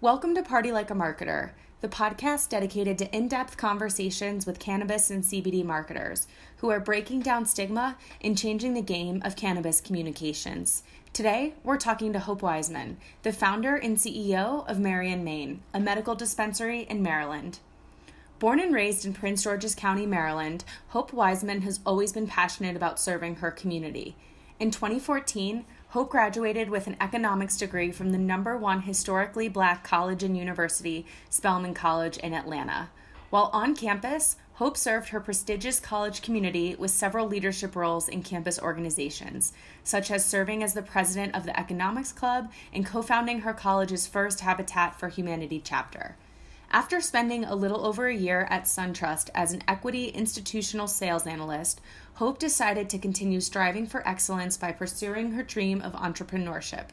Welcome 0.00 0.36
to 0.36 0.44
Party 0.44 0.70
Like 0.70 0.92
a 0.92 0.94
Marketer, 0.94 1.50
the 1.80 1.88
podcast 1.88 2.50
dedicated 2.50 2.98
to 2.98 3.12
in 3.12 3.26
depth 3.26 3.56
conversations 3.56 4.46
with 4.46 4.60
cannabis 4.60 5.10
and 5.10 5.24
CBD 5.24 5.64
marketers 5.64 6.28
who 6.58 6.70
are 6.70 6.78
breaking 6.78 7.22
down 7.22 7.46
stigma 7.46 7.96
and 8.20 8.38
changing 8.38 8.74
the 8.74 8.80
game 8.80 9.20
of 9.24 9.34
cannabis 9.34 9.80
communications. 9.80 10.84
Today, 11.12 11.54
we're 11.64 11.78
talking 11.78 12.12
to 12.12 12.20
Hope 12.20 12.42
Wiseman, 12.42 12.98
the 13.24 13.32
founder 13.32 13.74
and 13.74 13.96
CEO 13.96 14.64
of 14.68 14.78
Mary 14.78 15.10
and 15.10 15.24
Main, 15.24 15.62
a 15.74 15.80
medical 15.80 16.14
dispensary 16.14 16.82
in 16.82 17.02
Maryland. 17.02 17.58
Born 18.38 18.60
and 18.60 18.72
raised 18.72 19.04
in 19.04 19.14
Prince 19.14 19.42
George's 19.42 19.74
County, 19.74 20.06
Maryland, 20.06 20.62
Hope 20.90 21.12
Wiseman 21.12 21.62
has 21.62 21.80
always 21.84 22.12
been 22.12 22.28
passionate 22.28 22.76
about 22.76 23.00
serving 23.00 23.34
her 23.36 23.50
community. 23.50 24.14
In 24.60 24.70
2014, 24.70 25.64
Hope 25.92 26.10
graduated 26.10 26.68
with 26.68 26.86
an 26.86 26.98
economics 27.00 27.56
degree 27.56 27.92
from 27.92 28.10
the 28.10 28.18
number 28.18 28.58
one 28.58 28.82
historically 28.82 29.48
black 29.48 29.82
college 29.82 30.22
and 30.22 30.36
university, 30.36 31.06
Spelman 31.30 31.72
College 31.72 32.18
in 32.18 32.34
Atlanta. 32.34 32.90
While 33.30 33.48
on 33.54 33.74
campus, 33.74 34.36
Hope 34.56 34.76
served 34.76 35.08
her 35.08 35.20
prestigious 35.20 35.80
college 35.80 36.20
community 36.20 36.74
with 36.74 36.90
several 36.90 37.26
leadership 37.26 37.74
roles 37.74 38.06
in 38.06 38.22
campus 38.22 38.60
organizations, 38.60 39.54
such 39.82 40.10
as 40.10 40.26
serving 40.26 40.62
as 40.62 40.74
the 40.74 40.82
president 40.82 41.34
of 41.34 41.44
the 41.44 41.58
Economics 41.58 42.12
Club 42.12 42.52
and 42.70 42.84
co 42.84 43.00
founding 43.00 43.40
her 43.40 43.54
college's 43.54 44.06
first 44.06 44.40
Habitat 44.40 45.00
for 45.00 45.08
Humanity 45.08 45.58
chapter. 45.64 46.16
After 46.70 47.00
spending 47.00 47.44
a 47.44 47.54
little 47.54 47.86
over 47.86 48.08
a 48.08 48.14
year 48.14 48.46
at 48.50 48.64
SunTrust 48.64 49.30
as 49.34 49.54
an 49.54 49.62
equity 49.66 50.08
institutional 50.08 50.86
sales 50.86 51.26
analyst, 51.26 51.80
Hope 52.18 52.40
decided 52.40 52.90
to 52.90 52.98
continue 52.98 53.40
striving 53.40 53.86
for 53.86 54.06
excellence 54.06 54.56
by 54.56 54.72
pursuing 54.72 55.30
her 55.30 55.44
dream 55.44 55.80
of 55.80 55.92
entrepreneurship. 55.92 56.86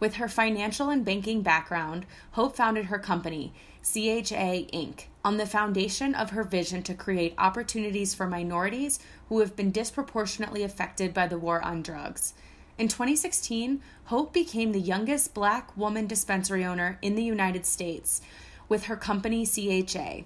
With 0.00 0.14
her 0.14 0.28
financial 0.28 0.88
and 0.88 1.04
banking 1.04 1.42
background, 1.42 2.06
Hope 2.30 2.56
founded 2.56 2.86
her 2.86 2.98
company, 2.98 3.52
CHA 3.82 4.70
Inc., 4.72 5.08
on 5.22 5.36
the 5.36 5.44
foundation 5.44 6.14
of 6.14 6.30
her 6.30 6.42
vision 6.42 6.82
to 6.84 6.94
create 6.94 7.34
opportunities 7.36 8.14
for 8.14 8.26
minorities 8.26 8.98
who 9.28 9.40
have 9.40 9.54
been 9.54 9.72
disproportionately 9.72 10.62
affected 10.62 11.12
by 11.12 11.26
the 11.26 11.38
war 11.38 11.60
on 11.60 11.82
drugs. 11.82 12.32
In 12.78 12.88
2016, 12.88 13.82
Hope 14.06 14.32
became 14.32 14.72
the 14.72 14.80
youngest 14.80 15.34
black 15.34 15.76
woman 15.76 16.06
dispensary 16.06 16.64
owner 16.64 16.98
in 17.02 17.14
the 17.14 17.22
United 17.22 17.66
States 17.66 18.22
with 18.70 18.84
her 18.84 18.96
company 18.96 19.44
CHA 19.44 20.22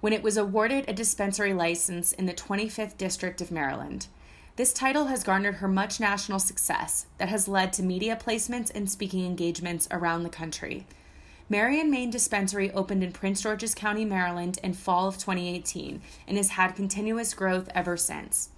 when 0.00 0.12
it 0.12 0.22
was 0.22 0.36
awarded 0.36 0.84
a 0.88 0.92
dispensary 0.92 1.52
license 1.52 2.12
in 2.12 2.26
the 2.26 2.34
25th 2.34 2.96
District 2.96 3.40
of 3.40 3.50
Maryland. 3.50 4.06
This 4.56 4.72
title 4.72 5.06
has 5.06 5.22
garnered 5.22 5.56
her 5.56 5.68
much 5.68 6.00
national 6.00 6.38
success 6.38 7.06
that 7.18 7.28
has 7.28 7.46
led 7.46 7.72
to 7.74 7.82
media 7.82 8.16
placements 8.16 8.70
and 8.74 8.90
speaking 8.90 9.26
engagements 9.26 9.86
around 9.90 10.22
the 10.22 10.30
country. 10.30 10.86
Mary 11.48 11.80
and 11.80 11.90
Main 11.90 12.10
Dispensary 12.10 12.72
opened 12.72 13.04
in 13.04 13.12
Prince 13.12 13.42
George's 13.42 13.74
County, 13.74 14.04
Maryland 14.04 14.58
in 14.64 14.72
fall 14.72 15.06
of 15.06 15.18
2018 15.18 16.00
and 16.26 16.36
has 16.36 16.50
had 16.50 16.74
continuous 16.74 17.34
growth 17.34 17.68
ever 17.74 17.96
since. 17.96 18.48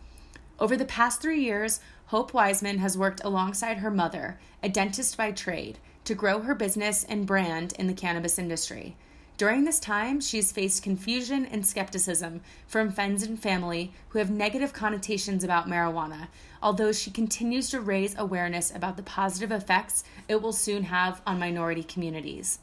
Over 0.59 0.77
the 0.77 0.85
past 0.85 1.21
three 1.21 1.43
years, 1.43 1.81
Hope 2.07 2.33
Wiseman 2.33 2.79
has 2.79 2.97
worked 2.97 3.21
alongside 3.23 3.79
her 3.79 3.91
mother, 3.91 4.39
a 4.63 4.69
dentist 4.69 5.17
by 5.17 5.33
trade, 5.33 5.79
to 6.05 6.15
grow 6.15 6.41
her 6.41 6.55
business 6.55 7.05
and 7.05 7.27
brand 7.27 7.75
in 7.79 7.87
the 7.87 7.93
cannabis 7.93 8.39
industry. 8.39 8.97
During 9.39 9.63
this 9.63 9.79
time, 9.79 10.21
she 10.21 10.39
has 10.39 10.51
faced 10.51 10.83
confusion 10.83 11.47
and 11.47 11.65
skepticism 11.65 12.41
from 12.67 12.91
friends 12.91 13.23
and 13.23 13.41
family 13.41 13.93
who 14.09 14.19
have 14.19 14.31
negative 14.31 14.73
connotations 14.73 15.45
about 15.45 15.69
marijuana, 15.69 16.27
although 16.61 16.91
she 16.91 17.13
continues 17.13 17.71
to 17.71 17.81
raise 17.81 18.19
awareness 18.19 18.75
about 18.75 18.97
the 18.97 19.05
positive 19.05 19.53
effects 19.53 20.03
it 20.27 20.43
will 20.43 20.53
soon 20.53 20.83
have 20.85 21.23
on 21.25 21.39
minority 21.39 21.85
communities. 21.85 22.59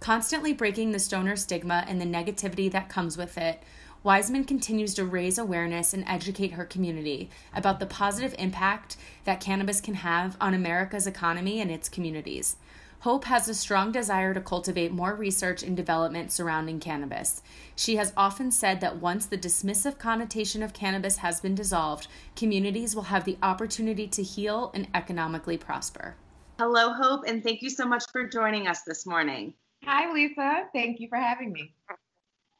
Constantly 0.00 0.52
breaking 0.52 0.92
the 0.92 0.98
stoner 0.98 1.36
stigma 1.36 1.86
and 1.88 1.98
the 1.98 2.04
negativity 2.04 2.70
that 2.70 2.90
comes 2.90 3.16
with 3.16 3.38
it, 3.38 3.62
Wiseman 4.02 4.44
continues 4.44 4.92
to 4.94 5.06
raise 5.06 5.38
awareness 5.38 5.94
and 5.94 6.04
educate 6.06 6.52
her 6.52 6.66
community 6.66 7.30
about 7.54 7.80
the 7.80 7.86
positive 7.86 8.34
impact 8.38 8.98
that 9.24 9.40
cannabis 9.40 9.80
can 9.80 9.94
have 9.94 10.36
on 10.38 10.52
America's 10.52 11.06
economy 11.06 11.62
and 11.62 11.70
its 11.70 11.88
communities. 11.88 12.56
Hope 13.00 13.24
has 13.24 13.48
a 13.48 13.54
strong 13.54 13.92
desire 13.92 14.34
to 14.34 14.42
cultivate 14.42 14.92
more 14.92 15.14
research 15.14 15.62
and 15.62 15.74
development 15.74 16.30
surrounding 16.30 16.80
cannabis. 16.80 17.40
She 17.74 17.96
has 17.96 18.12
often 18.14 18.50
said 18.50 18.82
that 18.82 18.98
once 18.98 19.24
the 19.24 19.38
dismissive 19.38 19.98
connotation 19.98 20.62
of 20.62 20.74
cannabis 20.74 21.16
has 21.16 21.40
been 21.40 21.54
dissolved, 21.54 22.08
communities 22.36 22.94
will 22.94 23.04
have 23.04 23.24
the 23.24 23.38
opportunity 23.42 24.06
to 24.08 24.22
heal 24.22 24.70
and 24.74 24.86
economically 24.92 25.56
prosper. 25.56 26.16
Hello, 26.58 26.92
Hope, 26.92 27.24
and 27.26 27.42
thank 27.42 27.62
you 27.62 27.70
so 27.70 27.86
much 27.86 28.04
for 28.12 28.28
joining 28.28 28.68
us 28.68 28.82
this 28.82 29.06
morning. 29.06 29.54
Hi, 29.84 30.12
Lisa. 30.12 30.64
Thank 30.74 31.00
you 31.00 31.08
for 31.08 31.16
having 31.16 31.54
me. 31.54 31.72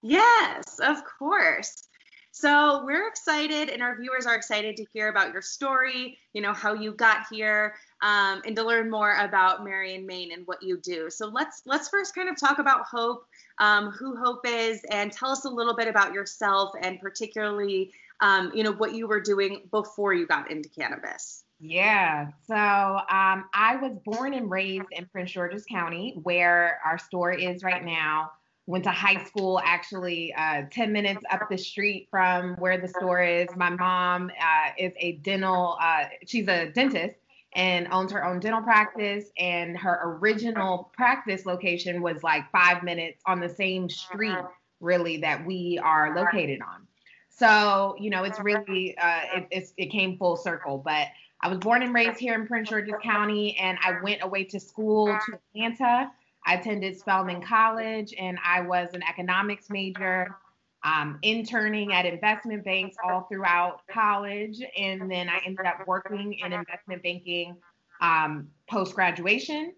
Yes, 0.01 0.81
of 0.83 1.03
course. 1.19 1.90
So 2.33 2.85
we're 2.85 3.09
excited, 3.09 3.71
and 3.71 3.83
our 3.83 3.99
viewers 4.01 4.25
are 4.25 4.37
excited 4.37 4.77
to 4.77 4.87
hear 4.93 5.09
about 5.09 5.33
your 5.33 5.43
story, 5.43 6.17
you 6.33 6.41
know, 6.41 6.53
how 6.53 6.75
you 6.75 6.93
got 6.93 7.27
here, 7.31 7.75
um, 8.03 8.41
and 8.47 8.55
to 8.57 8.63
learn 8.63 8.89
more 8.89 9.17
about 9.17 9.65
Mary 9.65 9.95
and 9.97 10.07
Main 10.07 10.33
and 10.33 10.47
what 10.47 10.63
you 10.63 10.79
do. 10.79 11.11
So 11.11 11.27
let's 11.27 11.63
let's 11.67 11.89
first 11.89 12.15
kind 12.15 12.29
of 12.29 12.39
talk 12.39 12.59
about 12.59 12.83
Hope, 12.85 13.27
um, 13.59 13.91
who 13.91 14.17
Hope 14.17 14.47
is, 14.47 14.81
and 14.91 15.11
tell 15.11 15.31
us 15.31 15.45
a 15.45 15.51
little 15.51 15.75
bit 15.75 15.89
about 15.89 16.13
yourself, 16.15 16.71
and 16.81 17.01
particularly, 17.01 17.93
um, 18.21 18.53
you 18.55 18.63
know, 18.63 18.73
what 18.73 18.95
you 18.95 19.09
were 19.09 19.21
doing 19.21 19.63
before 19.71 20.15
you 20.15 20.27
got 20.27 20.51
into 20.51 20.69
cannabis. 20.69 21.45
Yeah. 21.59 22.29
So 22.47 22.55
um, 22.55 23.45
I 23.53 23.77
was 23.83 23.99
born 24.05 24.35
and 24.35 24.51
raised 24.51 24.87
in 24.93 25.07
Prince 25.07 25.33
George's 25.33 25.65
County, 25.67 26.19
where 26.23 26.81
our 26.87 26.97
store 26.97 27.33
is 27.33 27.63
right 27.63 27.85
now 27.85 28.31
went 28.71 28.85
to 28.85 28.91
high 28.91 29.23
school 29.25 29.61
actually 29.65 30.33
uh, 30.35 30.63
10 30.71 30.93
minutes 30.93 31.23
up 31.31 31.41
the 31.51 31.59
street 31.59 32.07
from 32.11 32.55
where 32.55 32.79
the 32.79 32.87
store 32.87 33.21
is. 33.21 33.49
My 33.57 33.71
mom 33.71 34.31
uh, 34.31 34.71
is 34.79 34.93
a 34.99 35.13
dental, 35.17 35.77
uh, 35.83 36.05
she's 36.25 36.47
a 36.47 36.71
dentist 36.71 37.17
and 37.55 37.89
owns 37.91 38.13
her 38.13 38.25
own 38.25 38.39
dental 38.39 38.63
practice. 38.63 39.27
And 39.37 39.77
her 39.77 40.01
original 40.05 40.91
practice 40.95 41.47
location 41.47 42.01
was 42.01 42.23
like 42.23 42.51
five 42.53 42.85
minutes 42.85 43.21
on 43.27 43.41
the 43.41 43.49
same 43.49 43.91
street, 43.91 44.39
really, 44.79 45.17
that 45.19 45.45
we 45.45 45.81
are 45.83 46.15
located 46.15 46.61
on. 46.63 46.87
So, 47.29 47.97
you 47.99 48.11
know, 48.11 48.23
it's 48.23 48.39
really, 48.39 48.97
uh, 48.99 49.21
it, 49.35 49.47
it's, 49.51 49.73
it 49.79 49.87
came 49.87 50.17
full 50.17 50.37
circle. 50.37 50.79
But 50.79 51.09
I 51.41 51.49
was 51.49 51.59
born 51.59 51.83
and 51.83 51.93
raised 51.93 52.21
here 52.21 52.35
in 52.35 52.47
Prince 52.47 52.69
George's 52.69 52.95
County, 53.03 53.57
and 53.57 53.79
I 53.83 54.01
went 54.01 54.23
away 54.23 54.45
to 54.45 54.61
school 54.61 55.07
to 55.07 55.39
Atlanta 55.57 56.13
I 56.47 56.55
attended 56.55 56.99
Spelman 56.99 57.43
College 57.43 58.15
and 58.19 58.39
I 58.45 58.63
was 58.63 58.91
an 58.95 59.03
economics 59.09 59.69
major, 59.71 60.37
um, 60.85 61.19
interning 61.23 61.93
at 61.93 62.07
investment 62.07 62.65
banks 62.65 62.97
all 63.05 63.27
throughout 63.31 63.83
college. 63.91 64.61
And 64.77 65.11
then 65.11 65.29
I 65.29 65.41
ended 65.45 65.67
up 65.67 65.87
working 65.87 66.39
in 66.45 66.53
investment 66.53 67.03
banking 67.03 67.57
um, 68.01 68.49
post 68.69 68.95
graduation. 68.95 69.75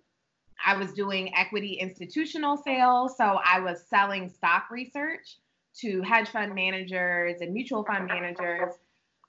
I 0.65 0.77
was 0.77 0.93
doing 0.93 1.35
equity 1.35 1.75
institutional 1.75 2.57
sales. 2.57 3.17
So 3.17 3.41
I 3.45 3.59
was 3.61 3.85
selling 3.89 4.29
stock 4.29 4.71
research 4.71 5.39
to 5.81 6.03
hedge 6.03 6.29
fund 6.29 6.55
managers 6.55 7.41
and 7.41 7.53
mutual 7.53 7.85
fund 7.85 8.07
managers. 8.07 8.75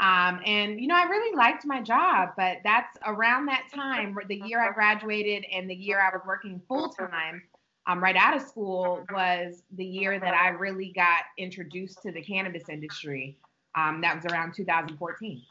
Um, 0.03 0.41
and 0.46 0.81
you 0.81 0.88
know, 0.88 0.96
I 0.96 1.03
really 1.03 1.34
liked 1.34 1.66
my 1.66 1.81
job, 1.81 2.31
but 2.36 2.58
that's 2.66 2.97
around 3.06 3.46
that 3.46 3.68
time, 3.74 4.18
the 4.28 4.36
year 4.36 4.59
I 4.59 4.74
graduated 4.74 5.46
and 5.50 5.69
the 5.69 5.75
year 5.75 6.02
I 6.02 6.14
was 6.14 6.22
working 6.28 6.62
full 6.68 6.90
time, 6.90 7.41
um, 7.88 8.03
right 8.03 8.18
out 8.18 8.36
of 8.36 8.42
school, 8.42 9.06
was 9.13 9.63
the 9.72 9.86
year 9.86 10.19
that 10.19 10.34
I 10.34 10.50
really 10.50 10.92
got 10.94 11.22
introduced 11.38 12.02
to 12.02 12.12
the 12.12 12.22
cannabis 12.22 12.68
industry. 12.68 13.38
Um, 13.75 14.02
that 14.02 14.18
was 14.18 14.25
around 14.25 14.53
2014. 14.56 15.42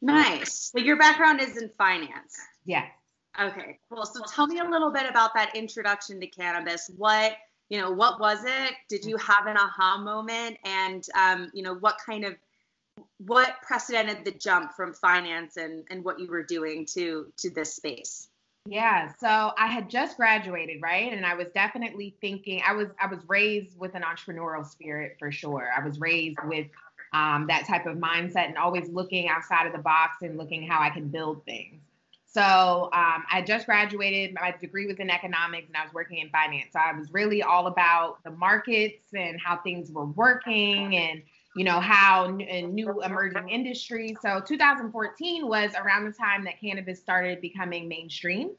Nice. 0.00 0.72
So 0.72 0.78
your 0.78 0.96
background 0.96 1.42
is 1.42 1.58
in 1.58 1.68
finance. 1.76 2.38
Yes. 2.64 2.90
Okay, 3.38 3.78
cool. 3.90 4.06
So 4.06 4.22
tell 4.26 4.46
me 4.46 4.60
a 4.60 4.64
little 4.64 4.90
bit 4.90 5.04
about 5.08 5.34
that 5.34 5.54
introduction 5.54 6.18
to 6.20 6.26
cannabis. 6.26 6.90
What 6.96 7.36
you 7.68 7.80
know, 7.80 7.90
what 7.90 8.20
was 8.20 8.44
it? 8.44 8.74
Did 8.88 9.04
you 9.04 9.16
have 9.16 9.46
an 9.46 9.56
aha 9.56 9.98
moment? 9.98 10.58
And 10.64 11.04
um, 11.14 11.50
you 11.52 11.62
know, 11.62 11.74
what 11.74 11.96
kind 12.04 12.24
of 12.24 12.34
what 13.18 13.60
precedented 13.62 14.24
the 14.24 14.32
jump 14.32 14.72
from 14.72 14.92
finance 14.92 15.56
and, 15.56 15.84
and 15.90 16.04
what 16.04 16.18
you 16.18 16.28
were 16.28 16.42
doing 16.42 16.86
to 16.86 17.32
to 17.38 17.50
this 17.50 17.74
space? 17.74 18.28
Yeah 18.66 19.12
so 19.18 19.52
i 19.58 19.66
had 19.66 19.90
just 19.90 20.16
graduated 20.16 20.80
right? 20.82 21.12
And 21.12 21.24
i 21.26 21.34
was 21.34 21.48
definitely 21.54 22.16
thinking 22.20 22.62
i 22.66 22.72
was 22.72 22.88
i 23.00 23.06
was 23.06 23.20
raised 23.28 23.78
with 23.78 23.94
an 23.94 24.02
entrepreneurial 24.02 24.66
spirit 24.66 25.16
for 25.18 25.30
sure. 25.30 25.68
I 25.76 25.84
was 25.84 25.98
raised 26.00 26.38
with 26.44 26.66
um, 27.12 27.46
that 27.46 27.64
type 27.66 27.86
of 27.86 27.96
mindset 27.96 28.48
and 28.48 28.58
always 28.58 28.88
looking 28.88 29.28
outside 29.28 29.66
of 29.66 29.72
the 29.72 29.78
box 29.78 30.22
and 30.22 30.36
looking 30.36 30.66
how 30.66 30.80
i 30.80 30.90
can 30.90 31.08
build 31.08 31.44
things. 31.44 31.80
So 32.26 32.90
um, 32.92 33.24
i 33.30 33.42
just 33.46 33.66
graduated 33.66 34.34
my 34.34 34.54
degree 34.60 34.86
was 34.86 34.96
in 34.96 35.10
economics 35.10 35.68
and 35.68 35.76
i 35.76 35.84
was 35.84 35.92
working 35.92 36.18
in 36.18 36.30
finance. 36.30 36.72
So 36.72 36.80
i 36.80 36.96
was 36.98 37.12
really 37.12 37.42
all 37.42 37.66
about 37.66 38.24
the 38.24 38.30
markets 38.30 39.04
and 39.14 39.38
how 39.40 39.58
things 39.58 39.90
were 39.90 40.06
working 40.06 40.96
and 40.96 41.22
you 41.56 41.64
know, 41.64 41.80
how 41.80 42.26
new 42.28 43.02
emerging 43.02 43.48
industries. 43.48 44.16
So 44.20 44.40
2014 44.40 45.46
was 45.46 45.72
around 45.74 46.04
the 46.04 46.12
time 46.12 46.44
that 46.44 46.60
cannabis 46.60 47.00
started 47.00 47.40
becoming 47.40 47.88
mainstream. 47.88 48.50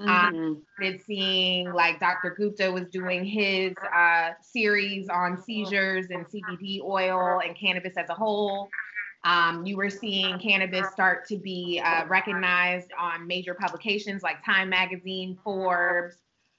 Mm-hmm. 0.00 0.10
Um, 0.10 0.62
started 0.74 1.00
seeing 1.06 1.72
like 1.72 1.98
Dr. 1.98 2.34
Gupta 2.36 2.70
was 2.70 2.90
doing 2.90 3.24
his 3.24 3.72
uh, 3.94 4.32
series 4.42 5.08
on 5.08 5.42
seizures 5.42 6.06
and 6.10 6.26
CBD 6.26 6.82
oil 6.82 7.40
and 7.42 7.56
cannabis 7.56 7.94
as 7.96 8.10
a 8.10 8.14
whole. 8.14 8.68
Um, 9.24 9.64
you 9.64 9.76
were 9.76 9.90
seeing 9.90 10.38
cannabis 10.38 10.86
start 10.92 11.26
to 11.28 11.38
be 11.38 11.80
uh, 11.82 12.06
recognized 12.06 12.92
on 12.98 13.26
major 13.26 13.54
publications 13.54 14.22
like 14.22 14.44
Time 14.44 14.68
Magazine, 14.68 15.38
Forbes. 15.42 16.16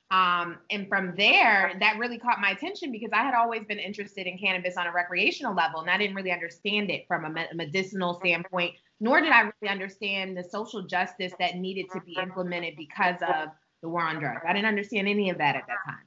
Um, 0.10 0.58
and 0.70 0.88
from 0.88 1.16
there, 1.18 1.74
that 1.82 1.98
really 2.00 2.18
caught 2.18 2.40
my 2.40 2.52
attention 2.52 2.92
because 2.94 3.10
I 3.12 3.24
had 3.24 3.34
always 3.34 3.66
been 3.66 3.80
interested 3.80 4.26
in 4.26 4.38
cannabis 4.38 4.78
on 4.78 4.88
a 4.88 4.92
recreational 4.92 5.54
level, 5.54 5.82
and 5.82 5.90
I 5.90 5.98
didn't 5.98 6.16
really 6.16 6.32
understand 6.32 6.90
it 6.90 7.06
from 7.08 7.26
a 7.26 7.48
medicinal 7.54 8.14
standpoint 8.20 8.76
nor 9.00 9.22
did 9.22 9.32
I 9.32 9.42
really 9.42 9.72
understand 9.72 10.38
the 10.38 10.44
social 10.44 10.82
justice 10.82 11.34
that 11.40 11.56
needed 11.56 11.86
to 11.94 12.02
be 12.02 12.18
implemented 12.22 12.76
because 12.76 13.18
of 13.22 13.50
the 13.82 13.90
war 13.90 14.02
on 14.02 14.20
drugs. 14.20 14.42
I 14.48 14.54
didn't 14.54 14.68
understand 14.68 15.08
any 15.08 15.30
of 15.30 15.38
that 15.38 15.56
at 15.56 15.68
that 15.68 15.78
time. 15.86 16.04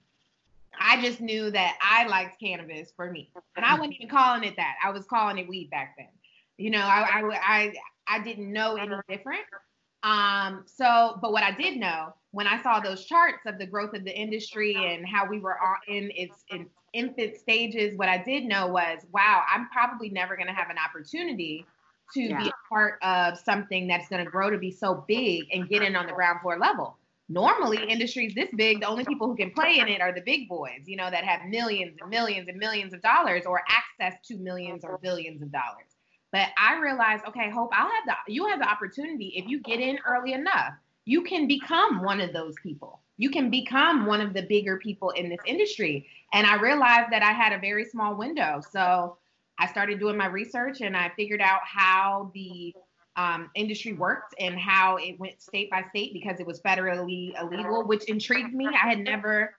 I 0.78 1.00
just 1.02 1.20
knew 1.20 1.50
that 1.50 1.76
I 1.82 2.06
liked 2.06 2.40
cannabis 2.40 2.90
for 2.96 3.10
me, 3.10 3.30
and 3.56 3.64
I 3.64 3.74
wasn't 3.74 3.96
even 3.96 4.08
calling 4.08 4.44
it 4.44 4.56
that. 4.56 4.76
I 4.84 4.90
was 4.90 5.04
calling 5.04 5.38
it 5.38 5.48
weed 5.48 5.70
back 5.70 5.94
then. 5.96 6.08
You 6.56 6.70
know, 6.70 6.80
I 6.80 7.20
I 7.20 7.40
I, 7.42 7.74
I 8.08 8.18
didn't 8.20 8.52
know 8.52 8.76
any 8.76 8.96
different. 9.08 9.42
Um, 10.02 10.64
so, 10.66 11.18
but 11.20 11.32
what 11.32 11.42
I 11.42 11.50
did 11.50 11.78
know 11.78 12.14
when 12.32 12.46
I 12.46 12.62
saw 12.62 12.80
those 12.80 13.04
charts 13.04 13.44
of 13.46 13.58
the 13.58 13.66
growth 13.66 13.94
of 13.94 14.04
the 14.04 14.16
industry 14.16 14.74
and 14.74 15.06
how 15.06 15.26
we 15.28 15.40
were 15.40 15.58
all 15.60 15.76
in 15.88 16.10
its 16.14 16.44
in 16.50 16.66
infant 16.92 17.36
stages, 17.36 17.96
what 17.96 18.08
I 18.08 18.18
did 18.18 18.44
know 18.44 18.66
was, 18.66 19.00
wow, 19.12 19.42
I'm 19.52 19.68
probably 19.68 20.10
never 20.10 20.36
going 20.36 20.48
to 20.48 20.52
have 20.52 20.70
an 20.70 20.76
opportunity 20.78 21.66
to 22.14 22.22
yeah. 22.22 22.42
be 22.42 22.48
a 22.48 22.68
part 22.68 22.98
of 23.02 23.38
something 23.38 23.86
that's 23.86 24.08
going 24.08 24.24
to 24.24 24.30
grow 24.30 24.50
to 24.50 24.58
be 24.58 24.70
so 24.70 25.04
big 25.06 25.44
and 25.52 25.68
get 25.68 25.82
in 25.82 25.94
on 25.94 26.06
the 26.06 26.12
ground 26.12 26.40
floor 26.40 26.58
level. 26.58 26.96
Normally, 27.28 27.78
industries 27.88 28.34
this 28.34 28.48
big, 28.56 28.80
the 28.80 28.88
only 28.88 29.04
people 29.04 29.28
who 29.28 29.36
can 29.36 29.52
play 29.52 29.78
in 29.78 29.86
it 29.86 30.00
are 30.00 30.12
the 30.12 30.20
big 30.20 30.48
boys, 30.48 30.80
you 30.86 30.96
know, 30.96 31.08
that 31.10 31.22
have 31.22 31.48
millions 31.48 31.96
and 32.00 32.10
millions 32.10 32.48
and 32.48 32.58
millions 32.58 32.92
of 32.92 33.00
dollars 33.02 33.46
or 33.46 33.62
access 33.68 34.18
to 34.26 34.36
millions 34.36 34.84
or 34.84 34.98
billions 34.98 35.40
of 35.40 35.52
dollars. 35.52 35.89
But 36.32 36.48
I 36.56 36.78
realized, 36.78 37.24
okay, 37.26 37.50
Hope, 37.50 37.70
I'll 37.72 37.90
have 37.90 38.04
the 38.26 38.32
you 38.32 38.46
have 38.46 38.60
the 38.60 38.68
opportunity 38.68 39.34
if 39.36 39.48
you 39.48 39.60
get 39.60 39.80
in 39.80 39.98
early 40.06 40.32
enough, 40.32 40.74
you 41.04 41.22
can 41.22 41.48
become 41.48 42.02
one 42.02 42.20
of 42.20 42.32
those 42.32 42.54
people. 42.62 43.00
You 43.16 43.30
can 43.30 43.50
become 43.50 44.06
one 44.06 44.20
of 44.20 44.32
the 44.32 44.42
bigger 44.42 44.78
people 44.78 45.10
in 45.10 45.28
this 45.28 45.40
industry. 45.44 46.06
And 46.32 46.46
I 46.46 46.54
realized 46.54 47.10
that 47.10 47.22
I 47.22 47.32
had 47.32 47.52
a 47.52 47.58
very 47.58 47.84
small 47.84 48.14
window. 48.14 48.62
So 48.70 49.18
I 49.58 49.66
started 49.66 49.98
doing 49.98 50.16
my 50.16 50.26
research 50.26 50.80
and 50.80 50.96
I 50.96 51.10
figured 51.16 51.42
out 51.42 51.60
how 51.64 52.30
the 52.32 52.74
um, 53.16 53.50
industry 53.54 53.92
worked 53.92 54.34
and 54.38 54.58
how 54.58 54.96
it 54.96 55.18
went 55.18 55.42
state 55.42 55.70
by 55.70 55.84
state 55.90 56.14
because 56.14 56.40
it 56.40 56.46
was 56.46 56.60
federally 56.60 57.38
illegal, 57.38 57.84
which 57.84 58.04
intrigued 58.04 58.54
me. 58.54 58.66
I 58.68 58.88
had 58.88 59.00
never 59.00 59.54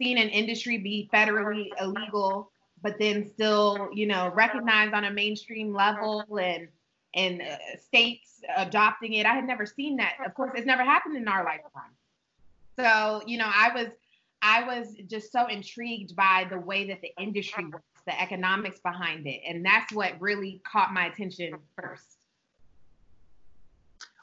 seen 0.00 0.18
an 0.18 0.28
industry 0.30 0.78
be 0.78 1.08
federally 1.12 1.68
illegal, 1.80 2.50
but 2.84 2.98
then 2.98 3.28
still, 3.32 3.88
you 3.94 4.06
know, 4.06 4.30
recognized 4.34 4.92
on 4.92 5.04
a 5.04 5.10
mainstream 5.10 5.74
level 5.74 6.22
and 6.38 6.68
and 7.16 7.40
uh, 7.40 7.56
states 7.78 8.40
adopting 8.56 9.14
it. 9.14 9.24
I 9.24 9.34
had 9.34 9.46
never 9.46 9.64
seen 9.64 9.96
that. 9.96 10.16
Of 10.24 10.34
course, 10.34 10.52
it's 10.54 10.66
never 10.66 10.84
happened 10.84 11.16
in 11.16 11.26
our 11.26 11.44
lifetime. 11.44 11.94
So, 12.76 13.22
you 13.26 13.38
know, 13.38 13.48
I 13.48 13.70
was 13.74 13.88
I 14.42 14.64
was 14.64 14.94
just 15.06 15.32
so 15.32 15.46
intrigued 15.46 16.14
by 16.14 16.46
the 16.50 16.58
way 16.58 16.86
that 16.88 17.00
the 17.00 17.10
industry 17.18 17.64
works 17.64 17.84
the 18.06 18.20
economics 18.20 18.80
behind 18.80 19.26
it. 19.26 19.40
And 19.48 19.64
that's 19.64 19.90
what 19.92 20.12
really 20.20 20.60
caught 20.70 20.92
my 20.92 21.06
attention 21.06 21.54
first. 21.80 22.18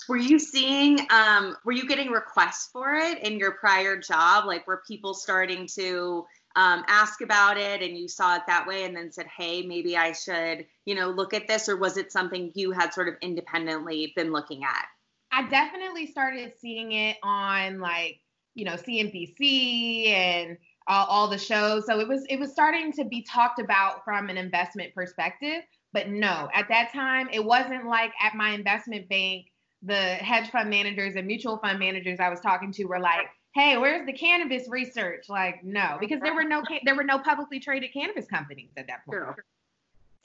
Were 0.07 0.17
you 0.17 0.37
seeing, 0.37 0.99
um, 1.09 1.55
were 1.63 1.71
you 1.71 1.87
getting 1.87 2.09
requests 2.11 2.69
for 2.71 2.93
it 2.93 3.19
in 3.19 3.39
your 3.39 3.51
prior 3.53 3.97
job? 3.97 4.45
Like, 4.45 4.67
were 4.67 4.83
people 4.87 5.13
starting 5.13 5.67
to 5.75 6.25
um, 6.55 6.83
ask 6.87 7.21
about 7.21 7.57
it 7.57 7.81
and 7.81 7.97
you 7.97 8.07
saw 8.07 8.35
it 8.35 8.41
that 8.47 8.67
way 8.67 8.83
and 8.83 8.95
then 8.95 9.11
said, 9.11 9.27
hey, 9.27 9.61
maybe 9.61 9.95
I 9.95 10.11
should, 10.11 10.65
you 10.85 10.95
know, 10.95 11.09
look 11.09 11.33
at 11.33 11.47
this? 11.47 11.69
Or 11.69 11.77
was 11.77 11.97
it 11.97 12.11
something 12.11 12.51
you 12.55 12.71
had 12.71 12.93
sort 12.93 13.07
of 13.07 13.15
independently 13.21 14.13
been 14.15 14.31
looking 14.31 14.63
at? 14.63 14.85
I 15.31 15.47
definitely 15.47 16.07
started 16.07 16.53
seeing 16.59 16.91
it 16.91 17.17
on 17.23 17.79
like, 17.79 18.19
you 18.53 18.65
know, 18.65 18.73
CNBC 18.73 20.07
and 20.07 20.57
all, 20.87 21.05
all 21.05 21.27
the 21.29 21.37
shows. 21.37 21.85
So 21.85 21.99
it 21.99 22.07
was 22.07 22.25
it 22.29 22.37
was 22.37 22.51
starting 22.51 22.91
to 22.93 23.05
be 23.05 23.21
talked 23.23 23.59
about 23.59 24.03
from 24.03 24.29
an 24.29 24.37
investment 24.37 24.93
perspective. 24.93 25.63
But 25.93 26.09
no, 26.09 26.49
at 26.53 26.67
that 26.69 26.91
time, 26.93 27.29
it 27.31 27.43
wasn't 27.43 27.85
like 27.85 28.11
at 28.21 28.35
my 28.35 28.49
investment 28.49 29.07
bank, 29.09 29.47
the 29.83 29.95
hedge 29.95 30.49
fund 30.49 30.69
managers 30.69 31.15
and 31.15 31.27
mutual 31.27 31.57
fund 31.57 31.79
managers 31.79 32.19
I 32.19 32.29
was 32.29 32.39
talking 32.39 32.71
to 32.73 32.85
were 32.85 32.99
like, 32.99 33.27
"Hey, 33.53 33.77
where's 33.77 34.05
the 34.05 34.13
cannabis 34.13 34.67
research?" 34.69 35.29
Like, 35.29 35.63
no, 35.63 35.97
because 35.99 36.21
there 36.21 36.33
were 36.33 36.43
no 36.43 36.63
there 36.83 36.95
were 36.95 37.03
no 37.03 37.19
publicly 37.19 37.59
traded 37.59 37.93
cannabis 37.93 38.27
companies 38.27 38.71
at 38.77 38.87
that 38.87 39.05
point. 39.05 39.19
Sure. 39.19 39.45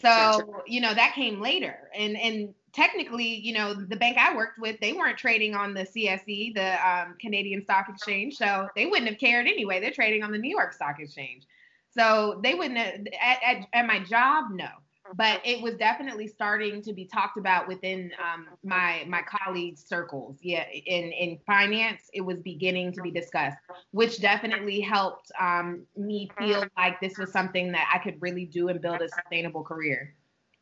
So, 0.02 0.62
you 0.66 0.80
know, 0.80 0.92
that 0.92 1.14
came 1.14 1.40
later. 1.40 1.88
And 1.94 2.16
and 2.16 2.54
technically, 2.72 3.26
you 3.26 3.54
know, 3.54 3.74
the 3.74 3.96
bank 3.96 4.18
I 4.18 4.36
worked 4.36 4.58
with, 4.58 4.78
they 4.80 4.92
weren't 4.92 5.16
trading 5.16 5.54
on 5.54 5.72
the 5.72 5.84
CSE, 5.84 6.54
the 6.54 6.88
um, 6.88 7.16
Canadian 7.20 7.62
Stock 7.62 7.86
Exchange. 7.88 8.36
So 8.36 8.68
they 8.76 8.86
wouldn't 8.86 9.08
have 9.08 9.18
cared 9.18 9.46
anyway. 9.46 9.80
They're 9.80 9.90
trading 9.90 10.22
on 10.22 10.32
the 10.32 10.38
New 10.38 10.50
York 10.50 10.74
Stock 10.74 11.00
Exchange. 11.00 11.44
So 11.96 12.40
they 12.42 12.54
wouldn't 12.54 12.76
have, 12.76 12.94
at, 13.22 13.38
at, 13.42 13.66
at 13.72 13.86
my 13.86 14.00
job, 14.00 14.46
no 14.50 14.68
but 15.14 15.40
it 15.44 15.62
was 15.62 15.74
definitely 15.74 16.26
starting 16.26 16.82
to 16.82 16.92
be 16.92 17.04
talked 17.04 17.38
about 17.38 17.68
within 17.68 18.10
um, 18.22 18.46
my 18.64 19.04
my 19.08 19.22
colleagues 19.22 19.84
circles. 19.86 20.38
Yeah 20.42 20.64
in 20.70 21.12
in 21.12 21.38
finance 21.46 22.02
it 22.12 22.20
was 22.20 22.38
beginning 22.40 22.92
to 22.92 23.02
be 23.02 23.10
discussed 23.10 23.58
which 23.90 24.20
definitely 24.20 24.80
helped 24.80 25.30
um, 25.40 25.84
me 25.96 26.30
feel 26.38 26.64
like 26.76 27.00
this 27.00 27.18
was 27.18 27.32
something 27.32 27.72
that 27.72 27.90
i 27.92 27.98
could 27.98 28.20
really 28.20 28.44
do 28.44 28.68
and 28.68 28.80
build 28.80 29.00
a 29.00 29.08
sustainable 29.08 29.62
career. 29.62 30.14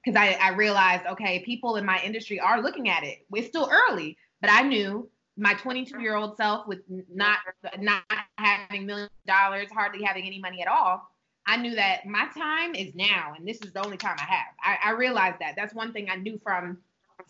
Because 0.05 0.19
I, 0.20 0.37
I 0.41 0.50
realized 0.50 1.05
okay 1.06 1.41
people 1.41 1.76
in 1.76 1.85
my 1.85 2.00
industry 2.05 2.38
are 2.38 2.61
looking 2.62 2.88
at 2.88 3.05
it. 3.05 3.26
It's 3.32 3.49
still 3.49 3.70
early 3.70 4.17
but 4.41 4.50
i 4.50 4.62
knew 4.62 5.08
my 5.37 5.55
22 5.55 6.00
year 6.00 6.14
old 6.14 6.37
self 6.37 6.67
with 6.67 6.81
not 7.12 7.38
not 7.79 8.02
having 8.38 8.87
million 8.87 9.08
dollars 9.26 9.69
hardly 9.73 10.02
having 10.02 10.26
any 10.26 10.38
money 10.38 10.62
at 10.62 10.69
all 10.69 11.13
I 11.46 11.56
knew 11.56 11.75
that 11.75 12.06
my 12.06 12.26
time 12.37 12.75
is 12.75 12.94
now, 12.94 13.35
and 13.37 13.46
this 13.46 13.61
is 13.62 13.73
the 13.73 13.85
only 13.85 13.96
time 13.96 14.17
I 14.19 14.25
have. 14.25 14.46
I, 14.62 14.91
I 14.91 14.91
realized 14.93 15.37
that. 15.41 15.55
That's 15.56 15.75
one 15.75 15.93
thing 15.93 16.08
I 16.11 16.17
knew 16.17 16.41
from 16.43 16.79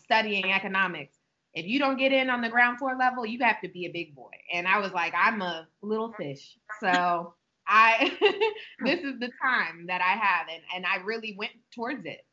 studying 0.03 0.51
economics. 0.51 1.15
If 1.53 1.65
you 1.65 1.79
don't 1.79 1.97
get 1.97 2.11
in 2.11 2.29
on 2.29 2.41
the 2.41 2.49
ground 2.49 2.79
floor 2.79 2.95
level, 2.97 3.25
you 3.25 3.39
have 3.43 3.61
to 3.61 3.67
be 3.67 3.85
a 3.85 3.91
big 3.91 4.15
boy. 4.15 4.31
And 4.53 4.67
I 4.67 4.79
was 4.79 4.91
like, 4.91 5.13
I'm 5.15 5.41
a 5.41 5.67
little 5.81 6.13
fish. 6.13 6.57
So 6.79 7.33
I 7.67 8.11
this 8.85 9.01
is 9.01 9.19
the 9.19 9.29
time 9.41 9.87
that 9.87 10.01
I 10.01 10.17
have 10.17 10.47
and, 10.51 10.61
and 10.75 10.85
I 10.85 11.03
really 11.03 11.35
went 11.37 11.53
towards 11.73 12.05
it. 12.05 12.25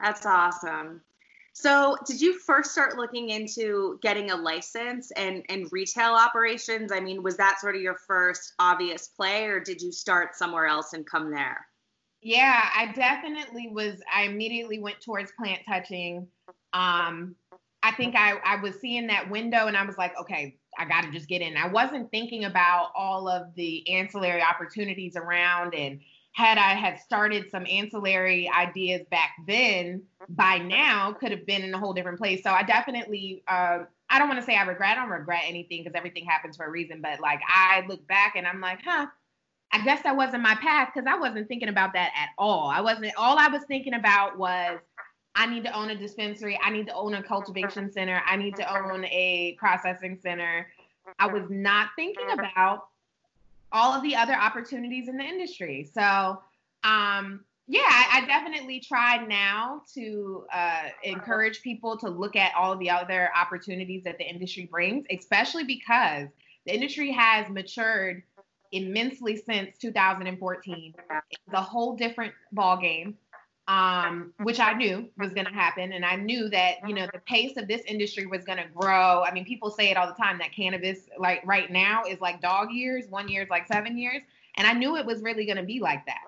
That's 0.00 0.24
awesome. 0.24 1.02
So, 1.60 1.98
did 2.06 2.22
you 2.22 2.38
first 2.38 2.72
start 2.72 2.96
looking 2.96 3.28
into 3.28 3.98
getting 4.00 4.30
a 4.30 4.36
license 4.36 5.10
and, 5.10 5.44
and 5.50 5.70
retail 5.70 6.14
operations? 6.14 6.90
I 6.90 7.00
mean, 7.00 7.22
was 7.22 7.36
that 7.36 7.60
sort 7.60 7.76
of 7.76 7.82
your 7.82 7.98
first 8.06 8.54
obvious 8.58 9.08
play, 9.08 9.44
or 9.44 9.60
did 9.60 9.82
you 9.82 9.92
start 9.92 10.34
somewhere 10.34 10.64
else 10.64 10.94
and 10.94 11.06
come 11.06 11.30
there? 11.30 11.66
Yeah, 12.22 12.66
I 12.74 12.92
definitely 12.92 13.68
was. 13.68 14.00
I 14.10 14.22
immediately 14.22 14.78
went 14.78 15.02
towards 15.02 15.32
plant 15.32 15.60
touching. 15.68 16.26
Um, 16.72 17.34
I 17.82 17.92
think 17.92 18.16
I, 18.16 18.38
I 18.42 18.56
was 18.62 18.76
seeing 18.80 19.06
that 19.08 19.30
window 19.30 19.66
and 19.66 19.76
I 19.76 19.84
was 19.84 19.98
like, 19.98 20.18
okay, 20.18 20.56
I 20.78 20.86
got 20.86 21.02
to 21.02 21.10
just 21.10 21.28
get 21.28 21.42
in. 21.42 21.58
I 21.58 21.68
wasn't 21.68 22.10
thinking 22.10 22.44
about 22.44 22.90
all 22.94 23.28
of 23.28 23.54
the 23.54 23.86
ancillary 23.90 24.42
opportunities 24.42 25.14
around 25.14 25.74
and 25.74 26.00
had 26.32 26.58
I 26.58 26.74
had 26.74 26.98
started 27.00 27.50
some 27.50 27.66
ancillary 27.68 28.48
ideas 28.48 29.02
back 29.10 29.30
then, 29.46 30.02
by 30.28 30.58
now 30.58 31.12
could 31.12 31.32
have 31.32 31.44
been 31.46 31.62
in 31.62 31.74
a 31.74 31.78
whole 31.78 31.92
different 31.92 32.18
place. 32.18 32.42
So 32.42 32.50
I 32.50 32.62
definitely, 32.62 33.42
uh, 33.48 33.80
I 34.08 34.18
don't 34.18 34.28
want 34.28 34.40
to 34.40 34.46
say 34.46 34.56
I 34.56 34.62
regret. 34.62 34.96
I 34.96 35.00
don't 35.00 35.10
regret 35.10 35.42
anything 35.44 35.82
because 35.82 35.96
everything 35.96 36.24
happens 36.24 36.56
for 36.56 36.66
a 36.66 36.70
reason. 36.70 37.00
But 37.02 37.20
like 37.20 37.40
I 37.48 37.84
look 37.88 38.06
back 38.06 38.36
and 38.36 38.46
I'm 38.46 38.60
like, 38.60 38.80
huh, 38.84 39.06
I 39.72 39.84
guess 39.84 40.02
that 40.02 40.16
wasn't 40.16 40.42
my 40.42 40.54
path 40.56 40.90
because 40.94 41.08
I 41.08 41.18
wasn't 41.18 41.48
thinking 41.48 41.68
about 41.68 41.92
that 41.94 42.12
at 42.16 42.30
all. 42.38 42.68
I 42.68 42.80
wasn't. 42.80 43.12
All 43.16 43.38
I 43.38 43.48
was 43.48 43.62
thinking 43.68 43.94
about 43.94 44.38
was 44.38 44.78
I 45.34 45.46
need 45.46 45.64
to 45.64 45.76
own 45.76 45.90
a 45.90 45.96
dispensary. 45.96 46.58
I 46.62 46.70
need 46.70 46.86
to 46.86 46.94
own 46.94 47.14
a 47.14 47.22
cultivation 47.22 47.90
center. 47.90 48.20
I 48.26 48.36
need 48.36 48.56
to 48.56 48.72
own 48.72 49.04
a 49.04 49.56
processing 49.58 50.18
center. 50.22 50.66
I 51.18 51.26
was 51.26 51.44
not 51.48 51.88
thinking 51.96 52.30
about 52.32 52.89
all 53.72 53.92
of 53.92 54.02
the 54.02 54.16
other 54.16 54.34
opportunities 54.34 55.08
in 55.08 55.16
the 55.16 55.24
industry. 55.24 55.88
So, 55.92 56.40
um, 56.84 57.44
yeah, 57.66 57.82
I, 57.86 58.22
I, 58.22 58.26
definitely 58.26 58.80
try 58.80 59.24
now 59.24 59.82
to 59.94 60.44
uh, 60.52 60.88
encourage 61.04 61.62
people 61.62 61.96
to 61.98 62.08
look 62.08 62.34
at 62.34 62.52
all 62.56 62.76
the 62.76 62.90
other 62.90 63.30
opportunities 63.40 64.02
that 64.04 64.18
the 64.18 64.28
industry 64.28 64.68
brings, 64.68 65.04
especially 65.16 65.62
because 65.62 66.28
the 66.66 66.74
industry 66.74 67.12
has 67.12 67.48
matured 67.48 68.24
immensely 68.72 69.36
since 69.36 69.76
2014. 69.78 70.94
It's 71.30 71.40
a 71.52 71.60
whole 71.60 71.96
different 71.96 72.32
ball 72.52 72.76
game. 72.76 73.16
Um, 73.68 74.32
which 74.38 74.58
I 74.58 74.72
knew 74.72 75.08
was 75.18 75.32
going 75.32 75.46
to 75.46 75.52
happen. 75.52 75.92
And 75.92 76.04
I 76.04 76.16
knew 76.16 76.48
that, 76.48 76.76
you 76.86 76.94
know, 76.94 77.06
the 77.12 77.20
pace 77.20 77.56
of 77.56 77.68
this 77.68 77.82
industry 77.82 78.26
was 78.26 78.44
going 78.44 78.58
to 78.58 78.68
grow. 78.74 79.22
I 79.22 79.32
mean, 79.32 79.44
people 79.44 79.70
say 79.70 79.90
it 79.90 79.96
all 79.96 80.06
the 80.06 80.22
time 80.22 80.38
that 80.38 80.52
cannabis, 80.52 81.08
like 81.18 81.40
right 81.44 81.70
now, 81.70 82.02
is 82.04 82.20
like 82.20 82.40
dog 82.40 82.72
years, 82.72 83.06
one 83.08 83.28
year 83.28 83.42
is 83.42 83.50
like 83.50 83.66
seven 83.68 83.96
years. 83.96 84.22
And 84.56 84.66
I 84.66 84.72
knew 84.72 84.96
it 84.96 85.06
was 85.06 85.22
really 85.22 85.46
going 85.46 85.58
to 85.58 85.62
be 85.62 85.80
like 85.80 86.04
that. 86.06 86.22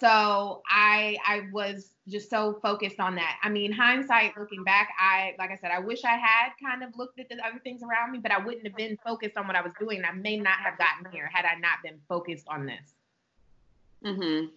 So 0.00 0.62
I 0.68 1.16
I 1.26 1.42
was 1.52 1.90
just 2.06 2.30
so 2.30 2.58
focused 2.62 3.00
on 3.00 3.16
that. 3.16 3.38
I 3.42 3.48
mean, 3.48 3.72
hindsight 3.72 4.36
looking 4.38 4.62
back, 4.62 4.90
I 4.98 5.34
like 5.38 5.50
I 5.50 5.56
said, 5.56 5.72
I 5.72 5.80
wish 5.80 6.04
I 6.04 6.16
had 6.16 6.50
kind 6.62 6.84
of 6.84 6.96
looked 6.96 7.18
at 7.18 7.28
the 7.28 7.36
other 7.44 7.58
things 7.58 7.82
around 7.82 8.12
me, 8.12 8.18
but 8.18 8.30
I 8.30 8.38
wouldn't 8.38 8.64
have 8.64 8.76
been 8.76 8.96
focused 9.04 9.36
on 9.36 9.46
what 9.48 9.56
I 9.56 9.60
was 9.60 9.72
doing. 9.78 10.02
I 10.04 10.12
may 10.12 10.36
not 10.36 10.60
have 10.60 10.78
gotten 10.78 11.10
here 11.12 11.28
had 11.32 11.44
I 11.44 11.58
not 11.58 11.82
been 11.82 11.98
focused 12.08 12.46
on 12.48 12.64
this. 12.66 12.94
Mhm. 14.04 14.50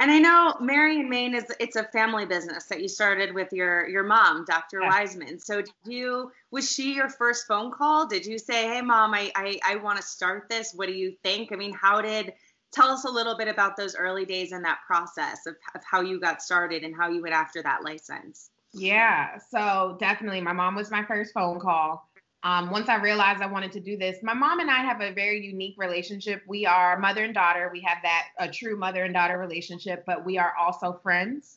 And 0.00 0.10
I 0.10 0.18
know 0.18 0.56
Mary 0.60 0.98
and 0.98 1.08
Main 1.08 1.34
is 1.34 1.44
it's 1.60 1.76
a 1.76 1.84
family 1.84 2.26
business 2.26 2.64
that 2.64 2.82
you 2.82 2.88
started 2.88 3.32
with 3.32 3.52
your 3.52 3.88
your 3.88 4.02
mom, 4.02 4.44
Dr. 4.44 4.80
Yeah. 4.82 4.88
Wiseman. 4.88 5.38
So 5.38 5.62
did 5.62 5.72
you 5.84 6.32
was 6.50 6.70
she 6.70 6.94
your 6.94 7.08
first 7.08 7.46
phone 7.46 7.70
call? 7.70 8.06
Did 8.06 8.26
you 8.26 8.38
say, 8.38 8.66
"Hey 8.66 8.82
mom, 8.82 9.14
I 9.14 9.30
I, 9.36 9.60
I 9.64 9.76
want 9.76 9.98
to 9.98 10.02
start 10.02 10.48
this. 10.48 10.72
What 10.74 10.88
do 10.88 10.94
you 10.94 11.14
think?" 11.22 11.52
I 11.52 11.56
mean, 11.56 11.72
how 11.72 12.00
did 12.00 12.32
tell 12.74 12.88
us 12.90 13.04
a 13.04 13.10
little 13.10 13.36
bit 13.36 13.48
about 13.48 13.76
those 13.76 13.94
early 13.94 14.24
days 14.24 14.52
and 14.52 14.64
that 14.64 14.80
process 14.86 15.46
of, 15.46 15.54
of 15.74 15.82
how 15.88 16.00
you 16.00 16.18
got 16.18 16.42
started 16.42 16.82
and 16.82 16.94
how 16.94 17.08
you 17.08 17.22
went 17.22 17.34
after 17.34 17.62
that 17.62 17.84
license. 17.84 18.50
Yeah, 18.72 19.38
so 19.38 19.96
definitely 20.00 20.40
my 20.40 20.52
mom 20.52 20.74
was 20.74 20.90
my 20.90 21.04
first 21.04 21.32
phone 21.32 21.60
call. 21.60 22.08
Um, 22.44 22.70
once 22.70 22.90
I 22.90 22.96
realized 22.96 23.40
I 23.40 23.46
wanted 23.46 23.72
to 23.72 23.80
do 23.80 23.96
this, 23.96 24.18
my 24.22 24.34
mom 24.34 24.60
and 24.60 24.70
I 24.70 24.80
have 24.80 25.00
a 25.00 25.12
very 25.12 25.44
unique 25.44 25.76
relationship. 25.78 26.42
We 26.46 26.66
are 26.66 26.98
mother 26.98 27.24
and 27.24 27.32
daughter. 27.32 27.70
We 27.72 27.80
have 27.80 27.98
that 28.02 28.28
a 28.38 28.48
true 28.48 28.76
mother 28.76 29.04
and 29.04 29.14
daughter 29.14 29.38
relationship, 29.38 30.04
but 30.06 30.26
we 30.26 30.36
are 30.36 30.52
also 30.60 31.00
friends, 31.02 31.56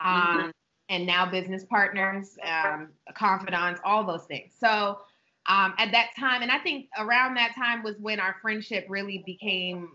um, 0.00 0.20
mm-hmm. 0.20 0.50
and 0.88 1.06
now 1.06 1.30
business 1.30 1.64
partners, 1.64 2.36
um, 2.42 2.88
confidants, 3.14 3.80
all 3.84 4.04
those 4.04 4.24
things. 4.24 4.52
So 4.58 4.98
um, 5.46 5.74
at 5.78 5.92
that 5.92 6.08
time, 6.18 6.42
and 6.42 6.50
I 6.50 6.58
think 6.58 6.88
around 6.98 7.36
that 7.36 7.54
time 7.54 7.84
was 7.84 7.94
when 8.00 8.18
our 8.18 8.34
friendship 8.42 8.86
really 8.88 9.22
became 9.24 9.90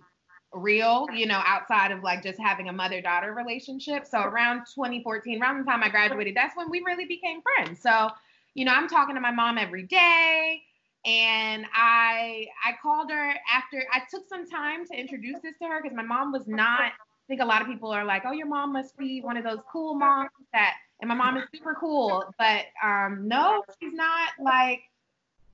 real, 0.53 1.06
you 1.13 1.25
know, 1.25 1.42
outside 1.46 1.92
of 1.92 2.01
like 2.01 2.24
just 2.24 2.39
having 2.39 2.70
a 2.70 2.74
mother 2.74 3.01
daughter 3.01 3.34
relationship. 3.34 4.06
So 4.06 4.22
around 4.22 4.60
2014, 4.74 5.42
around 5.42 5.60
the 5.60 5.70
time 5.70 5.84
I 5.84 5.89
graduated, 5.89 6.34
that's 6.34 6.56
when 6.56 6.70
we 6.70 6.82
really 6.86 7.06
became 7.06 7.42
friends. 7.42 7.82
So 7.82 8.10
you 8.53 8.65
know, 8.65 8.72
I'm 8.74 8.88
talking 8.88 9.15
to 9.15 9.22
my 9.22 9.31
mom 9.31 9.57
every 9.57 9.83
day. 9.83 10.62
And 11.05 11.65
I 11.74 12.48
I 12.65 12.74
called 12.81 13.12
her 13.12 13.33
after 13.53 13.83
I 13.91 14.03
took 14.10 14.27
some 14.29 14.50
time 14.50 14.86
to 14.88 14.98
introduce 14.98 15.41
this 15.41 15.53
to 15.62 15.67
her 15.67 15.81
because 15.81 15.95
my 15.95 16.03
mom 16.03 16.31
was 16.31 16.48
not. 16.48 16.79
I 16.79 16.91
think 17.27 17.41
a 17.41 17.45
lot 17.45 17.62
of 17.62 17.67
people 17.67 17.91
are 17.91 18.05
like, 18.05 18.24
oh, 18.25 18.31
your 18.31 18.48
mom 18.48 18.72
must 18.74 18.98
be 18.98 19.19
one 19.22 19.36
of 19.36 19.43
those 19.43 19.60
cool 19.72 19.95
moms 19.95 20.29
that, 20.53 20.75
and 21.01 21.10
my 21.10 21.15
mom 21.15 21.38
is 21.38 21.43
super 21.53 21.75
cool, 21.77 22.24
but 22.38 22.65
um, 22.81 23.27
no, 23.27 23.63
she's 23.81 23.93
not 23.93 24.29
like. 24.39 24.79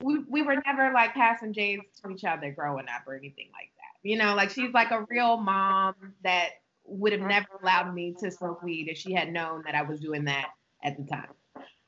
We, 0.01 0.19
we 0.29 0.43
were 0.43 0.55
never 0.65 0.93
like 0.93 1.13
passing 1.13 1.51
J's 1.51 1.81
to 2.01 2.09
each 2.11 2.23
other 2.23 2.51
growing 2.51 2.85
up 2.87 3.05
or 3.05 3.15
anything 3.15 3.49
like 3.51 3.69
that. 3.75 4.07
You 4.07 4.17
know, 4.17 4.33
like 4.33 4.49
she's 4.49 4.71
like 4.71 4.91
a 4.91 5.05
real 5.09 5.35
mom 5.35 5.93
that 6.23 6.49
would 6.85 7.11
have 7.11 7.21
never 7.21 7.47
allowed 7.61 7.93
me 7.93 8.15
to 8.19 8.31
smoke 8.31 8.63
weed 8.63 8.87
if 8.87 8.97
she 8.97 9.13
had 9.13 9.33
known 9.33 9.63
that 9.65 9.75
I 9.75 9.81
was 9.81 9.99
doing 9.99 10.23
that 10.25 10.51
at 10.83 10.95
the 10.95 11.03
time. 11.03 11.33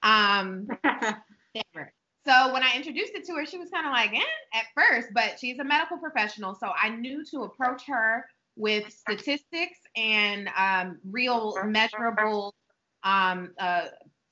Um, 0.04 0.68
never. 0.84 1.94
So 2.26 2.54
when 2.54 2.62
I 2.62 2.74
introduced 2.76 3.14
it 3.16 3.26
to 3.26 3.34
her, 3.34 3.46
she 3.46 3.58
was 3.58 3.70
kind 3.72 3.88
of 3.88 3.92
like, 3.92 4.14
eh, 4.14 4.58
at 4.58 4.66
first, 4.76 5.08
but 5.14 5.40
she's 5.40 5.58
a 5.58 5.64
medical 5.64 5.98
professional. 5.98 6.56
So 6.56 6.72
I 6.80 6.90
knew 6.90 7.26
to 7.32 7.44
approach 7.44 7.84
her 7.88 8.26
with 8.56 8.92
statistics 8.92 9.80
and 9.96 10.50
um, 10.56 11.00
real 11.10 11.56
measurable 11.66 12.54
um, 13.04 13.52
uh, 13.60 13.86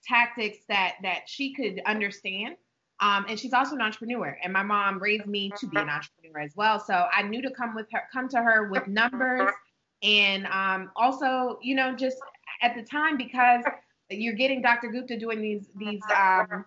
tactics 0.05 0.59
that 0.67 0.95
that 1.03 1.21
she 1.27 1.53
could 1.53 1.81
understand. 1.85 2.55
Um, 3.01 3.25
and 3.29 3.39
she's 3.39 3.53
also 3.53 3.75
an 3.75 3.81
entrepreneur, 3.81 4.37
and 4.43 4.51
my 4.51 4.61
mom 4.61 4.99
raised 4.99 5.25
me 5.25 5.51
to 5.57 5.67
be 5.67 5.77
an 5.77 5.89
entrepreneur 5.89 6.41
as 6.41 6.53
well. 6.57 6.79
So 6.81 7.07
I 7.13 7.23
knew 7.23 7.41
to 7.41 7.51
come 7.51 7.73
with 7.73 7.87
her, 7.93 8.01
come 8.11 8.27
to 8.29 8.37
her 8.41 8.69
with 8.69 8.87
numbers, 8.87 9.49
and 10.03 10.45
um, 10.47 10.91
also, 10.97 11.59
you 11.61 11.75
know, 11.75 11.95
just 11.95 12.17
at 12.61 12.75
the 12.75 12.83
time 12.83 13.15
because 13.15 13.63
you're 14.09 14.33
getting 14.33 14.61
Dr. 14.61 14.89
Gupta 14.89 15.17
doing 15.17 15.41
these 15.41 15.67
these 15.75 16.01
um, 16.15 16.65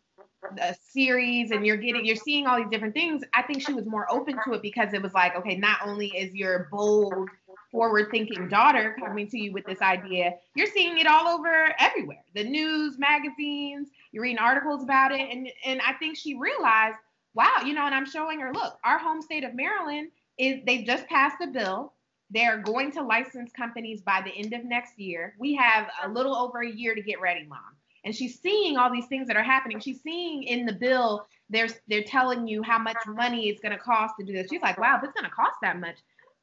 uh, 0.61 0.73
series 0.81 1.51
and 1.51 1.67
you're 1.67 1.77
getting 1.77 2.05
you're 2.05 2.17
seeing 2.17 2.47
all 2.47 2.57
these 2.57 2.71
different 2.71 2.95
things. 2.95 3.23
I 3.35 3.43
think 3.43 3.63
she 3.63 3.73
was 3.73 3.87
more 3.87 4.11
open 4.11 4.37
to 4.45 4.55
it 4.55 4.63
because 4.63 4.93
it 4.93 5.03
was 5.03 5.13
like 5.13 5.37
okay 5.37 5.57
not 5.57 5.79
only 5.87 6.09
is 6.09 6.35
your 6.35 6.69
bold 6.71 7.29
forward 7.71 8.09
thinking 8.11 8.49
daughter 8.49 8.97
coming 8.99 9.27
to 9.29 9.39
you 9.39 9.53
with 9.53 9.65
this 9.65 9.81
idea 9.81 10.35
you're 10.55 10.67
seeing 10.67 10.99
it 10.99 11.07
all 11.07 11.29
over 11.29 11.75
everywhere. 11.79 12.23
The 12.35 12.45
news 12.45 12.99
magazines 12.99 13.89
you're 14.13 14.23
reading 14.23 14.39
articles 14.39 14.83
about 14.83 15.13
it. 15.13 15.29
And 15.31 15.49
and 15.65 15.81
i 15.87 15.93
think 15.95 16.17
she 16.17 16.35
realized 16.35 16.97
wow 17.35 17.63
you 17.65 17.75
know 17.75 17.87
and 17.87 17.95
i'm 17.95 18.07
showing 18.07 18.41
her 18.41 18.53
look 18.53 18.79
our 18.85 18.99
home 18.99 19.23
state 19.23 19.45
of 19.45 19.55
maryland 19.55 20.11
is 20.39 20.61
they 20.67 20.83
just 20.83 21.07
passed 21.07 21.37
a 21.43 21.47
bill 21.47 21.95
they're 22.33 22.59
going 22.59 22.91
to 22.93 23.03
license 23.03 23.53
companies 23.53 24.01
by 24.01 24.23
the 24.25 24.31
end 24.31 24.53
of 24.53 24.65
next 24.65 24.99
year. 24.99 25.35
We 25.39 25.55
have 25.55 25.89
a 26.05 26.09
little 26.09 26.35
over 26.35 26.61
a 26.61 26.71
year 26.71 26.95
to 26.95 27.03
get 27.03 27.21
ready, 27.21 27.47
mom. 27.47 27.77
And 28.05 28.15
she's 28.15 28.41
seeing 28.41 28.77
all 28.77 28.93
these 28.93 29.07
things 29.07 29.29
that 29.29 29.37
are 29.37 29.43
happening. 29.43 29.79
She's 29.79 30.03
seeing 30.03 30.43
in 30.43 30.67
the 30.67 30.73
bill, 30.73 31.27
there's 31.51 31.75
they're 31.89 32.03
telling 32.03 32.49
you 32.49 32.63
how 32.63 32.79
much 32.79 32.97
money 33.07 33.49
it's 33.49 33.61
going 33.61 33.73
to 33.73 33.79
cost 33.79 34.15
to 34.19 34.27
do 34.27 34.33
this. 34.33 34.49
She's 34.51 34.63
like, 34.63 34.79
wow, 34.79 34.97
if 34.97 35.05
it's 35.05 35.13
going 35.13 35.29
to 35.29 35.31
cost 35.31 35.57
that 35.63 35.79
much, 35.79 35.97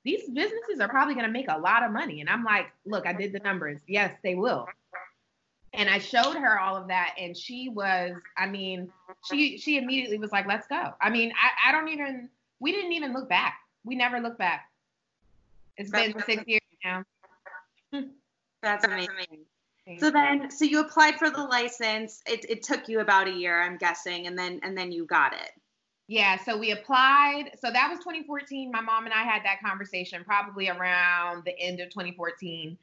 these 0.05 0.29
businesses 0.29 0.79
are 0.79 0.87
probably 0.87 1.15
going 1.15 1.25
to 1.25 1.31
make 1.31 1.47
a 1.49 1.57
lot 1.57 1.83
of 1.83 1.91
money. 1.91 2.21
And 2.21 2.29
I'm 2.29 2.43
like, 2.43 2.67
look, 2.85 3.05
I 3.05 3.13
did 3.13 3.33
the 3.33 3.39
numbers. 3.39 3.81
Yes, 3.87 4.15
they 4.23 4.35
will. 4.35 4.67
And 5.73 5.89
I 5.89 5.99
showed 5.99 6.35
her 6.35 6.59
all 6.59 6.75
of 6.75 6.87
that, 6.87 7.13
and 7.19 7.37
she 7.37 7.69
was, 7.69 8.13
I 8.37 8.47
mean, 8.47 8.89
she 9.29 9.57
she 9.57 9.77
immediately 9.77 10.17
was 10.17 10.31
like, 10.31 10.47
let's 10.47 10.65
go. 10.65 10.93
I 10.99 11.09
mean, 11.11 11.31
I, 11.39 11.69
I 11.69 11.71
don't 11.71 11.89
even, 11.89 12.29
we 12.59 12.71
didn't 12.71 12.93
even 12.93 13.13
look 13.13 13.29
back. 13.29 13.59
We 13.83 13.95
never 13.95 14.19
looked 14.19 14.39
back. 14.39 14.68
It's 15.79 15.89
been 15.89 16.13
six 16.25 16.43
years 16.45 16.61
now. 16.83 17.03
That's 18.61 18.83
amazing. 18.83 19.45
So 19.97 20.11
then, 20.11 20.51
so 20.51 20.65
you 20.65 20.81
applied 20.81 21.15
for 21.15 21.31
the 21.31 21.43
license. 21.43 22.21
It, 22.27 22.45
it 22.47 22.61
took 22.61 22.87
you 22.87 22.99
about 22.99 23.27
a 23.27 23.31
year, 23.31 23.63
I'm 23.63 23.77
guessing, 23.77 24.27
and 24.27 24.37
then 24.37 24.59
and 24.61 24.77
then 24.77 24.91
you 24.91 25.05
got 25.05 25.33
it. 25.33 25.51
Yeah, 26.07 26.37
so 26.37 26.57
we 26.57 26.71
applied. 26.71 27.51
So 27.59 27.71
that 27.71 27.87
was 27.89 27.99
2014. 27.99 28.71
My 28.71 28.81
mom 28.81 29.05
and 29.05 29.13
I 29.13 29.23
had 29.23 29.43
that 29.45 29.61
conversation 29.65 30.23
probably 30.23 30.69
around 30.69 31.43
the 31.45 31.57
end 31.59 31.79
of 31.79 31.89
2014. 31.89 32.77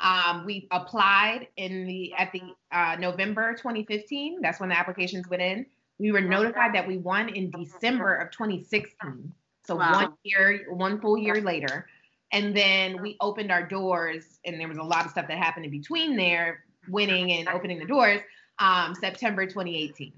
Um, 0.00 0.44
we 0.46 0.68
applied 0.70 1.48
in 1.56 1.86
the 1.86 2.14
at 2.14 2.32
the 2.32 2.42
uh, 2.70 2.96
November 2.98 3.54
2015. 3.54 4.40
That's 4.40 4.60
when 4.60 4.68
the 4.68 4.78
applications 4.78 5.28
went 5.28 5.42
in. 5.42 5.66
We 5.98 6.12
were 6.12 6.20
notified 6.20 6.74
that 6.74 6.86
we 6.86 6.98
won 6.98 7.28
in 7.30 7.50
December 7.50 8.14
of 8.14 8.30
2016. 8.30 9.32
So 9.66 9.74
wow. 9.74 9.92
one 9.92 10.12
year, 10.22 10.66
one 10.70 11.00
full 11.00 11.18
year 11.18 11.40
later. 11.40 11.86
And 12.32 12.56
then 12.56 13.00
we 13.00 13.16
opened 13.20 13.52
our 13.52 13.62
doors, 13.62 14.38
and 14.44 14.60
there 14.60 14.68
was 14.68 14.78
a 14.78 14.82
lot 14.82 15.04
of 15.04 15.12
stuff 15.12 15.28
that 15.28 15.38
happened 15.38 15.64
in 15.64 15.70
between 15.70 16.16
there, 16.16 16.64
winning 16.88 17.32
and 17.32 17.48
opening 17.48 17.78
the 17.78 17.86
doors, 17.86 18.20
um, 18.58 18.94
September 18.94 19.46
2018. 19.46 20.12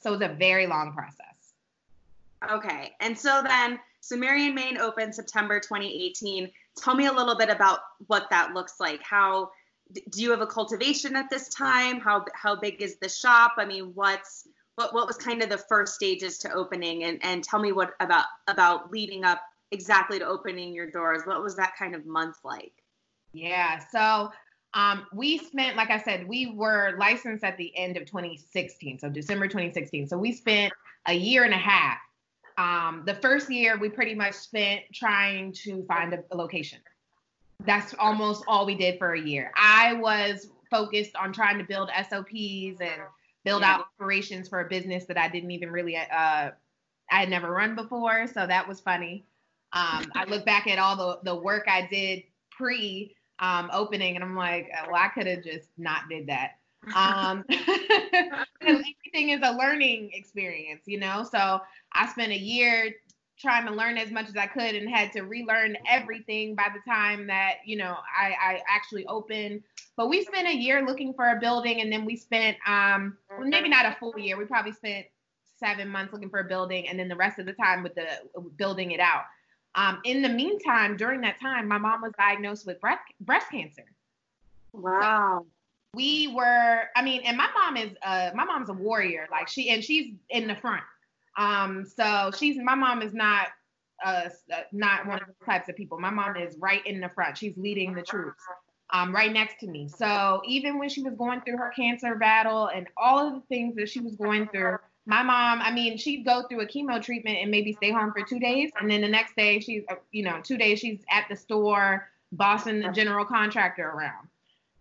So 0.00 0.10
it 0.12 0.18
was 0.18 0.28
a 0.28 0.34
very 0.34 0.66
long 0.66 0.92
process. 0.92 1.26
Okay. 2.50 2.92
And 3.00 3.16
so 3.16 3.42
then, 3.46 3.78
so 4.00 4.16
Mary 4.16 4.46
and 4.46 4.54
Main 4.54 4.78
opened 4.78 5.14
September 5.14 5.60
2018. 5.60 6.50
Tell 6.78 6.94
me 6.94 7.06
a 7.06 7.12
little 7.12 7.36
bit 7.36 7.50
about 7.50 7.80
what 8.06 8.28
that 8.30 8.52
looks 8.54 8.80
like. 8.80 9.02
How 9.02 9.50
do 9.92 10.22
you 10.22 10.30
have 10.30 10.40
a 10.40 10.46
cultivation 10.46 11.16
at 11.16 11.30
this 11.30 11.48
time? 11.50 12.00
How 12.00 12.24
how 12.34 12.56
big 12.56 12.80
is 12.80 12.96
the 12.96 13.08
shop? 13.08 13.52
I 13.58 13.64
mean, 13.64 13.92
what's 13.94 14.48
what 14.76 14.94
what 14.94 15.06
was 15.06 15.16
kind 15.16 15.42
of 15.42 15.50
the 15.50 15.58
first 15.58 15.94
stages 15.94 16.38
to 16.38 16.52
opening 16.52 17.04
and 17.04 17.18
and 17.22 17.44
tell 17.44 17.60
me 17.60 17.72
what 17.72 17.92
about 18.00 18.24
about 18.48 18.90
leading 18.90 19.24
up 19.24 19.42
exactly 19.72 20.18
to 20.18 20.26
opening 20.26 20.72
your 20.72 20.90
doors? 20.90 21.22
What 21.24 21.42
was 21.42 21.56
that 21.56 21.74
kind 21.76 21.94
of 21.94 22.06
month 22.06 22.36
like? 22.44 22.72
Yeah. 23.32 23.80
So 23.90 24.30
um, 24.74 25.06
we 25.12 25.38
spent, 25.38 25.76
like 25.76 25.90
I 25.90 25.98
said, 25.98 26.26
we 26.28 26.54
were 26.54 26.94
licensed 26.98 27.44
at 27.44 27.56
the 27.56 27.76
end 27.76 27.96
of 27.96 28.06
2016, 28.06 28.98
so 28.98 29.08
December 29.08 29.46
2016. 29.46 30.06
So 30.06 30.16
we 30.16 30.32
spent 30.32 30.72
a 31.06 31.12
year 31.12 31.44
and 31.44 31.52
a 31.52 31.58
half. 31.58 31.98
Um, 32.58 33.02
the 33.06 33.14
first 33.14 33.50
year, 33.50 33.78
we 33.78 33.88
pretty 33.88 34.14
much 34.14 34.34
spent 34.34 34.82
trying 34.92 35.52
to 35.64 35.84
find 35.84 36.12
a, 36.12 36.22
a 36.30 36.36
location. 36.36 36.78
That's 37.64 37.94
almost 37.98 38.44
all 38.46 38.66
we 38.66 38.74
did 38.74 38.98
for 38.98 39.14
a 39.14 39.20
year. 39.20 39.52
I 39.56 39.94
was 39.94 40.48
focused 40.70 41.16
on 41.16 41.32
trying 41.32 41.58
to 41.58 41.64
build 41.64 41.90
SOPs 42.08 42.80
and 42.80 43.02
build 43.44 43.62
yeah. 43.62 43.74
out 43.74 43.86
operations 44.00 44.48
for 44.48 44.60
a 44.60 44.68
business 44.68 45.04
that 45.06 45.18
I 45.18 45.28
didn't 45.28 45.50
even 45.50 45.70
really, 45.70 45.96
uh, 45.96 46.02
I 46.10 46.50
had 47.10 47.28
never 47.28 47.50
run 47.50 47.74
before. 47.74 48.26
So 48.26 48.46
that 48.46 48.66
was 48.66 48.80
funny. 48.80 49.26
Um, 49.72 50.10
I 50.14 50.24
look 50.28 50.44
back 50.44 50.66
at 50.66 50.78
all 50.78 50.96
the, 50.96 51.18
the 51.24 51.34
work 51.34 51.64
I 51.66 51.88
did 51.90 52.24
pre 52.50 53.14
um, 53.38 53.70
opening 53.72 54.14
and 54.14 54.24
I'm 54.24 54.36
like, 54.36 54.70
uh, 54.76 54.86
well, 54.86 55.02
I 55.02 55.08
could 55.08 55.26
have 55.26 55.42
just 55.42 55.68
not 55.78 56.08
did 56.08 56.28
that. 56.28 56.52
Um, 56.94 57.44
everything 58.60 59.30
is 59.30 59.40
a 59.42 59.52
learning 59.52 60.10
experience, 60.14 60.82
you 60.86 60.98
know? 60.98 61.26
So 61.30 61.60
I 61.92 62.08
spent 62.08 62.32
a 62.32 62.38
year 62.38 62.92
trying 63.38 63.66
to 63.66 63.72
learn 63.72 63.98
as 63.98 64.10
much 64.10 64.28
as 64.28 64.36
I 64.36 64.46
could 64.46 64.74
and 64.74 64.88
had 64.88 65.12
to 65.12 65.22
relearn 65.22 65.76
everything 65.88 66.54
by 66.54 66.68
the 66.72 66.90
time 66.90 67.26
that, 67.26 67.56
you 67.64 67.76
know, 67.76 67.96
I, 68.16 68.34
I 68.40 68.60
actually 68.68 69.06
opened. 69.06 69.62
But 69.96 70.08
we 70.08 70.24
spent 70.24 70.48
a 70.48 70.56
year 70.56 70.86
looking 70.86 71.12
for 71.12 71.26
a 71.26 71.40
building 71.40 71.80
and 71.80 71.92
then 71.92 72.04
we 72.04 72.16
spent 72.16 72.56
um 72.66 73.16
maybe 73.40 73.68
not 73.68 73.86
a 73.86 73.96
full 73.98 74.18
year. 74.18 74.38
We 74.38 74.44
probably 74.44 74.72
spent 74.72 75.06
seven 75.58 75.88
months 75.88 76.12
looking 76.12 76.30
for 76.30 76.40
a 76.40 76.44
building 76.44 76.88
and 76.88 76.98
then 76.98 77.08
the 77.08 77.16
rest 77.16 77.38
of 77.38 77.46
the 77.46 77.52
time 77.52 77.82
with 77.82 77.94
the 77.94 78.06
building 78.56 78.92
it 78.92 79.00
out. 79.00 79.24
Um, 79.74 80.00
in 80.04 80.22
the 80.22 80.28
meantime, 80.28 80.96
during 80.96 81.20
that 81.22 81.40
time, 81.40 81.66
my 81.66 81.78
mom 81.78 82.02
was 82.02 82.12
diagnosed 82.18 82.66
with 82.66 82.80
breast 82.80 83.02
breast 83.20 83.50
cancer. 83.50 83.84
Wow. 84.72 85.46
we 85.94 86.28
were, 86.34 86.82
I 86.96 87.02
mean, 87.02 87.22
and 87.24 87.36
my 87.36 87.48
mom 87.54 87.76
is 87.76 87.92
uh 88.02 88.30
my 88.34 88.44
mom's 88.44 88.68
a 88.70 88.74
warrior. 88.74 89.26
Like 89.30 89.48
she 89.48 89.70
and 89.70 89.82
she's 89.82 90.14
in 90.30 90.46
the 90.46 90.56
front. 90.56 90.82
Um, 91.36 91.84
so 91.86 92.30
she's 92.36 92.56
my 92.58 92.74
mom 92.74 93.02
is 93.02 93.14
not 93.14 93.48
uh 94.04 94.28
not 94.72 95.06
one 95.06 95.20
of 95.20 95.28
the 95.28 95.44
types 95.44 95.68
of 95.68 95.76
people. 95.76 95.98
My 95.98 96.10
mom 96.10 96.36
is 96.36 96.56
right 96.58 96.84
in 96.86 97.00
the 97.00 97.08
front. 97.08 97.38
She's 97.38 97.56
leading 97.56 97.94
the 97.94 98.02
troops. 98.02 98.42
Um, 98.94 99.14
right 99.14 99.32
next 99.32 99.58
to 99.60 99.66
me. 99.66 99.88
So 99.88 100.42
even 100.46 100.78
when 100.78 100.90
she 100.90 101.02
was 101.02 101.14
going 101.14 101.40
through 101.40 101.56
her 101.56 101.72
cancer 101.74 102.14
battle 102.14 102.66
and 102.66 102.86
all 102.98 103.26
of 103.26 103.32
the 103.32 103.40
things 103.48 103.74
that 103.76 103.88
she 103.88 104.00
was 104.00 104.16
going 104.16 104.48
through, 104.48 104.76
my 105.06 105.22
mom, 105.22 105.60
I 105.60 105.72
mean, 105.72 105.96
she'd 105.96 106.24
go 106.24 106.44
through 106.48 106.60
a 106.60 106.66
chemo 106.66 107.02
treatment 107.02 107.38
and 107.38 107.50
maybe 107.50 107.72
stay 107.72 107.90
home 107.90 108.12
for 108.12 108.24
two 108.24 108.38
days, 108.38 108.70
and 108.80 108.90
then 108.90 109.00
the 109.00 109.08
next 109.08 109.34
day 109.36 109.58
she's, 109.58 109.82
uh, 109.90 109.96
you 110.12 110.22
know, 110.22 110.40
two 110.42 110.56
days 110.56 110.78
she's 110.78 111.00
at 111.10 111.26
the 111.28 111.36
store 111.36 112.08
bossing 112.30 112.80
the 112.80 112.88
general 112.88 113.24
contractor 113.24 113.88
around. 113.88 114.28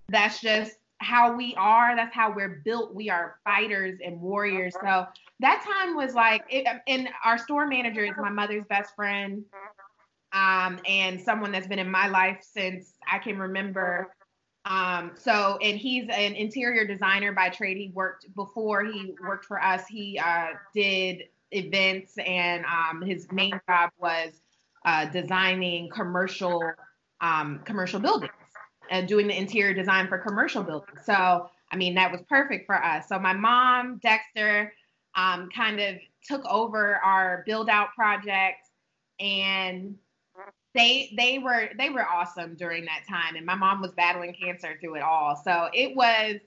That's 0.10 0.40
just 0.40 0.78
how 1.00 1.36
we 1.36 1.56
are. 1.56 1.96
That's 1.96 2.14
how 2.14 2.32
we're 2.32 2.62
built. 2.64 2.94
We 2.94 3.10
are 3.10 3.38
fighters 3.44 4.00
and 4.06 4.22
warriors. 4.22 4.76
So 4.80 5.08
that 5.40 5.66
time 5.66 5.96
was 5.96 6.14
like, 6.14 6.44
it, 6.50 6.68
and 6.88 7.10
our 7.26 7.38
store 7.40 7.66
manager 7.66 8.06
is 8.06 8.14
my 8.18 8.30
mother's 8.30 8.66
best 8.70 8.96
friend, 8.96 9.44
um, 10.34 10.80
and 10.88 11.20
someone 11.20 11.52
that's 11.52 11.68
been 11.68 11.80
in 11.80 11.90
my 11.90 12.08
life 12.08 12.46
since 12.48 12.94
I 13.12 13.18
can 13.18 13.40
remember. 13.40 14.14
Um, 14.66 15.14
so, 15.16 15.58
and 15.62 15.78
he's 15.78 16.08
an 16.10 16.36
interior 16.36 16.86
designer 16.86 17.32
by 17.32 17.50
trade. 17.50 17.78
He 17.78 17.92
worked 17.94 18.34
before 18.36 18.84
he 18.84 19.16
worked 19.22 19.46
for 19.46 19.62
us. 19.62 19.88
He 19.88 20.20
uh, 20.24 20.50
did 20.74 21.24
events, 21.52 22.14
and 22.26 22.64
um, 22.66 23.02
his 23.02 23.28
main 23.32 23.60
job 23.68 23.90
was 24.00 24.42
uh, 24.86 25.06
designing 25.06 25.90
commercial 25.90 26.62
um, 27.22 27.62
commercial 27.66 28.00
buildings 28.00 28.32
and 28.90 29.08
doing 29.08 29.28
the 29.28 29.38
interior 29.38 29.74
design 29.74 30.08
for 30.08 30.18
commercial 30.18 30.64
buildings. 30.64 31.00
So, 31.06 31.50
I 31.72 31.76
mean, 31.76 31.96
that 31.96 32.12
was 32.12 32.22
perfect 32.28 32.66
for 32.66 32.76
us. 32.76 33.08
So, 33.08 33.18
my 33.18 33.34
mom, 33.34 34.00
Dexter, 34.04 34.74
um, 35.16 35.50
kind 35.56 35.80
of 35.80 35.96
took 36.24 36.46
over 36.46 36.98
our 36.98 37.44
build 37.48 37.68
out 37.68 37.94
project, 37.96 38.70
and 39.20 39.96
they 40.74 41.14
they 41.18 41.40
were 41.40 41.70
they 41.78 41.90
were 41.90 42.06
awesome 42.08 42.56
during 42.56 42.86
that 42.86 43.02
time. 43.08 43.36
And 43.36 43.46
my 43.46 43.56
mom 43.56 43.82
was 43.82 43.92
battling 43.92 44.34
cancer 44.34 44.78
through 44.80 44.96
it 44.96 45.02
all. 45.02 45.36
So 45.36 45.70
it 45.74 45.96
was 45.96 46.40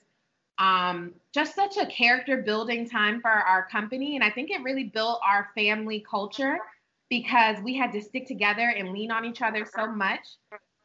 um, 0.58 1.12
just 1.32 1.54
such 1.54 1.76
a 1.76 1.86
character 1.86 2.38
building 2.38 2.88
time 2.88 3.20
for 3.20 3.30
our 3.30 3.66
company, 3.66 4.14
and 4.14 4.24
I 4.24 4.30
think 4.30 4.50
it 4.50 4.62
really 4.62 4.84
built 4.84 5.20
our 5.26 5.48
family 5.54 6.04
culture 6.08 6.58
because 7.10 7.56
we 7.62 7.76
had 7.76 7.92
to 7.92 8.00
stick 8.00 8.26
together 8.26 8.72
and 8.76 8.90
lean 8.90 9.10
on 9.10 9.24
each 9.24 9.42
other 9.42 9.66
so 9.66 9.86
much. 9.86 10.20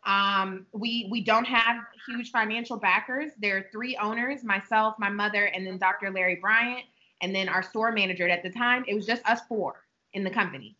Um, 0.05 0.65
we 0.73 1.07
we 1.11 1.23
don't 1.23 1.45
have 1.45 1.77
huge 2.07 2.31
financial 2.31 2.77
backers. 2.77 3.31
There 3.39 3.57
are 3.57 3.65
three 3.71 3.95
owners: 3.97 4.43
myself, 4.43 4.95
my 4.97 5.09
mother, 5.09 5.45
and 5.45 5.65
then 5.65 5.77
Dr. 5.77 6.11
Larry 6.11 6.35
Bryant, 6.35 6.85
and 7.21 7.33
then 7.33 7.47
our 7.47 7.61
store 7.61 7.91
manager. 7.91 8.27
At 8.27 8.43
the 8.43 8.49
time, 8.49 8.83
it 8.87 8.95
was 8.95 9.05
just 9.05 9.23
us 9.25 9.41
four 9.47 9.83
in 10.13 10.23
the 10.23 10.31
company, 10.31 10.75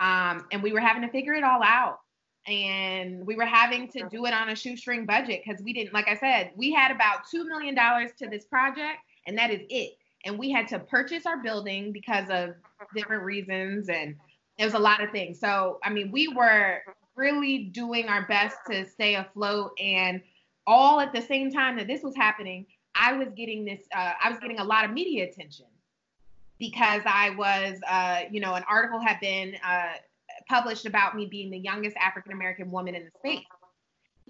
um, 0.00 0.46
and 0.50 0.62
we 0.62 0.72
were 0.72 0.80
having 0.80 1.02
to 1.02 1.08
figure 1.08 1.34
it 1.34 1.44
all 1.44 1.62
out. 1.62 1.98
And 2.46 3.26
we 3.26 3.36
were 3.36 3.44
having 3.44 3.88
to 3.88 4.08
do 4.08 4.24
it 4.24 4.32
on 4.32 4.48
a 4.48 4.56
shoestring 4.56 5.04
budget 5.04 5.42
because 5.44 5.62
we 5.62 5.72
didn't, 5.72 5.92
like 5.92 6.08
I 6.08 6.16
said, 6.16 6.52
we 6.56 6.72
had 6.72 6.90
about 6.90 7.20
two 7.30 7.44
million 7.44 7.74
dollars 7.74 8.10
to 8.18 8.28
this 8.28 8.44
project, 8.46 8.98
and 9.26 9.36
that 9.38 9.50
is 9.50 9.60
it. 9.68 9.92
And 10.24 10.38
we 10.38 10.50
had 10.50 10.66
to 10.68 10.78
purchase 10.78 11.26
our 11.26 11.42
building 11.42 11.92
because 11.92 12.28
of 12.30 12.54
different 12.94 13.24
reasons, 13.24 13.88
and 13.90 14.16
it 14.58 14.64
was 14.64 14.74
a 14.74 14.78
lot 14.78 15.02
of 15.02 15.10
things. 15.10 15.38
So, 15.38 15.78
I 15.84 15.90
mean, 15.90 16.10
we 16.10 16.28
were 16.28 16.80
really 17.14 17.64
doing 17.64 18.08
our 18.08 18.26
best 18.26 18.56
to 18.70 18.86
stay 18.86 19.16
afloat 19.16 19.72
and 19.78 20.22
all 20.66 21.00
at 21.00 21.12
the 21.12 21.20
same 21.20 21.52
time 21.52 21.76
that 21.76 21.86
this 21.86 22.02
was 22.02 22.14
happening 22.16 22.64
i 22.94 23.12
was 23.12 23.28
getting 23.36 23.64
this 23.64 23.80
uh, 23.94 24.12
i 24.22 24.30
was 24.30 24.38
getting 24.38 24.58
a 24.58 24.64
lot 24.64 24.84
of 24.84 24.90
media 24.90 25.24
attention 25.24 25.66
because 26.60 27.02
i 27.06 27.30
was 27.30 27.78
uh, 27.88 28.20
you 28.30 28.40
know 28.40 28.54
an 28.54 28.62
article 28.68 29.00
had 29.00 29.18
been 29.20 29.56
uh, 29.66 29.94
published 30.48 30.86
about 30.86 31.16
me 31.16 31.26
being 31.26 31.50
the 31.50 31.58
youngest 31.58 31.96
african 31.96 32.32
american 32.32 32.70
woman 32.70 32.94
in 32.94 33.04
the 33.04 33.10
space 33.18 33.44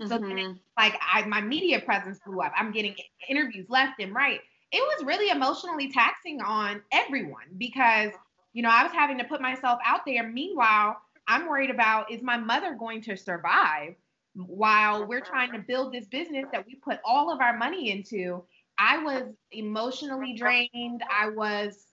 so 0.09 0.17
mm-hmm. 0.17 0.35
then, 0.35 0.61
like 0.79 0.99
I, 1.13 1.27
my 1.27 1.43
media 1.43 1.81
presence 1.81 2.19
blew 2.25 2.41
up 2.41 2.53
i'm 2.57 2.73
getting 2.73 2.95
interviews 3.29 3.67
left 3.69 4.01
and 4.01 4.15
right 4.15 4.41
it 4.73 4.81
was 4.81 5.05
really 5.05 5.31
emotionally 5.31 5.93
taxing 5.93 6.41
on 6.41 6.81
everyone 6.93 7.53
because 7.59 8.13
you 8.55 8.63
know 8.63 8.71
i 8.71 8.83
was 8.83 8.93
having 8.93 9.19
to 9.19 9.25
put 9.25 9.43
myself 9.43 9.79
out 9.85 10.01
there 10.07 10.27
meanwhile 10.27 10.97
I'm 11.31 11.49
worried 11.49 11.71
about 11.71 12.11
is 12.11 12.23
my 12.23 12.37
mother 12.37 12.75
going 12.75 13.03
to 13.03 13.17
survive 13.17 13.95
while 14.35 15.07
we're 15.07 15.21
trying 15.21 15.53
to 15.53 15.61
build 15.61 15.93
this 15.93 16.07
business 16.07 16.47
that 16.53 16.67
we 16.67 16.75
put 16.75 16.99
all 17.05 17.33
of 17.33 17.41
our 17.41 17.57
money 17.57 17.93
into. 17.93 18.43
I 18.79 18.99
was 18.99 19.23
emotionally 19.53 20.35
drained. 20.35 21.03
I 21.09 21.31
was 21.31 21.87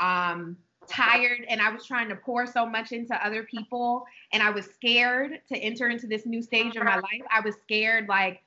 um, 0.00 0.56
tired 0.88 1.44
and 1.48 1.60
I 1.60 1.70
was 1.70 1.86
trying 1.86 2.08
to 2.08 2.16
pour 2.16 2.46
so 2.46 2.66
much 2.66 2.92
into 2.92 3.14
other 3.24 3.44
people. 3.44 4.04
And 4.32 4.42
I 4.42 4.50
was 4.50 4.66
scared 4.66 5.40
to 5.48 5.56
enter 5.56 5.88
into 5.88 6.06
this 6.06 6.26
new 6.26 6.42
stage 6.42 6.76
of 6.76 6.84
my 6.84 6.96
life. 6.96 7.22
I 7.30 7.40
was 7.40 7.54
scared, 7.62 8.08
like, 8.08 8.42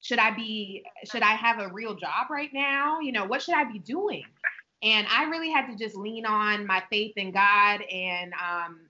should 0.00 0.18
I 0.18 0.30
be, 0.30 0.84
should 1.10 1.22
I 1.22 1.32
have 1.32 1.58
a 1.58 1.68
real 1.72 1.94
job 1.94 2.30
right 2.30 2.50
now? 2.52 3.00
You 3.00 3.12
know, 3.12 3.24
what 3.24 3.42
should 3.42 3.54
I 3.54 3.64
be 3.64 3.78
doing? 3.78 4.24
And 4.82 5.06
I 5.10 5.24
really 5.24 5.50
had 5.50 5.66
to 5.66 5.76
just 5.76 5.96
lean 5.96 6.24
on 6.24 6.66
my 6.66 6.82
faith 6.88 7.14
in 7.16 7.32
God 7.32 7.80
and 7.82 8.32
um, 8.34 8.80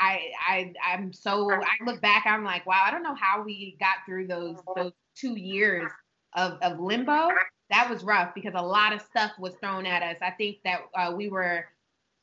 I 0.00 0.32
I 0.46 0.72
I'm 0.84 1.12
so 1.12 1.50
I 1.50 1.84
look 1.84 2.00
back 2.00 2.24
I'm 2.26 2.44
like 2.44 2.66
wow 2.66 2.82
I 2.84 2.90
don't 2.90 3.02
know 3.02 3.14
how 3.14 3.42
we 3.42 3.76
got 3.80 3.96
through 4.04 4.26
those 4.26 4.56
those 4.74 4.92
two 5.14 5.38
years 5.38 5.90
of 6.34 6.58
of 6.62 6.78
limbo 6.78 7.28
that 7.70 7.90
was 7.90 8.04
rough 8.04 8.34
because 8.34 8.54
a 8.54 8.62
lot 8.62 8.92
of 8.92 9.00
stuff 9.00 9.32
was 9.38 9.54
thrown 9.54 9.86
at 9.86 10.02
us 10.02 10.16
I 10.22 10.30
think 10.30 10.58
that 10.64 10.80
uh, 10.94 11.12
we 11.14 11.28
were 11.28 11.66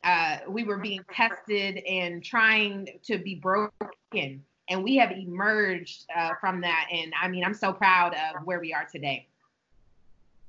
uh, 0.04 0.40
we 0.50 0.64
were 0.64 0.78
being 0.78 1.04
tested 1.14 1.78
and 1.78 2.24
trying 2.24 2.90
to 3.04 3.18
be 3.18 3.36
broken 3.36 4.44
and 4.70 4.84
we 4.84 4.98
have 4.98 5.12
emerged 5.12 6.06
uh, 6.16 6.32
from 6.40 6.62
that 6.62 6.88
and 6.92 7.14
I 7.22 7.28
mean 7.28 7.44
I'm 7.44 7.54
so 7.54 7.74
proud 7.74 8.14
of 8.14 8.46
where 8.46 8.60
we 8.60 8.74
are 8.74 8.88
today. 8.92 9.28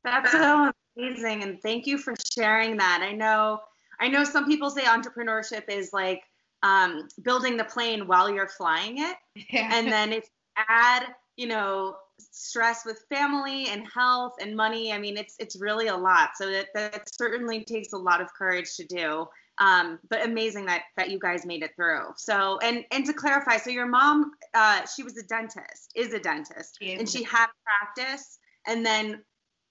That's 0.02 0.32
so 0.32 0.70
amazing 0.96 1.42
and 1.42 1.60
thank 1.62 1.86
you 1.86 1.98
for 1.98 2.14
sharing 2.32 2.76
that. 2.76 3.00
I 3.02 3.12
know 3.12 3.60
I 4.00 4.08
know 4.08 4.24
some 4.24 4.46
people 4.46 4.70
say 4.70 4.82
entrepreneurship 4.82 5.64
is 5.68 5.92
like 5.92 6.24
um, 6.64 7.08
building 7.22 7.56
the 7.56 7.64
plane 7.64 8.06
while 8.06 8.28
you're 8.30 8.48
flying 8.48 8.98
it. 8.98 9.16
Yeah. 9.50 9.68
And 9.72 9.90
then 9.90 10.12
if 10.12 10.24
you 10.24 10.64
add, 10.68 11.14
you 11.36 11.46
know, 11.46 11.96
stress 12.18 12.84
with 12.84 13.04
family 13.08 13.68
and 13.68 13.86
health 13.92 14.34
and 14.40 14.56
money, 14.56 14.92
I 14.92 14.98
mean, 14.98 15.16
it's 15.16 15.36
it's 15.38 15.56
really 15.56 15.88
a 15.88 15.96
lot. 15.96 16.30
So 16.36 16.50
that, 16.50 16.66
that 16.74 17.14
certainly 17.14 17.64
takes 17.64 17.92
a 17.92 17.98
lot 17.98 18.20
of 18.20 18.32
courage 18.34 18.76
to 18.76 18.84
do. 18.84 19.26
Um, 19.58 20.00
but 20.10 20.24
amazing 20.24 20.66
that 20.66 20.82
that 20.96 21.10
you 21.10 21.18
guys 21.18 21.46
made 21.46 21.62
it 21.62 21.76
through. 21.76 22.12
So 22.16 22.58
and 22.62 22.84
and 22.90 23.06
to 23.06 23.12
clarify, 23.12 23.56
so 23.56 23.70
your 23.70 23.86
mom, 23.86 24.32
uh, 24.52 24.82
she 24.86 25.02
was 25.02 25.16
a 25.16 25.22
dentist, 25.22 25.92
is 25.94 26.12
a 26.12 26.18
dentist, 26.18 26.78
and 26.80 27.08
she 27.08 27.22
had 27.22 27.46
practice. 27.64 28.38
And 28.66 28.84
then 28.84 29.22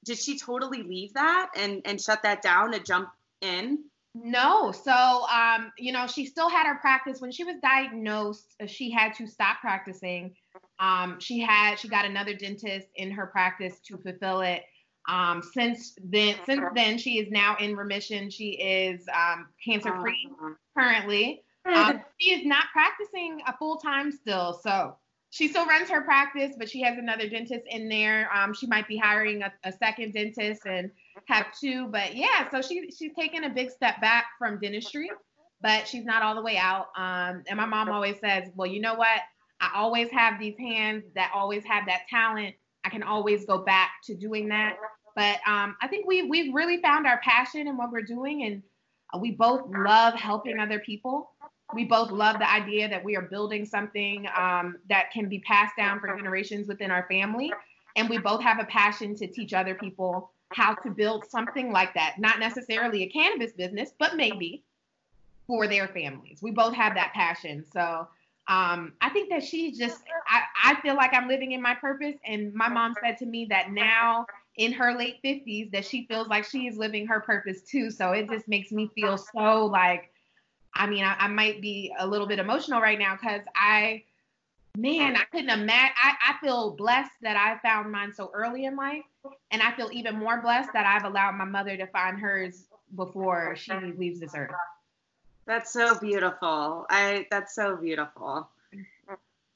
did 0.05 0.17
she 0.17 0.37
totally 0.37 0.83
leave 0.83 1.13
that 1.13 1.49
and 1.55 1.81
and 1.85 1.99
shut 1.99 2.23
that 2.23 2.41
down 2.41 2.71
to 2.71 2.79
jump 2.79 3.09
in? 3.41 3.79
No. 4.15 4.71
So, 4.71 4.91
um, 4.91 5.71
you 5.77 5.91
know, 5.91 6.05
she 6.05 6.25
still 6.25 6.49
had 6.49 6.67
her 6.67 6.75
practice 6.75 7.19
when 7.19 7.31
she 7.31 7.43
was 7.43 7.55
diagnosed. 7.61 8.55
Uh, 8.61 8.67
she 8.67 8.91
had 8.91 9.15
to 9.15 9.27
stop 9.27 9.57
practicing. 9.61 10.35
Um, 10.83 11.19
she 11.19 11.39
had 11.39 11.75
she 11.75 11.87
got 11.87 12.03
another 12.03 12.33
dentist 12.33 12.87
in 12.95 13.09
her 13.11 13.27
practice 13.27 13.79
to 13.87 13.97
fulfill 13.97 14.41
it. 14.41 14.63
Um, 15.07 15.41
since 15.53 15.95
then, 16.03 16.35
since 16.45 16.63
then, 16.75 16.97
she 16.97 17.19
is 17.19 17.31
now 17.31 17.55
in 17.59 17.75
remission. 17.75 18.29
She 18.29 18.51
is 18.51 19.05
um, 19.13 19.47
cancer 19.63 19.95
free 20.01 20.29
currently. 20.77 21.43
Um, 21.65 22.01
she 22.19 22.31
is 22.31 22.45
not 22.45 22.65
practicing 22.73 23.39
a 23.47 23.55
full 23.57 23.77
time 23.77 24.11
still. 24.11 24.59
So 24.61 24.97
she 25.29 25.47
still 25.47 25.65
runs 25.65 25.89
her 25.89 26.01
practice, 26.01 26.55
but 26.57 26.69
she 26.69 26.81
has 26.81 26.97
another 26.97 27.29
dentist 27.29 27.63
in 27.69 27.87
there. 27.87 28.29
Um, 28.35 28.53
she 28.53 28.67
might 28.67 28.87
be 28.87 28.97
hiring 28.97 29.41
a, 29.41 29.53
a 29.63 29.71
second 29.71 30.13
dentist 30.13 30.65
and 30.65 30.91
have 31.27 31.47
two. 31.57 31.87
But 31.87 32.15
yeah, 32.15 32.49
so 32.51 32.61
she 32.61 32.91
she's 32.91 33.13
taken 33.17 33.45
a 33.45 33.49
big 33.49 33.71
step 33.71 34.01
back 34.01 34.25
from 34.37 34.59
dentistry, 34.59 35.09
but 35.61 35.87
she's 35.87 36.03
not 36.03 36.23
all 36.23 36.35
the 36.35 36.41
way 36.41 36.57
out. 36.57 36.87
Um, 36.97 37.43
and 37.47 37.55
my 37.55 37.65
mom 37.65 37.89
always 37.89 38.19
says, 38.19 38.49
well, 38.55 38.67
you 38.67 38.81
know 38.81 38.95
what? 38.95 39.21
I 39.59 39.71
always 39.75 40.09
have 40.11 40.39
these 40.39 40.57
hands 40.57 41.03
that 41.15 41.31
always 41.33 41.63
have 41.65 41.85
that 41.87 42.01
talent. 42.09 42.55
I 42.83 42.89
can 42.89 43.03
always 43.03 43.45
go 43.45 43.59
back 43.59 43.91
to 44.05 44.15
doing 44.15 44.49
that. 44.49 44.75
But 45.15 45.39
um, 45.47 45.75
I 45.81 45.87
think 45.87 46.07
we 46.07 46.23
we've 46.23 46.53
really 46.53 46.81
found 46.81 47.05
our 47.05 47.19
passion 47.21 47.67
in 47.67 47.77
what 47.77 47.91
we're 47.91 48.01
doing, 48.01 48.43
and 48.43 49.21
we 49.21 49.31
both 49.31 49.61
love 49.69 50.15
helping 50.15 50.59
other 50.59 50.79
people. 50.79 51.29
We 51.73 51.85
both 51.85 52.11
love 52.11 52.39
the 52.39 52.51
idea 52.51 52.89
that 52.89 53.03
we 53.03 53.15
are 53.15 53.21
building 53.21 53.65
something 53.65 54.27
um, 54.37 54.77
that 54.89 55.11
can 55.11 55.29
be 55.29 55.39
passed 55.39 55.75
down 55.77 55.99
for 55.99 56.15
generations 56.15 56.67
within 56.67 56.91
our 56.91 57.07
family. 57.07 57.51
And 57.95 58.09
we 58.09 58.17
both 58.17 58.41
have 58.41 58.59
a 58.59 58.65
passion 58.65 59.15
to 59.15 59.27
teach 59.27 59.53
other 59.53 59.75
people 59.75 60.31
how 60.49 60.75
to 60.75 60.89
build 60.89 61.25
something 61.29 61.71
like 61.71 61.93
that. 61.95 62.15
Not 62.19 62.39
necessarily 62.39 63.03
a 63.03 63.09
cannabis 63.09 63.53
business, 63.53 63.91
but 63.97 64.15
maybe 64.15 64.63
for 65.47 65.67
their 65.67 65.87
families. 65.87 66.39
We 66.41 66.51
both 66.51 66.73
have 66.73 66.95
that 66.95 67.13
passion. 67.13 67.65
So 67.71 68.07
um, 68.47 68.93
I 68.99 69.09
think 69.09 69.29
that 69.29 69.43
she's 69.43 69.77
just, 69.77 70.01
I, 70.27 70.41
I 70.71 70.81
feel 70.81 70.95
like 70.95 71.13
I'm 71.13 71.27
living 71.27 71.53
in 71.53 71.61
my 71.61 71.75
purpose. 71.75 72.15
And 72.25 72.53
my 72.53 72.67
mom 72.67 72.93
said 73.01 73.17
to 73.19 73.25
me 73.25 73.45
that 73.49 73.71
now 73.71 74.25
in 74.57 74.73
her 74.73 74.97
late 74.97 75.19
50s, 75.23 75.71
that 75.71 75.85
she 75.85 76.05
feels 76.07 76.27
like 76.27 76.43
she 76.43 76.67
is 76.67 76.77
living 76.77 77.07
her 77.07 77.21
purpose 77.21 77.61
too. 77.61 77.89
So 77.89 78.11
it 78.11 78.29
just 78.29 78.47
makes 78.47 78.71
me 78.71 78.89
feel 78.93 79.17
so 79.17 79.65
like, 79.65 80.11
I 80.73 80.87
mean, 80.87 81.05
I, 81.05 81.15
I 81.19 81.27
might 81.27 81.61
be 81.61 81.93
a 81.97 82.05
little 82.05 82.27
bit 82.27 82.39
emotional 82.39 82.81
right 82.81 82.99
now 82.99 83.15
because 83.15 83.41
I, 83.55 84.03
man, 84.77 85.15
I 85.15 85.23
couldn't 85.31 85.49
imagine. 85.49 85.95
I, 85.95 86.15
I 86.29 86.45
feel 86.45 86.71
blessed 86.71 87.11
that 87.21 87.37
I 87.37 87.59
found 87.65 87.91
mine 87.91 88.11
so 88.13 88.29
early 88.33 88.65
in 88.65 88.75
life. 88.75 89.03
And 89.51 89.61
I 89.61 89.73
feel 89.75 89.89
even 89.93 90.17
more 90.17 90.41
blessed 90.41 90.71
that 90.73 90.85
I've 90.85 91.09
allowed 91.09 91.35
my 91.35 91.45
mother 91.45 91.77
to 91.77 91.87
find 91.87 92.19
hers 92.19 92.65
before 92.95 93.55
she 93.55 93.71
leaves 93.97 94.19
this 94.19 94.33
earth. 94.35 94.51
That's 95.45 95.73
so 95.73 95.99
beautiful. 95.99 96.85
I 96.89 97.27
that's 97.29 97.53
so 97.55 97.75
beautiful. 97.75 98.49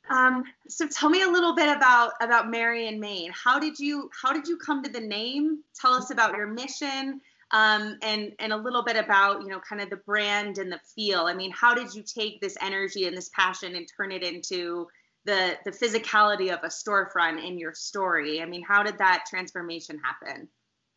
Um, 0.10 0.46
so 0.68 0.88
tell 0.88 1.10
me 1.10 1.22
a 1.24 1.28
little 1.28 1.54
bit 1.54 1.76
about 1.76 2.14
about 2.22 2.50
Mary 2.50 2.88
and 2.88 3.00
Main. 3.00 3.32
How 3.32 3.60
did 3.60 3.80
you 3.80 4.10
how 4.22 4.34
did 4.34 4.48
you 4.48 4.58
come 4.58 4.84
to 4.84 4.90
the 4.90 5.00
name? 5.00 5.64
Tell 5.80 5.94
us 5.94 6.12
about 6.12 6.36
your 6.36 6.48
mission 6.48 7.22
um, 7.52 7.98
and 8.02 8.34
and 8.40 8.52
a 8.54 8.58
little 8.58 8.84
bit 8.84 8.98
about 8.98 9.42
you 9.42 9.48
know 9.48 9.60
kind 9.60 9.82
of 9.82 9.90
the 9.90 9.98
brand 9.98 10.58
and 10.58 10.72
the 10.72 10.80
feel. 10.96 11.22
I 11.22 11.34
mean, 11.34 11.52
how 11.52 11.74
did 11.74 11.94
you 11.94 12.04
take 12.04 12.42
this 12.42 12.58
energy 12.62 13.06
and 13.06 13.16
this 13.16 13.30
passion 13.30 13.76
and 13.76 13.88
turn 13.88 14.12
it 14.12 14.24
into 14.24 14.88
the 15.26 15.58
the 15.66 15.72
physicality 15.72 16.54
of 16.54 16.64
a 16.64 16.68
storefront 16.68 17.46
in 17.46 17.58
your 17.58 17.74
story? 17.74 18.42
I 18.42 18.46
mean, 18.46 18.64
how 18.64 18.84
did 18.84 18.98
that 18.98 19.26
transformation 19.30 20.00
happen? 20.00 20.48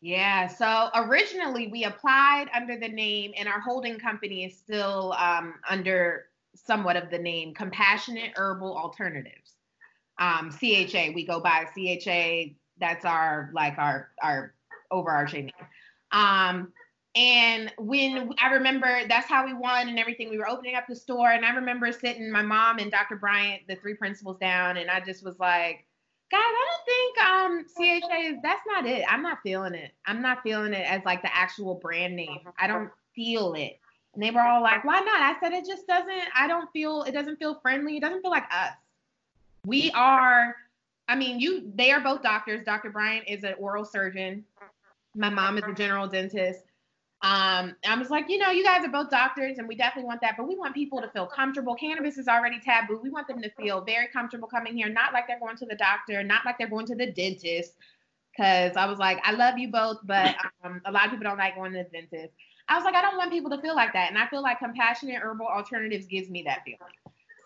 Yeah, 0.01 0.47
so 0.47 0.89
originally 0.95 1.67
we 1.67 1.83
applied 1.83 2.47
under 2.55 2.75
the 2.75 2.87
name, 2.87 3.33
and 3.37 3.47
our 3.47 3.59
holding 3.59 3.99
company 3.99 4.45
is 4.45 4.57
still 4.57 5.13
um, 5.13 5.53
under 5.69 6.25
somewhat 6.55 6.95
of 6.95 7.11
the 7.11 7.19
name 7.19 7.53
Compassionate 7.53 8.31
Herbal 8.35 8.75
Alternatives. 8.75 9.53
Um, 10.19 10.49
CHA, 10.49 11.11
we 11.13 11.23
go 11.25 11.39
by 11.39 11.65
CHA. 11.75 12.55
That's 12.79 13.05
our 13.05 13.51
like 13.53 13.77
our 13.77 14.09
our 14.23 14.55
overarching 14.89 15.45
name. 15.45 15.67
Um, 16.11 16.73
and 17.13 17.71
when 17.77 18.33
I 18.41 18.53
remember 18.53 19.01
that's 19.07 19.27
how 19.27 19.45
we 19.45 19.53
won 19.53 19.87
and 19.87 19.99
everything, 19.99 20.31
we 20.31 20.39
were 20.39 20.49
opening 20.49 20.75
up 20.75 20.87
the 20.87 20.95
store, 20.95 21.29
and 21.29 21.45
I 21.45 21.53
remember 21.53 21.91
sitting 21.91 22.31
my 22.31 22.41
mom 22.41 22.79
and 22.79 22.89
Dr. 22.89 23.17
Bryant, 23.17 23.67
the 23.67 23.75
three 23.75 23.93
principals, 23.93 24.37
down, 24.39 24.77
and 24.77 24.89
I 24.89 24.99
just 24.99 25.23
was 25.23 25.37
like 25.37 25.85
guys, 26.31 26.39
I 26.39 26.65
don't 26.69 26.85
think 26.85 27.27
um 27.27 27.65
CHA 27.75 28.29
is 28.29 28.37
that's 28.41 28.61
not 28.65 28.85
it. 28.85 29.03
I'm 29.09 29.21
not 29.21 29.39
feeling 29.43 29.73
it. 29.73 29.91
I'm 30.05 30.21
not 30.21 30.41
feeling 30.43 30.73
it 30.73 30.89
as 30.89 31.03
like 31.05 31.21
the 31.21 31.35
actual 31.35 31.75
brand 31.75 32.15
name. 32.15 32.39
I 32.57 32.67
don't 32.67 32.89
feel 33.13 33.53
it. 33.53 33.79
And 34.13 34.23
they 34.23 34.31
were 34.31 34.41
all 34.41 34.61
like, 34.61 34.83
why 34.83 34.99
not? 34.99 35.21
I 35.21 35.35
said 35.39 35.53
it 35.53 35.65
just 35.65 35.87
doesn't, 35.87 36.23
I 36.35 36.47
don't 36.47 36.69
feel 36.71 37.03
it 37.03 37.11
doesn't 37.11 37.37
feel 37.37 37.59
friendly. 37.61 37.97
It 37.97 38.01
doesn't 38.01 38.21
feel 38.21 38.31
like 38.31 38.45
us. 38.51 38.73
We 39.65 39.91
are, 39.91 40.55
I 41.07 41.15
mean, 41.15 41.39
you 41.39 41.71
they 41.75 41.91
are 41.91 42.01
both 42.01 42.23
doctors. 42.23 42.63
Dr. 42.65 42.89
Bryant 42.89 43.25
is 43.27 43.43
an 43.43 43.53
oral 43.59 43.85
surgeon. 43.85 44.43
My 45.15 45.29
mom 45.29 45.57
is 45.57 45.63
a 45.67 45.73
general 45.73 46.07
dentist. 46.07 46.63
Um, 47.23 47.75
I 47.87 47.95
was 47.97 48.09
like, 48.09 48.29
you 48.29 48.39
know, 48.39 48.49
you 48.49 48.63
guys 48.63 48.83
are 48.83 48.89
both 48.89 49.11
doctors, 49.11 49.59
and 49.59 49.67
we 49.67 49.75
definitely 49.75 50.07
want 50.07 50.21
that, 50.21 50.35
but 50.37 50.47
we 50.47 50.55
want 50.55 50.73
people 50.73 50.99
to 51.01 51.09
feel 51.09 51.27
comfortable. 51.27 51.75
Cannabis 51.75 52.17
is 52.17 52.27
already 52.27 52.59
taboo. 52.59 52.99
We 53.01 53.11
want 53.11 53.27
them 53.27 53.41
to 53.43 53.51
feel 53.51 53.81
very 53.81 54.07
comfortable 54.07 54.47
coming 54.47 54.75
here, 54.75 54.89
not 54.89 55.13
like 55.13 55.27
they're 55.27 55.39
going 55.39 55.57
to 55.57 55.65
the 55.67 55.75
doctor, 55.75 56.23
not 56.23 56.45
like 56.45 56.57
they're 56.57 56.69
going 56.69 56.87
to 56.87 56.95
the 56.95 57.11
dentist. 57.11 57.73
Because 58.35 58.75
I 58.75 58.87
was 58.87 58.97
like, 58.97 59.19
I 59.23 59.33
love 59.33 59.59
you 59.59 59.69
both, 59.69 59.97
but 60.03 60.35
um, 60.63 60.81
a 60.85 60.91
lot 60.91 61.05
of 61.05 61.11
people 61.11 61.25
don't 61.25 61.37
like 61.37 61.55
going 61.55 61.73
to 61.73 61.83
the 61.83 61.89
dentist. 61.89 62.33
I 62.67 62.75
was 62.75 62.85
like, 62.85 62.95
I 62.95 63.01
don't 63.01 63.17
want 63.17 63.31
people 63.31 63.51
to 63.51 63.61
feel 63.61 63.75
like 63.75 63.93
that, 63.93 64.09
and 64.09 64.17
I 64.17 64.27
feel 64.27 64.41
like 64.41 64.59
compassionate 64.59 65.21
herbal 65.21 65.45
alternatives 65.45 66.07
gives 66.07 66.29
me 66.29 66.43
that 66.43 66.61
feeling. 66.63 66.79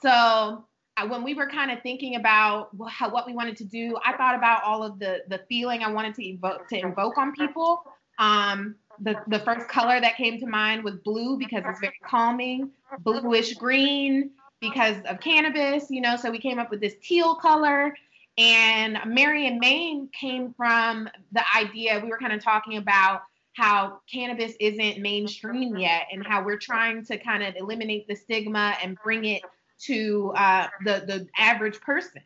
So 0.01 0.65
when 1.09 1.23
we 1.23 1.33
were 1.33 1.49
kind 1.49 1.71
of 1.71 1.81
thinking 1.81 2.15
about 2.15 2.69
how, 2.89 3.09
what 3.09 3.25
we 3.27 3.33
wanted 3.33 3.57
to 3.57 3.65
do, 3.65 3.97
I 4.05 4.15
thought 4.15 4.35
about 4.35 4.63
all 4.63 4.83
of 4.83 4.99
the 4.99 5.23
the 5.27 5.41
feeling 5.49 5.83
I 5.83 5.91
wanted 5.91 6.15
to 6.15 6.25
evoke 6.25 6.69
to 6.69 6.79
invoke 6.79 7.17
on 7.17 7.33
people. 7.33 7.83
Um, 8.17 8.75
the, 8.99 9.15
the 9.27 9.39
first 9.39 9.67
color 9.67 9.99
that 9.99 10.15
came 10.15 10.39
to 10.39 10.45
mind 10.45 10.83
was 10.83 10.95
blue 10.97 11.37
because 11.37 11.63
it's 11.65 11.79
very 11.79 11.99
calming, 12.03 12.71
bluish 12.99 13.53
green 13.55 14.31
because 14.61 14.97
of 15.07 15.19
cannabis, 15.19 15.89
you 15.89 16.01
know, 16.01 16.15
so 16.15 16.31
we 16.31 16.39
came 16.39 16.59
up 16.59 16.71
with 16.71 16.81
this 16.81 16.95
teal 17.01 17.35
color. 17.35 17.95
And 18.37 18.99
Mary 19.05 19.47
and 19.47 19.59
Main 19.59 20.09
came 20.09 20.53
from 20.57 21.09
the 21.31 21.43
idea 21.55 21.99
we 22.03 22.09
were 22.09 22.17
kind 22.17 22.33
of 22.33 22.43
talking 22.43 22.77
about 22.77 23.21
how 23.53 24.01
cannabis 24.11 24.53
isn't 24.59 25.01
mainstream 25.01 25.77
yet 25.77 26.07
and 26.11 26.25
how 26.25 26.43
we're 26.43 26.57
trying 26.57 27.05
to 27.05 27.17
kind 27.17 27.43
of 27.43 27.55
eliminate 27.55 28.07
the 28.07 28.15
stigma 28.15 28.75
and 28.83 28.97
bring 29.03 29.23
it 29.23 29.41
to 29.79 30.33
uh, 30.35 30.67
the, 30.83 31.03
the 31.07 31.27
average 31.37 31.79
person 31.79 32.21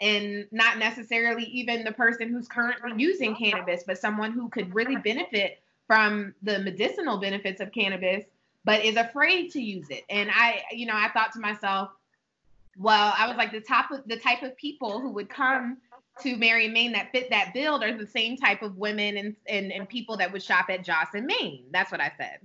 and 0.00 0.46
not 0.52 0.78
necessarily 0.78 1.44
even 1.44 1.84
the 1.84 1.92
person 1.92 2.28
who's 2.28 2.48
currently 2.48 2.92
using 2.96 3.34
cannabis, 3.34 3.84
but 3.86 3.98
someone 3.98 4.32
who 4.32 4.48
could 4.50 4.74
really 4.74 4.96
benefit 4.96 5.58
from 5.86 6.34
the 6.42 6.58
medicinal 6.60 7.18
benefits 7.18 7.60
of 7.60 7.72
cannabis, 7.72 8.24
but 8.64 8.84
is 8.84 8.96
afraid 8.96 9.50
to 9.52 9.60
use 9.60 9.90
it. 9.90 10.04
And 10.08 10.30
I, 10.32 10.62
you 10.72 10.86
know, 10.86 10.96
I 10.96 11.10
thought 11.10 11.32
to 11.32 11.40
myself, 11.40 11.90
well, 12.78 13.14
I 13.16 13.28
was 13.28 13.36
like 13.36 13.52
the 13.52 13.60
top 13.60 13.90
of 13.90 14.00
the 14.06 14.16
type 14.16 14.42
of 14.42 14.56
people 14.56 15.00
who 15.00 15.10
would 15.10 15.28
come 15.28 15.78
to 16.22 16.36
Mary 16.36 16.68
Main 16.68 16.92
that 16.92 17.10
fit 17.12 17.30
that 17.30 17.52
build 17.52 17.82
are 17.82 17.96
the 17.96 18.06
same 18.06 18.36
type 18.36 18.62
of 18.62 18.76
women 18.76 19.16
and, 19.16 19.36
and, 19.46 19.72
and 19.72 19.88
people 19.88 20.16
that 20.16 20.32
would 20.32 20.42
shop 20.42 20.66
at 20.70 20.84
Joss 20.84 21.08
and 21.14 21.26
Main. 21.26 21.64
That's 21.70 21.92
what 21.92 22.00
I 22.00 22.12
said. 22.16 22.38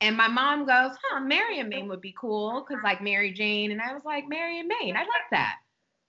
And 0.00 0.16
my 0.16 0.28
mom 0.28 0.66
goes, 0.66 0.96
huh, 1.02 1.20
Mary 1.20 1.58
and 1.58 1.70
Main 1.70 1.88
would 1.88 2.02
be 2.02 2.14
cool 2.18 2.64
because 2.66 2.82
like 2.84 3.02
Mary 3.02 3.32
Jane. 3.32 3.70
And 3.70 3.80
I 3.80 3.94
was 3.94 4.04
like, 4.04 4.28
Mary 4.28 4.60
and 4.60 4.68
Main, 4.80 4.94
I 4.94 5.00
like 5.00 5.30
that. 5.30 5.56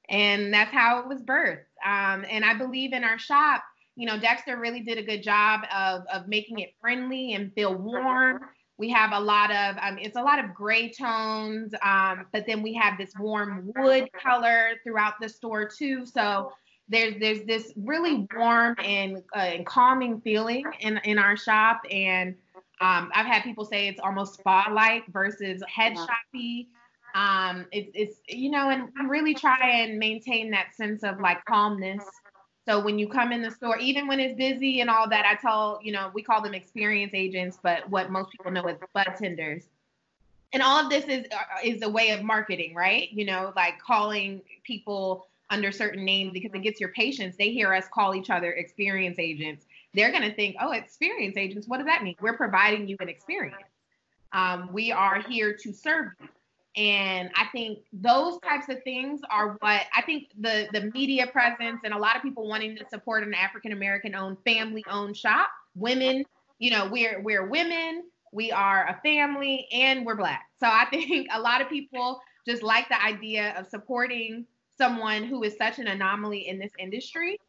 And 0.09 0.53
that's 0.53 0.71
how 0.71 0.99
it 0.99 1.07
was 1.07 1.21
birthed. 1.21 1.65
Um, 1.85 2.25
and 2.29 2.43
I 2.43 2.53
believe 2.53 2.93
in 2.93 3.03
our 3.03 3.17
shop, 3.17 3.63
you 3.97 4.05
know, 4.05 4.19
Dexter 4.19 4.57
really 4.57 4.81
did 4.81 4.99
a 4.99 5.03
good 5.03 5.23
job 5.23 5.61
of, 5.75 6.03
of 6.13 6.27
making 6.27 6.59
it 6.59 6.75
friendly 6.79 7.33
and 7.33 7.51
feel 7.53 7.73
warm. 7.73 8.41
We 8.77 8.91
have 8.91 9.11
a 9.11 9.19
lot 9.19 9.49
of, 9.49 9.75
um, 9.81 9.97
it's 9.97 10.15
a 10.15 10.21
lot 10.21 10.37
of 10.37 10.53
gray 10.53 10.91
tones, 10.91 11.73
um, 11.83 12.27
but 12.31 12.45
then 12.45 12.61
we 12.61 12.75
have 12.75 12.95
this 12.99 13.11
warm 13.19 13.73
wood 13.75 14.07
color 14.13 14.73
throughout 14.83 15.15
the 15.19 15.27
store 15.27 15.67
too. 15.67 16.05
So 16.05 16.53
there's 16.87 17.15
there's 17.19 17.43
this 17.45 17.73
really 17.75 18.27
warm 18.35 18.75
and, 18.83 19.17
uh, 19.35 19.39
and 19.39 19.65
calming 19.65 20.21
feeling 20.21 20.65
in, 20.79 20.97
in 21.03 21.17
our 21.17 21.35
shop. 21.35 21.81
And 21.89 22.35
um, 22.79 23.09
I've 23.15 23.25
had 23.25 23.41
people 23.41 23.65
say 23.65 23.87
it's 23.87 23.99
almost 23.99 24.35
spa-like 24.35 25.07
versus 25.07 25.63
head 25.67 25.97
shoppy. 25.97 26.69
Um, 27.15 27.65
it's, 27.71 27.89
it's, 27.95 28.19
you 28.29 28.51
know, 28.51 28.69
and 28.69 29.09
really 29.09 29.33
try 29.33 29.57
and 29.81 29.97
maintain 29.97 30.51
that 30.51 30.75
sense 30.75 31.03
of 31.03 31.19
like 31.19 31.43
calmness 31.45 32.03
so 32.67 32.81
when 32.81 32.99
you 32.99 33.07
come 33.07 33.31
in 33.31 33.41
the 33.41 33.51
store, 33.51 33.77
even 33.77 34.07
when 34.07 34.19
it's 34.19 34.37
busy 34.37 34.81
and 34.81 34.89
all 34.89 35.07
that, 35.09 35.25
I 35.25 35.35
tell, 35.35 35.79
you 35.81 35.93
know, 35.93 36.11
we 36.13 36.21
call 36.21 36.41
them 36.41 36.53
experience 36.53 37.11
agents, 37.13 37.57
but 37.63 37.89
what 37.89 38.11
most 38.11 38.31
people 38.31 38.51
know 38.51 38.67
is 38.67 38.77
bud 38.93 39.07
tenders. 39.17 39.63
And 40.51 40.61
all 40.61 40.83
of 40.83 40.89
this 40.89 41.05
is 41.05 41.25
uh, 41.31 41.59
is 41.63 41.81
a 41.81 41.89
way 41.89 42.09
of 42.09 42.23
marketing, 42.23 42.75
right? 42.75 43.09
You 43.11 43.25
know, 43.25 43.53
like 43.55 43.79
calling 43.79 44.41
people 44.63 45.27
under 45.49 45.71
certain 45.71 46.03
names 46.03 46.33
because 46.33 46.51
it 46.53 46.61
gets 46.61 46.79
your 46.79 46.89
patients. 46.89 47.37
They 47.37 47.51
hear 47.51 47.73
us 47.73 47.85
call 47.93 48.15
each 48.15 48.29
other 48.29 48.51
experience 48.51 49.17
agents. 49.17 49.65
They're 49.93 50.11
going 50.11 50.29
to 50.29 50.35
think, 50.35 50.57
oh, 50.59 50.71
experience 50.71 51.37
agents. 51.37 51.67
What 51.67 51.77
does 51.77 51.87
that 51.87 52.03
mean? 52.03 52.15
We're 52.19 52.37
providing 52.37 52.87
you 52.87 52.97
an 52.99 53.07
experience. 53.07 53.63
Um, 54.33 54.69
we 54.73 54.91
are 54.91 55.21
here 55.21 55.53
to 55.53 55.73
serve 55.73 56.11
you. 56.19 56.27
And 56.77 57.31
I 57.35 57.45
think 57.51 57.79
those 57.91 58.39
types 58.41 58.69
of 58.69 58.83
things 58.83 59.19
are 59.31 59.57
what 59.61 59.81
I 59.95 60.01
think 60.05 60.29
the 60.39 60.67
the 60.71 60.91
media 60.93 61.25
presence 61.25 61.81
and 61.83 61.91
a 61.91 61.97
lot 61.97 62.15
of 62.15 62.21
people 62.21 62.47
wanting 62.47 62.77
to 62.77 62.85
support 62.87 63.23
an 63.23 63.33
African 63.33 63.71
American 63.71 64.13
owned 64.13 64.37
family 64.45 64.85
owned 64.89 65.17
shop. 65.17 65.49
Women, 65.75 66.23
you 66.59 66.69
know, 66.69 66.87
we're 66.91 67.19
we're 67.21 67.47
women, 67.47 68.03
we 68.31 68.51
are 68.51 68.87
a 68.89 69.01
family, 69.01 69.67
and 69.71 70.05
we're 70.05 70.15
black. 70.15 70.43
So 70.59 70.65
I 70.65 70.85
think 70.89 71.27
a 71.31 71.39
lot 71.39 71.61
of 71.61 71.69
people 71.69 72.19
just 72.47 72.63
like 72.63 72.89
the 72.89 72.99
idea 73.03 73.53
of 73.59 73.67
supporting 73.67 74.47
someone 74.75 75.23
who 75.23 75.43
is 75.43 75.55
such 75.55 75.77
an 75.77 75.87
anomaly 75.87 76.47
in 76.47 76.57
this 76.57 76.71
industry. 76.79 77.39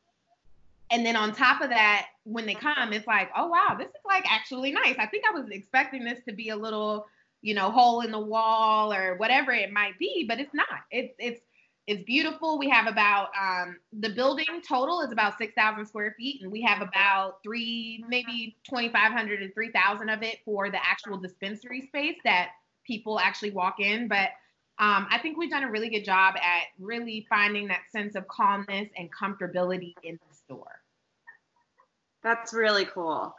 And 0.90 1.06
then 1.06 1.16
on 1.16 1.34
top 1.34 1.62
of 1.62 1.70
that, 1.70 2.08
when 2.24 2.44
they 2.44 2.54
come, 2.54 2.92
it's 2.92 3.06
like, 3.06 3.30
oh 3.34 3.46
wow, 3.46 3.76
this 3.78 3.88
is 3.88 4.04
like 4.06 4.30
actually 4.30 4.72
nice. 4.72 4.96
I 4.98 5.06
think 5.06 5.24
I 5.26 5.38
was 5.38 5.48
expecting 5.50 6.04
this 6.04 6.20
to 6.26 6.34
be 6.34 6.50
a 6.50 6.56
little 6.56 7.06
you 7.42 7.54
know, 7.54 7.70
hole 7.70 8.00
in 8.00 8.10
the 8.10 8.18
wall 8.18 8.92
or 8.92 9.16
whatever 9.16 9.52
it 9.52 9.72
might 9.72 9.98
be, 9.98 10.24
but 10.28 10.40
it's 10.40 10.54
not. 10.54 10.66
It's 10.90 11.14
it's 11.18 11.40
it's 11.86 12.02
beautiful. 12.04 12.58
We 12.58 12.68
have 12.68 12.86
about 12.86 13.28
um, 13.40 13.78
the 14.00 14.10
building 14.10 14.60
total 14.66 15.00
is 15.00 15.10
about 15.10 15.38
six 15.38 15.54
thousand 15.54 15.86
square 15.86 16.14
feet, 16.18 16.42
and 16.42 16.52
we 16.52 16.60
have 16.62 16.82
about 16.82 17.42
three, 17.42 18.04
maybe 18.08 18.56
twenty 18.68 18.90
five 18.90 19.12
hundred 19.12 19.42
and 19.42 19.54
three 19.54 19.70
thousand 19.70 20.10
of 20.10 20.22
it 20.22 20.38
for 20.44 20.70
the 20.70 20.84
actual 20.84 21.16
dispensary 21.16 21.86
space 21.86 22.16
that 22.24 22.50
people 22.86 23.18
actually 23.18 23.52
walk 23.52 23.80
in. 23.80 24.08
But 24.08 24.30
um, 24.80 25.06
I 25.10 25.18
think 25.22 25.38
we've 25.38 25.50
done 25.50 25.64
a 25.64 25.70
really 25.70 25.88
good 25.88 26.04
job 26.04 26.34
at 26.36 26.64
really 26.78 27.26
finding 27.28 27.68
that 27.68 27.80
sense 27.90 28.14
of 28.14 28.28
calmness 28.28 28.88
and 28.96 29.08
comfortability 29.12 29.94
in 30.02 30.18
the 30.28 30.34
store. 30.34 30.82
That's 32.22 32.52
really 32.52 32.84
cool. 32.84 33.34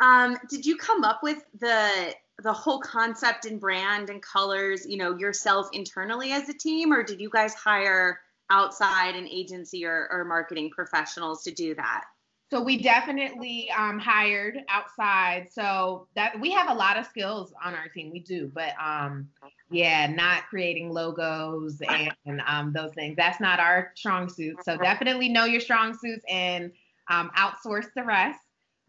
Um, 0.00 0.38
did 0.48 0.64
you 0.64 0.76
come 0.76 1.04
up 1.04 1.20
with 1.22 1.44
the 1.58 2.14
the 2.42 2.52
whole 2.52 2.80
concept 2.80 3.44
and 3.44 3.60
brand 3.60 4.10
and 4.10 4.22
colors, 4.22 4.86
you 4.86 4.96
know, 4.96 5.16
yourself 5.16 5.68
internally 5.72 6.32
as 6.32 6.48
a 6.48 6.54
team, 6.54 6.92
or 6.92 7.02
did 7.02 7.20
you 7.20 7.30
guys 7.30 7.54
hire 7.54 8.20
outside 8.50 9.14
an 9.14 9.28
agency 9.28 9.84
or, 9.84 10.08
or 10.10 10.24
marketing 10.24 10.70
professionals 10.70 11.42
to 11.44 11.52
do 11.52 11.74
that? 11.74 12.04
So 12.50 12.60
we 12.60 12.82
definitely 12.82 13.70
um, 13.70 14.00
hired 14.00 14.58
outside. 14.68 15.48
So 15.52 16.08
that 16.16 16.40
we 16.40 16.50
have 16.50 16.68
a 16.68 16.74
lot 16.74 16.96
of 16.96 17.06
skills 17.06 17.52
on 17.64 17.74
our 17.74 17.86
team. 17.88 18.10
We 18.10 18.18
do, 18.18 18.50
but 18.52 18.72
um, 18.82 19.28
yeah, 19.70 20.08
not 20.08 20.48
creating 20.48 20.90
logos 20.90 21.80
and, 21.88 22.12
and 22.26 22.42
um, 22.46 22.72
those 22.72 22.92
things. 22.94 23.16
That's 23.16 23.40
not 23.40 23.60
our 23.60 23.92
strong 23.94 24.28
suit. 24.28 24.56
So 24.64 24.76
definitely 24.76 25.28
know 25.28 25.44
your 25.44 25.60
strong 25.60 25.96
suits 25.96 26.24
and 26.28 26.72
um, 27.08 27.30
outsource 27.36 27.86
the 27.94 28.02
rest. 28.02 28.40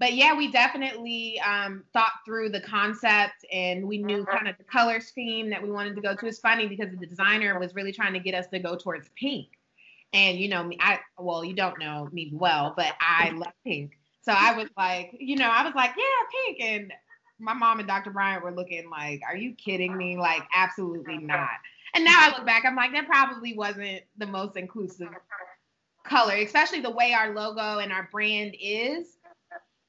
But 0.01 0.15
yeah, 0.15 0.35
we 0.35 0.51
definitely 0.51 1.39
um, 1.41 1.85
thought 1.93 2.11
through 2.25 2.49
the 2.49 2.59
concept 2.59 3.45
and 3.53 3.87
we 3.87 3.99
knew 3.99 4.25
kind 4.25 4.49
of 4.49 4.57
the 4.57 4.65
color 4.65 4.99
scheme 4.99 5.49
that 5.51 5.61
we 5.61 5.71
wanted 5.71 5.95
to 5.95 6.01
go 6.01 6.15
to. 6.15 6.25
It's 6.25 6.39
funny 6.39 6.67
because 6.67 6.89
the 6.91 7.05
designer 7.05 7.57
was 7.59 7.75
really 7.75 7.93
trying 7.93 8.13
to 8.13 8.19
get 8.19 8.33
us 8.33 8.47
to 8.47 8.59
go 8.59 8.75
towards 8.75 9.09
pink 9.15 9.47
and 10.13 10.37
you 10.37 10.49
know 10.49 10.63
me, 10.63 10.77
I 10.79 10.99
well, 11.17 11.43
you 11.43 11.53
don't 11.53 11.79
know 11.79 12.09
me 12.11 12.31
well, 12.33 12.73
but 12.75 12.93
I 12.99 13.29
love 13.35 13.53
pink. 13.63 13.97
So 14.21 14.33
I 14.33 14.55
was 14.55 14.69
like, 14.77 15.15
you 15.19 15.35
know, 15.35 15.49
I 15.49 15.63
was 15.63 15.73
like, 15.75 15.91
yeah, 15.97 16.45
pink. 16.45 16.61
And 16.61 16.93
my 17.39 17.53
mom 17.53 17.79
and 17.79 17.87
Dr. 17.87 18.11
Bryant 18.11 18.43
were 18.43 18.51
looking 18.51 18.89
like, 18.89 19.21
are 19.27 19.37
you 19.37 19.53
kidding 19.55 19.97
me? 19.97 20.17
Like, 20.17 20.43
absolutely 20.53 21.17
not. 21.17 21.49
And 21.95 22.05
now 22.05 22.17
I 22.17 22.29
look 22.35 22.45
back, 22.45 22.63
I'm 22.65 22.75
like, 22.75 22.91
that 22.93 23.07
probably 23.07 23.55
wasn't 23.55 24.01
the 24.17 24.27
most 24.27 24.57
inclusive 24.57 25.09
color, 26.03 26.35
especially 26.35 26.81
the 26.81 26.91
way 26.91 27.13
our 27.13 27.33
logo 27.33 27.79
and 27.79 27.91
our 27.91 28.07
brand 28.11 28.55
is. 28.59 29.17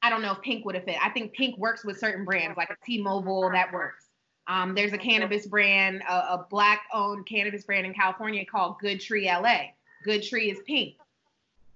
I 0.03 0.11
don't 0.11 0.21
know 0.21 0.33
if 0.33 0.41
pink 0.41 0.65
would 0.65 0.75
have 0.75 0.83
fit. 0.83 0.97
I 1.01 1.09
think 1.09 1.33
pink 1.33 1.57
works 1.57 1.83
with 1.83 1.97
certain 1.97 2.25
brands, 2.25 2.57
like 2.57 2.69
a 2.69 2.85
T-Mobile, 2.85 3.49
that 3.51 3.73
works. 3.73 4.05
Um, 4.47 4.75
there's 4.75 4.93
a 4.93 4.97
cannabis 4.97 5.47
brand, 5.47 6.03
a, 6.07 6.13
a 6.13 6.47
black-owned 6.49 7.25
cannabis 7.25 7.63
brand 7.63 7.85
in 7.85 7.93
California 7.93 8.45
called 8.45 8.77
Good 8.79 8.99
Tree 8.99 9.27
LA 9.27 9.69
good 10.03 10.21
tree 10.21 10.51
is 10.51 10.59
pink. 10.65 10.95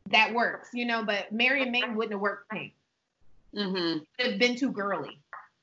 That 0.09 0.33
works, 0.33 0.69
you 0.73 0.85
know, 0.85 1.03
but 1.03 1.31
Mary 1.31 1.63
and 1.63 1.71
Main 1.71 1.95
wouldn't 1.95 2.13
have 2.13 2.21
worked 2.21 2.49
pink. 2.51 2.73
Mm-hmm. 3.55 3.99
It'd 4.19 4.31
have 4.33 4.39
been 4.39 4.55
too 4.55 4.71
girly. 4.71 5.19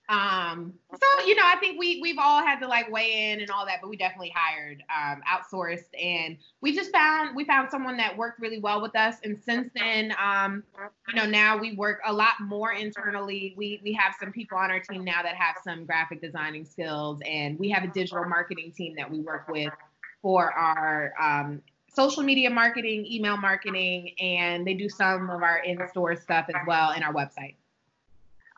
Um, 0.09 0.75
so 0.93 1.27
you 1.27 1.35
know, 1.35 1.45
I 1.47 1.57
think 1.61 1.79
we 1.79 2.01
we've 2.03 2.19
all 2.19 2.45
had 2.45 2.61
to 2.61 2.69
like 2.69 2.91
weigh 2.91 3.33
in 3.33 3.41
and 3.41 3.51
all 3.51 3.65
that, 3.65 3.79
but 3.81 3.89
we 3.89 3.97
definitely 3.97 4.33
hired 4.35 4.83
um, 4.95 5.23
outsourced, 5.27 5.89
and 5.99 6.37
we 6.61 6.75
just 6.75 6.93
found 6.93 7.35
we 7.35 7.45
found 7.45 7.71
someone 7.71 7.97
that 7.97 8.15
worked 8.17 8.39
really 8.39 8.59
well 8.59 8.83
with 8.83 8.95
us. 8.97 9.17
And 9.25 9.39
since 9.39 9.71
then, 9.75 10.15
um, 10.23 10.63
you 11.09 11.15
know, 11.15 11.25
now 11.25 11.57
we 11.57 11.75
work 11.75 12.01
a 12.05 12.13
lot 12.13 12.35
more 12.41 12.73
internally. 12.73 13.55
We 13.57 13.81
we 13.83 13.95
have 13.95 14.15
some 14.21 14.31
people 14.31 14.59
on 14.59 14.71
our 14.71 14.81
team 14.81 15.05
now 15.05 15.23
that 15.23 15.37
have 15.37 15.57
some 15.65 15.87
graphic 15.87 16.21
designing 16.21 16.67
skills, 16.67 17.21
and 17.27 17.59
we 17.59 17.71
have 17.71 17.83
a 17.83 17.89
digital 17.89 18.25
marketing 18.27 18.73
team 18.73 18.95
that 18.99 19.11
we 19.11 19.21
work 19.21 19.49
with 19.49 19.73
for 20.21 20.53
our 20.53 21.15
um, 21.19 21.63
social 21.95 22.23
media 22.23 22.51
marketing, 22.51 23.07
email 23.07 23.39
marketing, 23.39 24.15
and 24.19 24.67
they 24.67 24.75
do 24.75 24.89
some 24.89 25.31
of 25.31 25.43
our 25.43 25.59
in-store 25.59 26.17
stuff 26.17 26.47
as 26.49 26.61
well 26.67 26.93
in 26.93 27.03
our 27.03 27.13
website. 27.13 27.55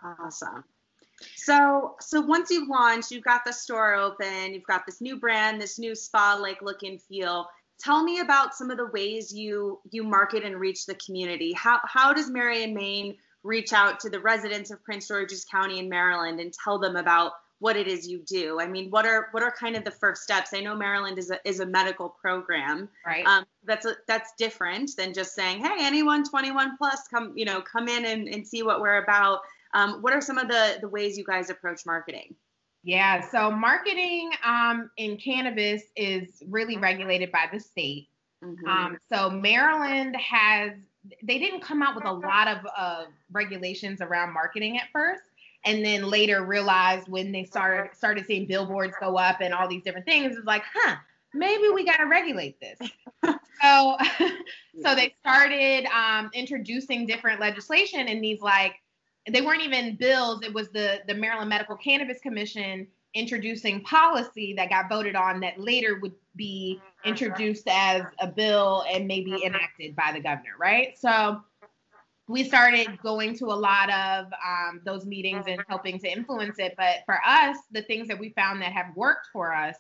Awesome. 0.03 0.65
So, 1.37 1.97
so 2.01 2.21
once 2.21 2.51
you've 2.51 2.69
launched, 2.69 3.11
you've 3.11 3.25
got 3.25 3.45
the 3.45 3.53
store 3.53 3.95
open, 3.95 4.53
you've 4.53 4.67
got 4.67 4.85
this 4.85 5.01
new 5.01 5.19
brand, 5.19 5.61
this 5.61 5.79
new 5.79 5.95
spa-like 5.95 6.61
look 6.63 6.83
and 6.83 7.01
feel. 7.01 7.49
Tell 7.79 8.03
me 8.03 8.21
about 8.21 8.55
some 8.55 8.71
of 8.71 8.79
the 8.79 8.87
ways 8.87 9.33
you 9.33 9.81
you 9.91 10.03
market 10.03 10.45
and 10.45 10.59
reach 10.59 10.87
the 10.87 10.95
community. 10.95 11.53
How 11.53 11.81
how 11.85 12.13
does 12.13 12.31
Mary 12.31 12.65
and 12.65 12.75
Main 12.75 13.17
reach 13.43 13.73
out 13.73 14.01
to 14.01 14.11
the 14.11 14.21
residents 14.21 14.71
of 14.71 14.83
Prince 14.83 15.09
George's 15.09 15.45
County 15.45 15.79
in 15.79 15.89
Maryland 15.89 16.41
and 16.41 16.53
tell 16.53 16.79
them 16.79 16.97
about 16.97 17.33
what 17.59 17.77
it 17.77 17.89
is 17.89 18.07
you 18.07 18.19
do. 18.27 18.61
I 18.61 18.67
mean, 18.67 18.91
what 18.91 19.07
are 19.07 19.29
what 19.31 19.43
are 19.43 19.51
kind 19.51 19.77
of 19.77 19.85
the 19.85 19.91
first 19.91 20.23
steps? 20.23 20.53
I 20.53 20.61
know 20.61 20.75
Maryland 20.75 21.19
is 21.19 21.31
a 21.31 21.39
is 21.49 21.61
a 21.61 21.67
medical 21.67 22.11
program. 22.11 22.89
Right. 23.07 23.27
Um, 23.27 23.45
that's 23.65 23.87
a, 23.87 23.95
that's 24.07 24.33
different 24.39 24.95
than 24.97 25.15
just 25.15 25.35
saying, 25.35 25.65
hey, 25.65 25.77
anyone 25.79 26.29
21 26.29 26.77
plus, 26.77 27.09
come 27.09 27.33
you 27.35 27.45
know 27.45 27.63
come 27.63 27.89
in 27.89 28.05
and, 28.05 28.29
and 28.29 28.47
see 28.47 28.63
what 28.63 28.81
we're 28.81 29.03
about. 29.03 29.41
Um, 29.77 30.03
what 30.03 30.13
are 30.13 30.21
some 30.21 30.39
of 30.39 30.49
the 30.49 30.79
the 30.81 30.89
ways 30.89 31.17
you 31.17 31.25
guys 31.25 31.51
approach 31.51 31.85
marketing? 31.87 32.35
Yeah, 32.83 33.21
so 33.31 33.51
marketing 33.51 34.31
um, 34.45 34.91
in 34.97 35.17
cannabis 35.17 35.83
is 35.97 36.43
really 36.49 36.77
regulated 36.77 37.31
by 37.33 37.47
the 37.53 37.61
state. 37.61 38.09
Mm-hmm. 38.45 38.69
Um, 38.69 38.99
so 39.13 39.31
Maryland 39.31 40.17
has 40.17 40.73
they 41.23 41.39
didn't 41.39 41.61
come 41.61 41.83
out 41.83 41.95
with 41.95 42.05
a 42.05 42.13
lot 42.13 42.49
of 42.49 42.59
uh, 42.77 43.05
regulations 43.31 44.01
around 44.01 44.33
marketing 44.33 44.79
at 44.79 44.85
first 44.93 45.23
and 45.67 45.85
then 45.85 46.09
later 46.09 46.45
realized 46.45 47.09
when 47.09 47.33
they 47.33 47.45
started 47.45 47.95
started 47.95 48.25
seeing 48.25 48.47
billboards 48.47 48.95
go 49.01 49.19
up 49.19 49.41
and 49.41 49.53
all 49.53 49.69
these 49.69 49.83
different 49.83 50.07
things, 50.07 50.37
it's 50.37 50.47
like, 50.47 50.63
huh, 50.73 50.97
maybe 51.35 51.69
we 51.75 51.85
got 51.85 51.97
to 51.99 52.07
regulate 52.07 52.59
this. 52.61 52.79
so, 53.63 53.97
so 54.83 54.95
they 54.95 55.15
started 55.21 55.87
um, 55.87 56.31
introducing 56.33 57.05
different 57.05 57.41
legislation 57.41 58.09
and 58.09 58.23
these 58.23 58.41
like, 58.41 58.77
they 59.33 59.41
weren't 59.41 59.63
even 59.63 59.97
bills. 59.97 60.43
It 60.43 60.53
was 60.53 60.69
the 60.71 61.01
the 61.07 61.15
Maryland 61.15 61.51
Medical 61.51 61.77
Cannabis 61.77 62.21
Commission 62.21 62.87
introducing 63.15 63.83
policy 63.83 64.53
that 64.55 64.69
got 64.69 64.89
voted 64.89 65.17
on 65.17 65.41
that 65.41 65.59
later 65.59 65.99
would 66.01 66.13
be 66.37 66.81
introduced 67.05 67.67
as 67.67 68.03
a 68.21 68.27
bill 68.27 68.85
and 68.91 69.07
maybe 69.07 69.43
enacted 69.45 69.97
by 69.97 70.13
the 70.13 70.21
governor, 70.21 70.53
right? 70.61 70.99
So 70.99 71.43
we 72.29 72.45
started 72.45 72.99
going 73.03 73.37
to 73.39 73.47
a 73.47 73.55
lot 73.55 73.91
of 73.91 74.27
um, 74.47 74.81
those 74.85 75.07
meetings 75.07 75.47
and 75.49 75.63
helping 75.69 75.99
to 76.01 76.09
influence 76.09 76.59
it. 76.59 76.75
But 76.77 76.97
for 77.07 77.19
us, 77.25 77.57
the 77.71 77.83
things 77.83 78.09
that 78.09 78.19
we 78.19 78.31
found 78.31 78.61
that 78.63 78.73
have 78.73 78.95
worked 78.97 79.29
for 79.33 79.55
us, 79.55 79.77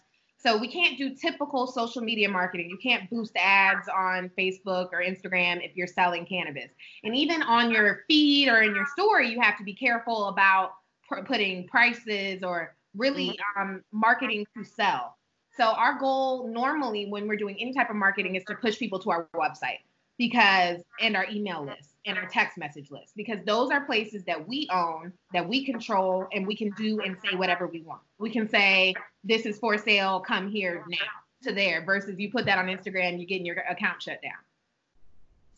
so 0.46 0.56
we 0.56 0.68
can't 0.68 0.96
do 0.96 1.12
typical 1.12 1.66
social 1.66 2.02
media 2.02 2.28
marketing. 2.28 2.70
You 2.70 2.78
can't 2.80 3.10
boost 3.10 3.32
ads 3.36 3.88
on 3.88 4.30
Facebook 4.38 4.90
or 4.92 5.02
Instagram 5.02 5.64
if 5.64 5.74
you're 5.74 5.88
selling 5.88 6.24
cannabis. 6.24 6.70
And 7.02 7.16
even 7.16 7.42
on 7.42 7.72
your 7.72 8.04
feed 8.06 8.48
or 8.48 8.62
in 8.62 8.72
your 8.72 8.86
story, 8.96 9.28
you 9.28 9.40
have 9.40 9.58
to 9.58 9.64
be 9.64 9.74
careful 9.74 10.28
about 10.28 10.74
pr- 11.08 11.22
putting 11.22 11.66
prices 11.66 12.44
or 12.44 12.76
really 12.94 13.30
mm-hmm. 13.30 13.60
um, 13.60 13.82
marketing 13.90 14.46
to 14.56 14.64
sell. 14.64 15.16
So 15.56 15.64
our 15.64 15.98
goal 15.98 16.48
normally 16.48 17.06
when 17.06 17.26
we're 17.26 17.36
doing 17.36 17.56
any 17.58 17.72
type 17.72 17.90
of 17.90 17.96
marketing 17.96 18.36
is 18.36 18.44
to 18.44 18.54
push 18.54 18.78
people 18.78 19.00
to 19.00 19.10
our 19.10 19.28
website 19.34 19.78
because 20.18 20.78
and 21.00 21.16
our 21.16 21.26
email 21.30 21.64
list 21.64 21.90
and 22.06 22.16
our 22.16 22.26
text 22.26 22.56
message 22.56 22.90
list 22.90 23.12
because 23.16 23.38
those 23.44 23.70
are 23.70 23.84
places 23.84 24.24
that 24.24 24.46
we 24.48 24.68
own 24.72 25.12
that 25.32 25.46
we 25.46 25.64
control 25.64 26.26
and 26.32 26.46
we 26.46 26.56
can 26.56 26.70
do 26.76 27.00
and 27.00 27.16
say 27.24 27.36
whatever 27.36 27.66
we 27.66 27.82
want. 27.82 28.00
We 28.18 28.30
can 28.30 28.48
say 28.48 28.94
this 29.24 29.44
is 29.44 29.58
for 29.58 29.76
sale 29.76 30.20
come 30.20 30.48
here 30.50 30.84
now 30.88 30.96
to 31.42 31.52
there 31.52 31.84
versus 31.84 32.18
you 32.18 32.30
put 32.30 32.46
that 32.46 32.58
on 32.58 32.66
instagram 32.66 33.18
you're 33.18 33.26
getting 33.26 33.46
your 33.46 33.56
account 33.68 34.02
shut 34.02 34.20
down. 34.22 34.32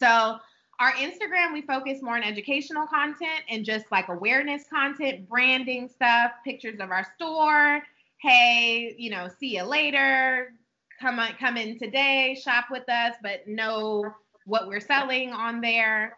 So 0.00 0.38
our 0.80 0.92
instagram 0.92 1.52
we 1.52 1.62
focus 1.62 2.02
more 2.02 2.16
on 2.16 2.22
educational 2.22 2.86
content 2.86 3.42
and 3.48 3.64
just 3.64 3.86
like 3.92 4.08
awareness 4.08 4.64
content 4.68 5.28
branding 5.28 5.88
stuff 5.88 6.32
pictures 6.44 6.80
of 6.80 6.90
our 6.90 7.06
store 7.16 7.82
hey 8.20 8.94
you 8.98 9.10
know 9.10 9.28
see 9.38 9.56
you 9.56 9.62
later 9.62 10.52
come 11.00 11.18
on 11.18 11.32
come 11.38 11.56
in 11.56 11.78
today 11.78 12.40
shop 12.42 12.66
with 12.70 12.88
us 12.88 13.14
but 13.22 13.46
no 13.46 14.04
what 14.48 14.66
we're 14.66 14.80
selling 14.80 15.30
on 15.32 15.60
there. 15.60 16.16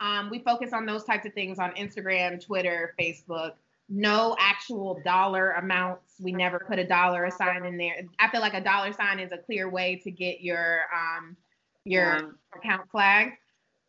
Um, 0.00 0.30
we 0.30 0.38
focus 0.38 0.72
on 0.72 0.86
those 0.86 1.04
types 1.04 1.26
of 1.26 1.34
things 1.34 1.58
on 1.58 1.72
Instagram, 1.72 2.44
Twitter, 2.44 2.94
Facebook. 2.98 3.52
No 3.88 4.36
actual 4.38 5.00
dollar 5.04 5.52
amounts. 5.52 6.14
We 6.20 6.32
never 6.32 6.60
put 6.60 6.78
a 6.78 6.86
dollar 6.86 7.28
sign 7.30 7.64
in 7.64 7.76
there. 7.76 8.02
I 8.18 8.30
feel 8.30 8.40
like 8.40 8.54
a 8.54 8.60
dollar 8.60 8.92
sign 8.92 9.18
is 9.18 9.32
a 9.32 9.38
clear 9.38 9.68
way 9.68 10.00
to 10.04 10.10
get 10.10 10.40
your 10.40 10.82
um, 10.94 11.36
your 11.84 12.02
yeah. 12.02 12.20
account 12.56 12.90
flagged. 12.90 13.32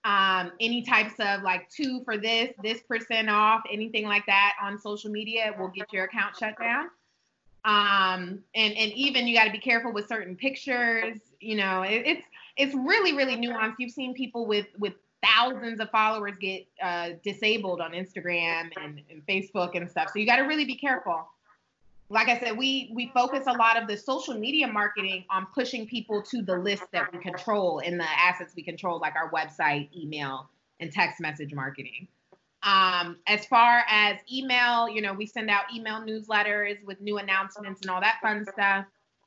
Um, 0.04 0.52
any 0.60 0.82
types 0.82 1.14
of 1.20 1.44
like 1.44 1.70
two 1.70 2.04
for 2.04 2.18
this, 2.18 2.50
this 2.62 2.82
percent 2.82 3.30
off, 3.30 3.62
anything 3.72 4.06
like 4.06 4.26
that 4.26 4.56
on 4.62 4.78
social 4.78 5.10
media 5.10 5.56
will 5.58 5.70
get 5.70 5.94
your 5.94 6.06
account 6.06 6.36
shut 6.38 6.56
down. 6.60 6.90
Um, 7.64 8.40
and 8.56 8.74
and 8.76 8.92
even 8.94 9.26
you 9.26 9.36
got 9.36 9.46
to 9.46 9.52
be 9.52 9.60
careful 9.60 9.94
with 9.94 10.08
certain 10.08 10.36
pictures. 10.36 11.20
You 11.40 11.56
know, 11.56 11.84
it, 11.84 12.04
it's 12.06 12.26
it's 12.58 12.76
really 12.76 13.14
really 13.14 13.36
nuanced. 13.36 13.76
You've 13.80 13.92
seen 13.92 14.14
people 14.14 14.46
with 14.46 14.68
with 14.78 14.94
thousands 15.24 15.80
of 15.80 15.90
followers 15.90 16.36
get 16.40 16.68
uh, 16.82 17.12
disabled 17.24 17.82
on 17.82 17.92
Instagram 17.92 18.70
and, 18.82 19.02
and 19.10 19.26
Facebook 19.28 19.76
and 19.76 19.90
stuff. 19.90 20.10
So 20.14 20.20
you 20.20 20.26
got 20.26 20.38
to 20.38 20.44
really 20.44 20.66
be 20.66 20.76
careful. 20.76 21.28
Like 22.10 22.28
I 22.28 22.40
said, 22.40 22.58
we 22.58 22.92
we 22.94 23.10
focus 23.14 23.46
a 23.48 23.54
lot 23.54 23.82
of 23.82 23.88
the 23.88 23.98
social 23.98 24.36
media 24.36 24.68
marketing 24.68 25.26
on 25.32 25.48
pushing 25.54 25.88
people 25.88 26.22
to 26.24 26.42
the 26.42 26.58
list 26.58 26.84
that 26.92 27.12
we 27.12 27.20
control 27.20 27.82
and 27.84 28.00
the 28.00 28.06
assets 28.20 28.54
we 28.56 28.62
control, 28.62 29.00
like 29.00 29.16
our 29.16 29.32
website, 29.32 29.90
email, 29.96 30.50
and 30.80 30.92
text 30.92 31.20
message 31.22 31.54
marketing. 31.54 32.08
Um, 32.62 33.18
as 33.28 33.46
far 33.46 33.84
as 33.90 34.18
email, 34.32 34.88
you 34.88 35.02
know, 35.02 35.14
we 35.14 35.26
send 35.26 35.50
out 35.50 35.64
email 35.74 36.02
newsletters 36.02 36.84
with 36.86 37.02
new 37.02 37.18
announcements 37.18 37.82
and 37.82 37.90
all 37.90 38.00
that 38.00 38.18
fun 38.22 38.46
stuff. 38.46 38.86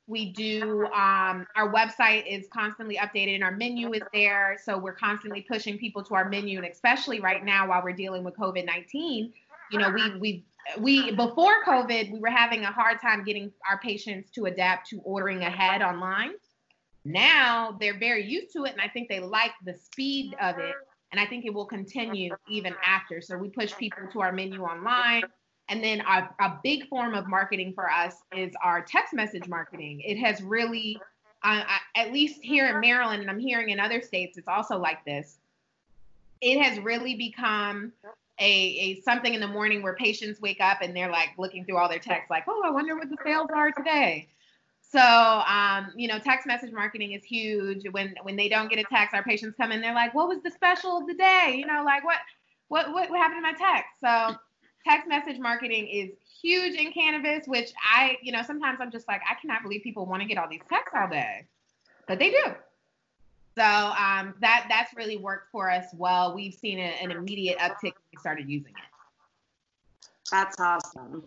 We 0.09 0.33
do, 0.33 0.87
um, 0.87 1.47
our 1.57 1.73
website 1.73 2.25
is 2.29 2.47
constantly 2.53 2.97
updated 2.97 3.35
and 3.35 3.45
our 3.45 3.51
menu 3.51 3.92
is 3.92 4.03
there. 4.12 4.57
So 4.62 4.79
we're 4.79 4.95
constantly 4.95 5.42
pushing 5.42 5.79
people 5.79 6.05
to 6.05 6.14
our 6.14 6.29
menu. 6.29 6.59
And 6.59 6.66
especially 6.66 7.21
right 7.21 7.45
now 7.45 7.69
while 7.69 7.83
we're 7.83 7.92
dealing 7.92 8.23
with 8.23 8.37
COVID 8.37 8.64
19, 8.66 9.33
you 9.73 9.79
know, 9.79 9.90
we, 9.90 10.19
we, 10.19 10.45
we, 10.79 11.11
before 11.12 11.64
COVID, 11.64 12.12
we 12.12 12.21
were 12.21 12.31
having 12.31 12.62
a 12.62 12.71
hard 12.71 13.01
time 13.01 13.25
getting 13.25 13.51
our 13.69 13.79
patients 13.81 14.31
to 14.33 14.47
adapt 14.47 14.88
to 14.90 15.01
ordering 15.01 15.42
ahead 15.42 15.83
online. 15.83 16.33
Now 17.05 17.77
they're 17.81 17.99
very 17.99 18.25
used 18.25 18.53
to 18.53 18.64
it. 18.64 18.73
And 18.73 18.81
I 18.81 18.88
think 18.88 19.09
they 19.09 19.19
like 19.19 19.53
the 19.64 19.75
speed 19.75 20.37
of 20.40 20.59
it. 20.59 20.75
And 21.11 21.21
I 21.21 21.27
think 21.27 21.45
it 21.45 21.55
will 21.55 21.66
continue 21.66 22.37
even 22.49 22.75
after. 22.85 23.21
So 23.21 23.37
we 23.37 23.49
push 23.49 23.75
people 23.77 24.03
to 24.12 24.21
our 24.21 24.33
menu 24.33 24.62
online 24.62 25.25
and 25.69 25.83
then 25.83 26.01
a, 26.01 26.29
a 26.41 26.59
big 26.63 26.89
form 26.89 27.15
of 27.15 27.27
marketing 27.27 27.73
for 27.75 27.91
us 27.91 28.15
is 28.37 28.53
our 28.63 28.83
text 28.83 29.13
message 29.13 29.49
marketing. 29.49 30.01
It 30.01 30.17
has 30.19 30.41
really, 30.43 30.99
uh, 31.43 31.63
at 31.97 32.13
least 32.13 32.41
here 32.43 32.69
in 32.69 32.81
Maryland, 32.81 33.21
and 33.21 33.31
I'm 33.31 33.39
hearing 33.39 33.71
in 33.71 33.81
other 33.81 34.01
states, 34.01 34.39
it's 34.39 34.49
also 34.49 34.79
like 34.79 35.05
this. 35.05 35.39
It 36.41 36.63
has 36.63 36.79
really 36.79 37.17
become 37.17 37.93
a, 38.39 38.45
a 38.45 39.01
something 39.01 39.33
in 39.35 39.41
the 39.41 39.49
morning 39.49 39.83
where 39.83 39.95
patients 39.95 40.41
wake 40.41 40.61
up 40.61 40.79
and 40.83 40.95
they're 40.95 41.11
like 41.11 41.31
looking 41.39 41.65
through 41.65 41.79
all 41.79 41.89
their 41.89 41.99
texts, 41.99 42.31
like, 42.31 42.45
oh, 42.47 42.63
I 42.65 42.71
wonder 42.71 42.95
what 42.95 43.09
the 43.09 43.17
sales 43.25 43.49
are 43.55 43.73
today. 43.73 44.29
So, 44.89 45.01
um, 45.01 45.93
you 45.97 46.07
know, 46.07 46.19
text 46.19 46.47
message 46.47 46.73
marketing 46.73 47.13
is 47.13 47.25
huge. 47.25 47.85
When 47.91 48.15
when 48.23 48.37
they 48.37 48.49
don't 48.49 48.71
get 48.71 48.79
a 48.79 48.85
text, 48.85 49.15
our 49.15 49.23
patients 49.23 49.57
come 49.57 49.73
in, 49.73 49.81
they're 49.81 49.95
like, 49.95 50.15
"What 50.15 50.29
was 50.29 50.43
the 50.43 50.51
special 50.51 50.99
of 50.99 51.07
the 51.09 51.15
day?" 51.15 51.57
You 51.59 51.67
know, 51.67 51.83
like 51.85 52.05
what 52.05 52.19
what 52.69 52.93
what, 52.93 53.11
what 53.11 53.19
happened 53.19 53.39
to 53.39 53.43
my 53.43 53.53
text? 53.53 53.91
So, 54.01 54.37
text 54.87 55.09
message 55.09 55.38
marketing 55.38 55.88
is 55.88 56.11
huge 56.42 56.75
in 56.75 56.92
cannabis, 56.92 57.46
which 57.46 57.72
I, 57.83 58.16
you 58.22 58.33
know, 58.33 58.42
sometimes 58.42 58.79
I'm 58.81 58.90
just 58.90 59.09
like, 59.09 59.20
I 59.29 59.35
cannot 59.40 59.62
believe 59.62 59.83
people 59.83 60.07
want 60.07 60.22
to 60.22 60.29
get 60.29 60.38
all 60.38 60.49
these 60.49 60.62
texts 60.68 60.94
all 60.94 61.09
day, 61.09 61.46
but 62.07 62.18
they 62.18 62.31
do. 62.31 62.44
So 63.57 63.64
um, 63.64 64.35
that 64.40 64.66
that's 64.68 64.94
really 64.94 65.16
worked 65.16 65.51
for 65.51 65.70
us 65.70 65.87
well. 65.94 66.35
We've 66.35 66.53
seen 66.53 66.79
a, 66.79 66.94
an 67.03 67.11
immediate 67.11 67.59
uptick 67.59 67.83
when 67.83 68.05
we 68.12 68.18
started 68.20 68.49
using 68.49 68.72
it. 68.72 70.09
That's 70.31 70.61
awesome. 70.61 71.25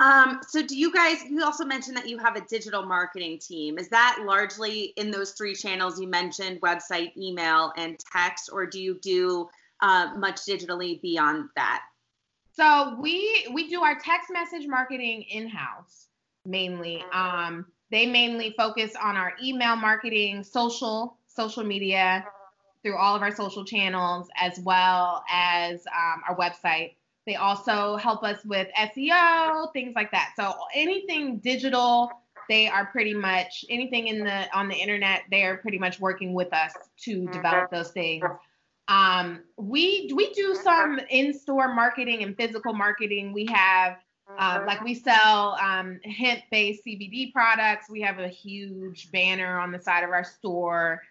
Um, 0.00 0.40
so 0.46 0.62
do 0.62 0.76
you 0.76 0.92
guys? 0.92 1.22
You 1.28 1.42
also 1.42 1.64
mentioned 1.64 1.96
that 1.96 2.08
you 2.08 2.18
have 2.18 2.36
a 2.36 2.42
digital 2.42 2.84
marketing 2.84 3.38
team. 3.38 3.78
Is 3.78 3.88
that 3.88 4.18
largely 4.24 4.92
in 4.96 5.10
those 5.10 5.32
three 5.32 5.54
channels 5.54 5.98
you 5.98 6.08
mentioned: 6.08 6.60
website, 6.60 7.16
email, 7.16 7.72
and 7.76 7.98
text, 8.12 8.50
or 8.52 8.66
do 8.66 8.80
you 8.80 8.98
do 9.00 9.48
uh, 9.80 10.12
much 10.16 10.36
digitally 10.42 11.00
beyond 11.00 11.48
that? 11.56 11.82
So 12.52 12.98
we 13.00 13.48
we 13.52 13.68
do 13.68 13.82
our 13.82 13.98
text 13.98 14.30
message 14.30 14.66
marketing 14.66 15.22
in 15.22 15.48
house 15.48 16.08
mainly. 16.44 17.04
Um, 17.12 17.66
they 17.90 18.06
mainly 18.06 18.54
focus 18.56 18.92
on 19.00 19.16
our 19.16 19.32
email 19.42 19.76
marketing, 19.76 20.44
social 20.44 21.16
social 21.28 21.64
media 21.64 22.24
through 22.82 22.96
all 22.96 23.14
of 23.14 23.22
our 23.22 23.34
social 23.34 23.64
channels, 23.64 24.28
as 24.36 24.58
well 24.60 25.22
as 25.30 25.84
um, 25.86 26.22
our 26.28 26.36
website. 26.36 26.94
They 27.26 27.36
also 27.36 27.96
help 27.96 28.24
us 28.24 28.44
with 28.44 28.66
SEO, 28.76 29.72
things 29.72 29.92
like 29.94 30.10
that. 30.10 30.32
So 30.36 30.52
anything 30.74 31.38
digital, 31.38 32.10
they 32.48 32.66
are 32.66 32.86
pretty 32.86 33.14
much 33.14 33.64
anything 33.70 34.08
in 34.08 34.24
the 34.24 34.46
on 34.56 34.68
the 34.68 34.74
internet. 34.74 35.22
They 35.30 35.44
are 35.44 35.58
pretty 35.58 35.78
much 35.78 36.00
working 36.00 36.34
with 36.34 36.52
us 36.52 36.72
to 37.04 37.26
develop 37.28 37.70
those 37.70 37.92
things. 37.92 38.24
Um, 38.88 39.42
we 39.56 40.10
we 40.14 40.32
do 40.32 40.54
some 40.54 40.98
in-store 41.10 41.74
marketing 41.74 42.22
and 42.22 42.36
physical 42.36 42.72
marketing. 42.72 43.32
We 43.32 43.46
have 43.46 43.98
uh, 44.38 44.64
like 44.66 44.82
we 44.82 44.94
sell 44.94 45.58
um, 45.60 46.00
hemp-based 46.04 46.84
CBD 46.86 47.32
products. 47.32 47.90
We 47.90 48.00
have 48.00 48.18
a 48.18 48.28
huge 48.28 49.10
banner 49.12 49.58
on 49.58 49.72
the 49.72 49.80
side 49.80 50.04
of 50.04 50.10
our 50.10 50.24
store 50.24 51.02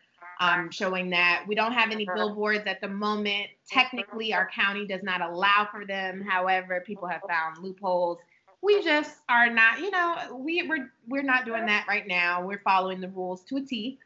um, 0.42 0.72
showing 0.72 1.12
that. 1.12 1.46
We 1.48 1.56
don't 1.56 1.72
have 1.74 1.92
any 1.92 2.08
billboards 2.16 2.66
at 2.66 2.82
the 2.82 2.88
moment. 2.88 3.48
Technically, 3.70 4.34
our 4.34 4.50
county 4.50 4.88
does 4.88 5.04
not 5.04 5.22
allow 5.22 5.68
for 5.72 5.86
them. 5.86 6.26
However, 6.28 6.84
people 6.86 7.08
have 7.08 7.22
found 7.28 7.60
loopholes. 7.60 8.18
We 8.62 8.84
just 8.84 9.18
are 9.30 9.50
not, 9.50 9.80
you 9.80 9.92
know, 9.92 10.38
we, 10.38 10.68
we're 10.68 10.92
we're 11.08 11.24
not 11.24 11.46
doing 11.46 11.66
that 11.68 11.86
right 11.88 12.08
now. 12.08 12.46
We're 12.46 12.62
following 12.64 13.02
the 13.02 13.10
rules 13.10 13.44
to 13.46 13.58
a 13.58 13.62
T. 13.62 14.00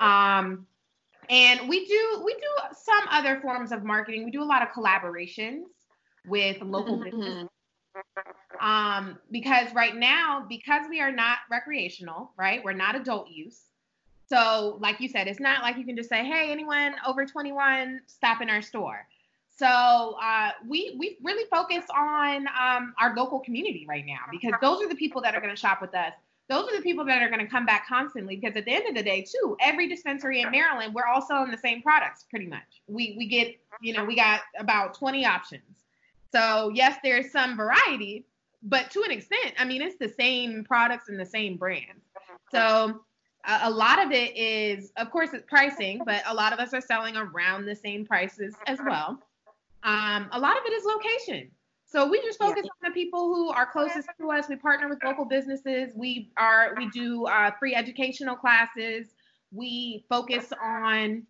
Um, 0.00 0.66
and 1.32 1.66
we 1.66 1.86
do 1.86 2.22
we 2.24 2.34
do 2.34 2.76
some 2.78 3.04
other 3.10 3.40
forms 3.40 3.72
of 3.72 3.82
marketing. 3.84 4.24
We 4.24 4.30
do 4.30 4.42
a 4.42 4.44
lot 4.44 4.62
of 4.62 4.68
collaborations 4.68 5.62
with 6.26 6.60
local 6.60 6.98
mm-hmm. 6.98 7.04
businesses. 7.04 7.48
Um, 8.60 9.18
because 9.30 9.72
right 9.74 9.96
now, 9.96 10.44
because 10.48 10.86
we 10.88 11.00
are 11.00 11.10
not 11.10 11.38
recreational, 11.50 12.32
right? 12.38 12.62
We're 12.62 12.74
not 12.74 12.96
adult 12.96 13.28
use. 13.30 13.62
So, 14.28 14.78
like 14.80 15.00
you 15.00 15.08
said, 15.08 15.26
it's 15.26 15.40
not 15.40 15.62
like 15.62 15.78
you 15.78 15.84
can 15.86 15.96
just 15.96 16.10
say, 16.10 16.22
"Hey, 16.24 16.52
anyone 16.52 16.94
over 17.06 17.24
21, 17.24 18.02
stop 18.06 18.42
in 18.42 18.50
our 18.50 18.62
store." 18.62 19.06
So 19.56 20.16
uh, 20.22 20.50
we 20.66 20.96
we 20.98 21.18
really 21.22 21.48
focus 21.50 21.84
on 21.94 22.46
um, 22.48 22.94
our 23.00 23.14
local 23.16 23.40
community 23.40 23.86
right 23.88 24.04
now 24.04 24.20
because 24.30 24.52
those 24.60 24.82
are 24.82 24.88
the 24.88 24.96
people 24.96 25.22
that 25.22 25.34
are 25.34 25.40
going 25.40 25.54
to 25.54 25.60
shop 25.60 25.80
with 25.80 25.94
us 25.94 26.12
those 26.48 26.68
are 26.68 26.76
the 26.76 26.82
people 26.82 27.04
that 27.04 27.22
are 27.22 27.28
going 27.28 27.44
to 27.44 27.50
come 27.50 27.64
back 27.64 27.86
constantly 27.88 28.36
because 28.36 28.56
at 28.56 28.64
the 28.64 28.72
end 28.72 28.86
of 28.88 28.94
the 28.94 29.02
day 29.02 29.22
too 29.22 29.56
every 29.60 29.88
dispensary 29.88 30.40
in 30.40 30.50
maryland 30.50 30.94
we're 30.94 31.06
all 31.06 31.22
selling 31.22 31.50
the 31.50 31.58
same 31.58 31.82
products 31.82 32.24
pretty 32.28 32.46
much. 32.46 32.82
We 32.86 33.14
we 33.16 33.26
get 33.26 33.56
you 33.80 33.92
know 33.92 34.04
we 34.04 34.16
got 34.16 34.40
about 34.58 34.94
20 34.94 35.24
options. 35.24 35.84
So 36.32 36.70
yes 36.74 36.98
there's 37.02 37.30
some 37.30 37.56
variety 37.56 38.26
but 38.62 38.90
to 38.92 39.02
an 39.02 39.10
extent 39.10 39.54
i 39.58 39.64
mean 39.64 39.82
it's 39.82 39.96
the 39.98 40.08
same 40.08 40.64
products 40.64 41.08
and 41.08 41.18
the 41.18 41.26
same 41.26 41.56
brands. 41.56 42.04
So 42.50 43.00
a, 43.46 43.60
a 43.62 43.70
lot 43.70 44.04
of 44.04 44.12
it 44.12 44.36
is 44.36 44.92
of 44.96 45.10
course 45.10 45.30
it's 45.32 45.44
pricing 45.48 46.02
but 46.04 46.22
a 46.26 46.34
lot 46.34 46.52
of 46.52 46.58
us 46.58 46.74
are 46.74 46.80
selling 46.80 47.16
around 47.16 47.66
the 47.66 47.76
same 47.76 48.04
prices 48.04 48.54
as 48.66 48.78
well. 48.84 49.18
Um, 49.84 50.28
a 50.30 50.38
lot 50.38 50.56
of 50.56 50.62
it 50.64 50.72
is 50.72 50.84
location 50.84 51.50
so 51.92 52.08
we 52.08 52.22
just 52.22 52.38
focus 52.38 52.62
yeah. 52.64 52.70
on 52.70 52.90
the 52.90 52.94
people 52.94 53.34
who 53.34 53.50
are 53.50 53.66
closest 53.66 54.08
to 54.18 54.30
us. 54.30 54.48
We 54.48 54.56
partner 54.56 54.88
with 54.88 55.04
local 55.04 55.26
businesses. 55.26 55.92
We 55.94 56.32
are 56.38 56.72
we 56.78 56.88
do 56.88 57.26
uh, 57.26 57.50
free 57.58 57.74
educational 57.74 58.34
classes. 58.34 59.08
We 59.50 60.06
focus 60.08 60.54
on 60.62 61.26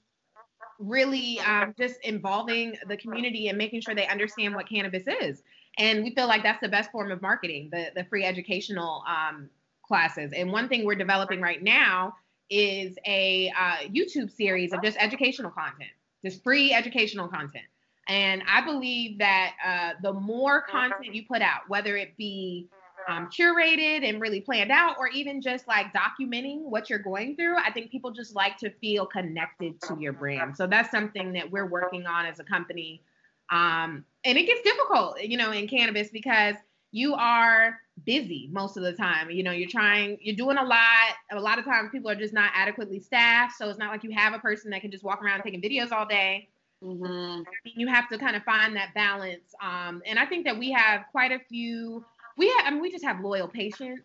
really 0.79 1.40
um, 1.40 1.75
just 1.77 1.96
involving 2.05 2.77
the 2.87 2.96
community 2.96 3.48
and 3.48 3.59
making 3.59 3.81
sure 3.81 3.96
they 3.96 4.07
understand 4.07 4.55
what 4.55 4.68
cannabis 4.68 5.03
is. 5.20 5.42
And 5.79 6.05
we 6.05 6.14
feel 6.14 6.29
like 6.29 6.44
that's 6.44 6.61
the 6.61 6.68
best 6.68 6.92
form 6.92 7.11
of 7.11 7.20
marketing, 7.20 7.68
the 7.72 7.90
the 7.96 8.05
free 8.05 8.25
educational 8.25 9.03
um, 9.09 9.51
classes. 9.85 10.33
And 10.33 10.53
one 10.53 10.68
thing 10.68 10.85
we're 10.85 10.94
developing 10.94 11.40
right 11.40 11.61
now 11.61 12.14
is 12.51 12.96
a 13.05 13.51
uh, 13.59 13.88
YouTube 13.88 14.31
series 14.31 14.72
of 14.72 14.81
just 14.81 14.96
educational 15.01 15.51
content, 15.51 15.90
just 16.25 16.44
free 16.44 16.72
educational 16.72 17.27
content. 17.27 17.64
And 18.08 18.42
I 18.48 18.60
believe 18.64 19.18
that 19.18 19.54
uh, 19.64 19.90
the 20.02 20.12
more 20.12 20.62
content 20.62 21.14
you 21.14 21.24
put 21.26 21.40
out, 21.40 21.60
whether 21.68 21.96
it 21.96 22.16
be 22.16 22.68
um, 23.08 23.28
curated 23.28 24.08
and 24.08 24.20
really 24.20 24.40
planned 24.40 24.72
out, 24.72 24.96
or 24.98 25.08
even 25.08 25.40
just 25.40 25.68
like 25.68 25.86
documenting 25.92 26.62
what 26.62 26.90
you're 26.90 26.98
going 26.98 27.36
through, 27.36 27.56
I 27.56 27.70
think 27.70 27.90
people 27.90 28.10
just 28.10 28.34
like 28.34 28.58
to 28.58 28.70
feel 28.70 29.06
connected 29.06 29.80
to 29.82 29.96
your 29.98 30.12
brand. 30.12 30.56
So 30.56 30.66
that's 30.66 30.90
something 30.90 31.32
that 31.34 31.50
we're 31.50 31.66
working 31.66 32.06
on 32.06 32.26
as 32.26 32.40
a 32.40 32.44
company. 32.44 33.02
Um, 33.50 34.04
and 34.24 34.38
it 34.38 34.46
gets 34.46 34.62
difficult, 34.62 35.20
you 35.22 35.36
know, 35.36 35.52
in 35.52 35.68
cannabis 35.68 36.08
because 36.08 36.56
you 36.90 37.14
are 37.14 37.78
busy 38.04 38.48
most 38.52 38.76
of 38.76 38.82
the 38.82 38.92
time. 38.92 39.30
You 39.30 39.42
know, 39.42 39.52
you're 39.52 39.68
trying, 39.68 40.18
you're 40.20 40.36
doing 40.36 40.58
a 40.58 40.64
lot. 40.64 41.14
A 41.30 41.40
lot 41.40 41.58
of 41.58 41.64
times 41.64 41.90
people 41.90 42.10
are 42.10 42.14
just 42.14 42.34
not 42.34 42.50
adequately 42.54 43.00
staffed. 43.00 43.56
So 43.56 43.68
it's 43.68 43.78
not 43.78 43.90
like 43.90 44.04
you 44.04 44.12
have 44.12 44.34
a 44.34 44.38
person 44.38 44.70
that 44.70 44.80
can 44.80 44.90
just 44.90 45.04
walk 45.04 45.22
around 45.22 45.42
taking 45.42 45.60
videos 45.60 45.92
all 45.92 46.06
day. 46.06 46.48
Mm-hmm. 46.82 47.42
You 47.64 47.86
have 47.88 48.08
to 48.08 48.18
kind 48.18 48.34
of 48.34 48.42
find 48.42 48.74
that 48.76 48.94
balance. 48.94 49.54
Um, 49.62 50.02
and 50.04 50.18
I 50.18 50.26
think 50.26 50.44
that 50.46 50.58
we 50.58 50.72
have 50.72 51.02
quite 51.12 51.30
a 51.30 51.38
few. 51.48 52.04
We 52.36 52.48
have, 52.48 52.66
I 52.66 52.70
mean, 52.70 52.80
we 52.80 52.90
just 52.90 53.04
have 53.04 53.20
loyal 53.20 53.46
patients, 53.46 54.02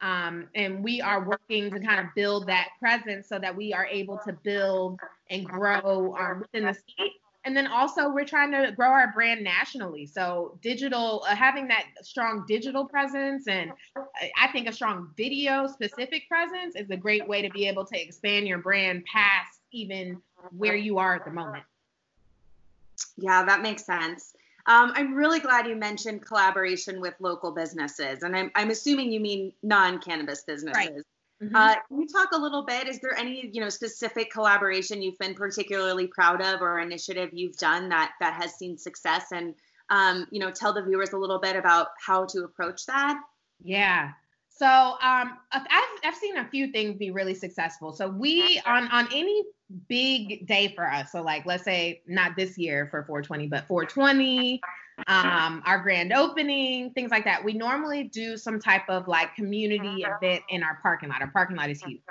um, 0.00 0.48
and 0.54 0.82
we 0.82 1.00
are 1.00 1.24
working 1.24 1.70
to 1.70 1.78
kind 1.78 2.00
of 2.00 2.06
build 2.16 2.46
that 2.48 2.68
presence 2.80 3.28
so 3.28 3.38
that 3.38 3.54
we 3.54 3.72
are 3.72 3.86
able 3.86 4.18
to 4.26 4.32
build 4.32 4.98
and 5.28 5.46
grow 5.46 6.16
um, 6.16 6.40
within 6.40 6.64
the 6.66 6.74
state. 6.74 7.12
And 7.44 7.56
then 7.56 7.66
also, 7.66 8.10
we're 8.10 8.26
trying 8.26 8.52
to 8.52 8.72
grow 8.72 8.88
our 8.88 9.12
brand 9.12 9.42
nationally. 9.42 10.04
So, 10.04 10.58
digital, 10.62 11.24
uh, 11.26 11.34
having 11.34 11.68
that 11.68 11.86
strong 12.02 12.44
digital 12.46 12.84
presence, 12.84 13.48
and 13.48 13.72
I 14.36 14.48
think 14.52 14.68
a 14.68 14.72
strong 14.72 15.10
video 15.16 15.66
specific 15.66 16.28
presence 16.28 16.76
is 16.76 16.90
a 16.90 16.98
great 16.98 17.26
way 17.26 17.40
to 17.40 17.48
be 17.48 17.66
able 17.66 17.86
to 17.86 17.98
expand 17.98 18.46
your 18.46 18.58
brand 18.58 19.04
past 19.06 19.60
even 19.72 20.20
where 20.56 20.76
you 20.76 20.98
are 20.98 21.14
at 21.14 21.24
the 21.24 21.30
moment. 21.30 21.64
Yeah, 23.16 23.44
that 23.44 23.62
makes 23.62 23.84
sense. 23.84 24.32
Um, 24.66 24.92
I'm 24.94 25.14
really 25.14 25.40
glad 25.40 25.66
you 25.66 25.76
mentioned 25.76 26.24
collaboration 26.24 27.00
with 27.00 27.14
local 27.18 27.52
businesses, 27.52 28.22
and 28.22 28.36
I'm, 28.36 28.50
I'm 28.54 28.70
assuming 28.70 29.10
you 29.10 29.20
mean 29.20 29.52
non-cannabis 29.62 30.42
businesses. 30.42 30.76
Right. 30.76 30.92
Mm-hmm. 31.42 31.56
Uh, 31.56 31.74
can 31.88 32.00
you 32.02 32.06
talk 32.06 32.32
a 32.32 32.38
little 32.38 32.66
bit? 32.66 32.86
Is 32.86 33.00
there 33.00 33.18
any, 33.18 33.48
you 33.52 33.62
know, 33.62 33.70
specific 33.70 34.30
collaboration 34.30 35.00
you've 35.00 35.18
been 35.18 35.34
particularly 35.34 36.06
proud 36.06 36.42
of, 36.42 36.60
or 36.60 36.78
initiative 36.78 37.30
you've 37.32 37.56
done 37.56 37.88
that 37.88 38.12
that 38.20 38.34
has 38.34 38.54
seen 38.56 38.76
success? 38.76 39.32
And 39.32 39.54
um, 39.88 40.26
you 40.30 40.38
know, 40.38 40.50
tell 40.50 40.72
the 40.72 40.82
viewers 40.82 41.12
a 41.12 41.18
little 41.18 41.40
bit 41.40 41.56
about 41.56 41.88
how 41.98 42.26
to 42.26 42.44
approach 42.44 42.86
that. 42.86 43.18
Yeah. 43.62 44.10
So 44.60 44.66
um, 44.66 45.38
I've, 45.52 45.66
I've 46.04 46.14
seen 46.14 46.36
a 46.36 46.44
few 46.44 46.70
things 46.70 46.98
be 46.98 47.10
really 47.10 47.32
successful. 47.32 47.94
So 47.94 48.10
we 48.10 48.60
on 48.66 48.88
on 48.88 49.08
any 49.10 49.42
big 49.88 50.46
day 50.46 50.74
for 50.76 50.86
us. 50.86 51.12
So 51.12 51.22
like 51.22 51.46
let's 51.46 51.64
say 51.64 52.02
not 52.06 52.36
this 52.36 52.58
year 52.58 52.86
for 52.90 53.02
420, 53.04 53.46
but 53.46 53.66
420, 53.66 54.60
um, 55.06 55.62
our 55.64 55.78
grand 55.78 56.12
opening, 56.12 56.90
things 56.90 57.10
like 57.10 57.24
that. 57.24 57.42
We 57.42 57.54
normally 57.54 58.04
do 58.04 58.36
some 58.36 58.60
type 58.60 58.82
of 58.90 59.08
like 59.08 59.34
community 59.34 60.04
event 60.04 60.42
in 60.50 60.62
our 60.62 60.78
parking 60.82 61.08
lot. 61.08 61.22
Our 61.22 61.30
parking 61.30 61.56
lot 61.56 61.70
is 61.70 61.80
huge. 61.82 62.02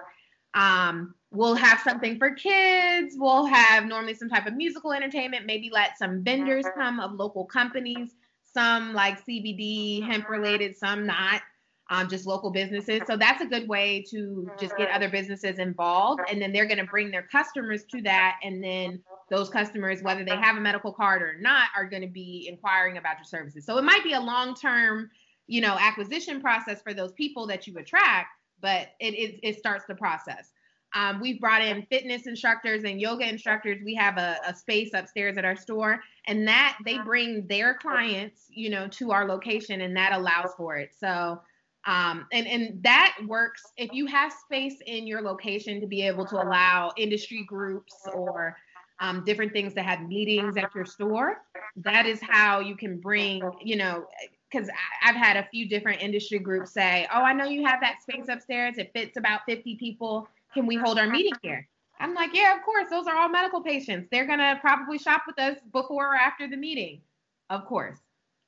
Um, 0.56 1.14
we'll 1.30 1.54
have 1.54 1.82
something 1.82 2.18
for 2.18 2.32
kids. 2.32 3.14
We'll 3.16 3.46
have 3.46 3.86
normally 3.86 4.16
some 4.16 4.28
type 4.28 4.48
of 4.48 4.56
musical 4.56 4.92
entertainment. 4.92 5.46
Maybe 5.46 5.70
let 5.72 6.00
some 6.00 6.24
vendors 6.24 6.66
come 6.76 7.00
of 7.00 7.14
local 7.14 7.46
companies. 7.46 8.16
Some 8.52 8.94
like 8.94 9.24
CBD 9.24 10.04
hemp 10.04 10.28
related, 10.28 10.76
some 10.76 11.06
not 11.06 11.44
um, 11.90 12.08
just 12.08 12.28
local 12.28 12.52
businesses. 12.52 13.02
So 13.08 13.18
that's 13.18 13.42
a 13.42 13.46
good 13.46 13.68
way 13.68 14.04
to 14.12 14.50
just 14.60 14.78
get 14.78 14.90
other 14.92 15.10
businesses 15.10 15.58
involved. 15.58 16.22
And 16.30 16.42
then 16.42 16.54
they're 16.54 16.68
going 16.68 16.78
to 16.78 16.86
bring 16.86 17.10
their 17.10 17.24
customers 17.24 17.84
to 17.86 18.02
that. 18.04 18.36
And 18.44 18.64
then 18.64 19.02
those 19.30 19.50
customers, 19.50 20.04
whether 20.04 20.24
they 20.24 20.36
have 20.36 20.56
a 20.56 20.60
medical 20.60 20.94
card 20.94 21.22
or 21.22 21.38
not, 21.40 21.70
are 21.76 21.86
going 21.86 22.04
to 22.04 22.08
be 22.08 22.48
inquiring 22.50 22.98
about 22.98 23.18
your 23.18 23.26
services. 23.26 23.66
So 23.66 23.78
it 23.78 23.84
might 23.84 24.04
be 24.04 24.14
a 24.14 24.20
long 24.20 24.56
term, 24.56 25.10
you 25.48 25.62
know, 25.62 25.78
acquisition 25.80 26.42
process 26.42 26.82
for 26.82 26.94
those 26.94 27.12
people 27.14 27.48
that 27.48 27.66
you 27.66 27.78
attract, 27.78 28.28
but 28.62 28.90
it, 29.00 29.16
it, 29.16 29.40
it 29.42 29.58
starts 29.58 29.86
the 29.88 29.96
process. 29.96 30.52
Um, 30.96 31.20
we've 31.20 31.40
brought 31.40 31.62
in 31.62 31.84
fitness 31.84 32.26
instructors 32.26 32.84
and 32.84 33.00
yoga 33.00 33.28
instructors. 33.28 33.80
We 33.84 33.94
have 33.96 34.18
a, 34.18 34.38
a, 34.48 34.56
space 34.56 34.90
upstairs 34.96 35.38
at 35.38 35.46
our 35.46 35.56
store, 35.56 36.00
and 36.26 36.48
that 36.48 36.80
they 36.84 36.98
bring 36.98 37.46
their 37.46 37.76
clients, 37.76 38.48
you 38.50 38.72
know, 38.72 38.88
to 38.88 39.12
our 39.12 39.28
location, 39.28 39.82
and 39.82 39.96
that 39.96 40.14
allows 40.14 40.56
for 40.58 40.78
it. 40.78 40.96
So 41.00 41.40
um, 41.86 42.28
and 42.32 42.46
and 42.48 42.84
that 42.84 43.16
works 43.28 43.64
if 43.78 43.92
you 43.94 44.06
have 44.06 44.34
space 44.34 44.76
in 44.86 45.08
your 45.08 45.22
location 45.22 45.80
to 45.80 45.88
be 45.88 46.02
able 46.02 46.26
to 46.26 46.36
allow 46.36 46.92
industry 46.98 47.44
groups 47.48 47.94
or 48.14 48.56
um, 49.00 49.24
different 49.24 49.54
things 49.54 49.74
to 49.76 49.82
have 49.82 50.02
meetings 50.02 50.58
at 50.58 50.74
your 50.76 50.86
store. 50.86 51.42
That 51.78 52.06
is 52.06 52.20
how 52.22 52.60
you 52.60 52.76
can 52.76 53.00
bring, 53.00 53.42
you 53.64 53.78
know, 53.78 54.06
because 54.52 54.70
I've 55.04 55.16
had 55.16 55.38
a 55.38 55.48
few 55.50 55.70
different 55.70 56.02
industry 56.02 56.40
groups 56.40 56.74
say, 56.74 57.08
"Oh, 57.14 57.22
I 57.22 57.34
know 57.34 57.46
you 57.46 57.66
have 57.66 57.80
that 57.82 58.02
space 58.02 58.28
upstairs. 58.28 58.78
It 58.78 58.92
fits 58.94 59.16
about 59.16 59.42
50 59.48 59.76
people. 59.78 60.28
Can 60.54 60.66
we 60.66 60.76
hold 60.76 61.00
our 61.00 61.08
meeting 61.08 61.34
here?" 61.42 61.68
I'm 62.02 62.14
like, 62.14 62.32
"Yeah, 62.34 62.58
of 62.58 62.64
course. 62.64 62.90
Those 62.90 63.08
are 63.08 63.16
all 63.16 63.30
medical 63.30 63.62
patients. 63.62 64.10
They're 64.12 64.28
gonna 64.28 64.58
probably 64.60 64.98
shop 64.98 65.24
with 65.28 65.40
us 65.40 65.58
before 65.72 66.14
or 66.14 66.16
after 66.16 66.48
the 66.48 66.58
meeting, 66.58 67.02
of 67.50 67.66
course." 67.66 68.00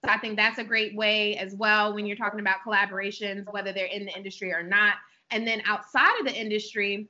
So 0.04 0.12
I 0.12 0.18
think 0.18 0.36
that's 0.36 0.58
a 0.58 0.64
great 0.64 0.96
way 0.96 1.38
as 1.38 1.54
well 1.54 1.94
when 1.94 2.06
you're 2.06 2.18
talking 2.18 2.40
about 2.40 2.58
collaborations, 2.66 3.46
whether 3.52 3.72
they're 3.72 3.86
in 3.86 4.06
the 4.06 4.16
industry 4.16 4.52
or 4.52 4.64
not. 4.64 4.96
And 5.30 5.48
then 5.48 5.62
outside 5.66 6.20
of 6.20 6.26
the 6.26 6.34
industry, 6.34 7.08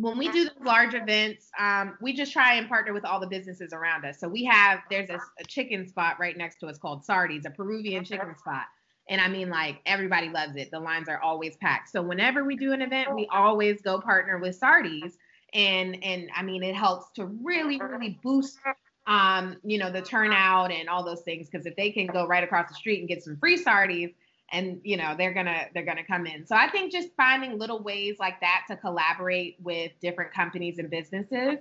when 0.00 0.16
we 0.16 0.30
do 0.30 0.44
those 0.44 0.64
large 0.64 0.94
events, 0.94 1.50
um, 1.58 1.96
we 2.00 2.12
just 2.12 2.32
try 2.32 2.54
and 2.54 2.68
partner 2.68 2.92
with 2.92 3.04
all 3.04 3.20
the 3.20 3.26
businesses 3.26 3.72
around 3.72 4.04
us. 4.04 4.18
So 4.18 4.28
we 4.28 4.44
have 4.44 4.80
there's 4.90 5.10
a, 5.10 5.20
a 5.38 5.44
chicken 5.46 5.86
spot 5.86 6.18
right 6.18 6.36
next 6.36 6.56
to 6.60 6.66
us 6.66 6.78
called 6.78 7.04
Sardi's, 7.04 7.44
a 7.44 7.50
Peruvian 7.50 8.04
chicken 8.04 8.34
spot. 8.38 8.64
And 9.08 9.20
I 9.20 9.28
mean, 9.28 9.50
like 9.50 9.80
everybody 9.86 10.28
loves 10.28 10.56
it. 10.56 10.70
The 10.70 10.80
lines 10.80 11.08
are 11.08 11.20
always 11.20 11.56
packed. 11.56 11.90
So 11.90 12.00
whenever 12.00 12.44
we 12.44 12.56
do 12.56 12.72
an 12.72 12.80
event, 12.80 13.14
we 13.14 13.26
always 13.30 13.82
go 13.82 14.00
partner 14.00 14.38
with 14.38 14.56
Sardi's. 14.56 15.18
And 15.52 16.02
and 16.02 16.30
I 16.34 16.42
mean, 16.42 16.62
it 16.62 16.74
helps 16.74 17.10
to 17.16 17.26
really, 17.26 17.80
really 17.80 18.18
boost 18.22 18.58
um, 19.06 19.56
you 19.64 19.78
know, 19.78 19.90
the 19.90 20.02
turnout 20.02 20.70
and 20.70 20.88
all 20.88 21.04
those 21.04 21.22
things. 21.22 21.48
Because 21.48 21.66
if 21.66 21.76
they 21.76 21.90
can 21.90 22.06
go 22.06 22.26
right 22.26 22.44
across 22.44 22.68
the 22.68 22.74
street 22.74 23.00
and 23.00 23.08
get 23.08 23.22
some 23.22 23.36
free 23.36 23.56
Sardi's, 23.56 24.10
and 24.52 24.80
you 24.82 24.96
know 24.96 25.14
they're 25.16 25.32
gonna 25.32 25.66
they're 25.74 25.84
gonna 25.84 26.04
come 26.04 26.26
in. 26.26 26.46
So 26.46 26.56
I 26.56 26.68
think 26.68 26.92
just 26.92 27.08
finding 27.16 27.58
little 27.58 27.82
ways 27.82 28.16
like 28.18 28.40
that 28.40 28.64
to 28.68 28.76
collaborate 28.76 29.56
with 29.60 29.92
different 30.00 30.32
companies 30.32 30.78
and 30.78 30.90
businesses. 30.90 31.58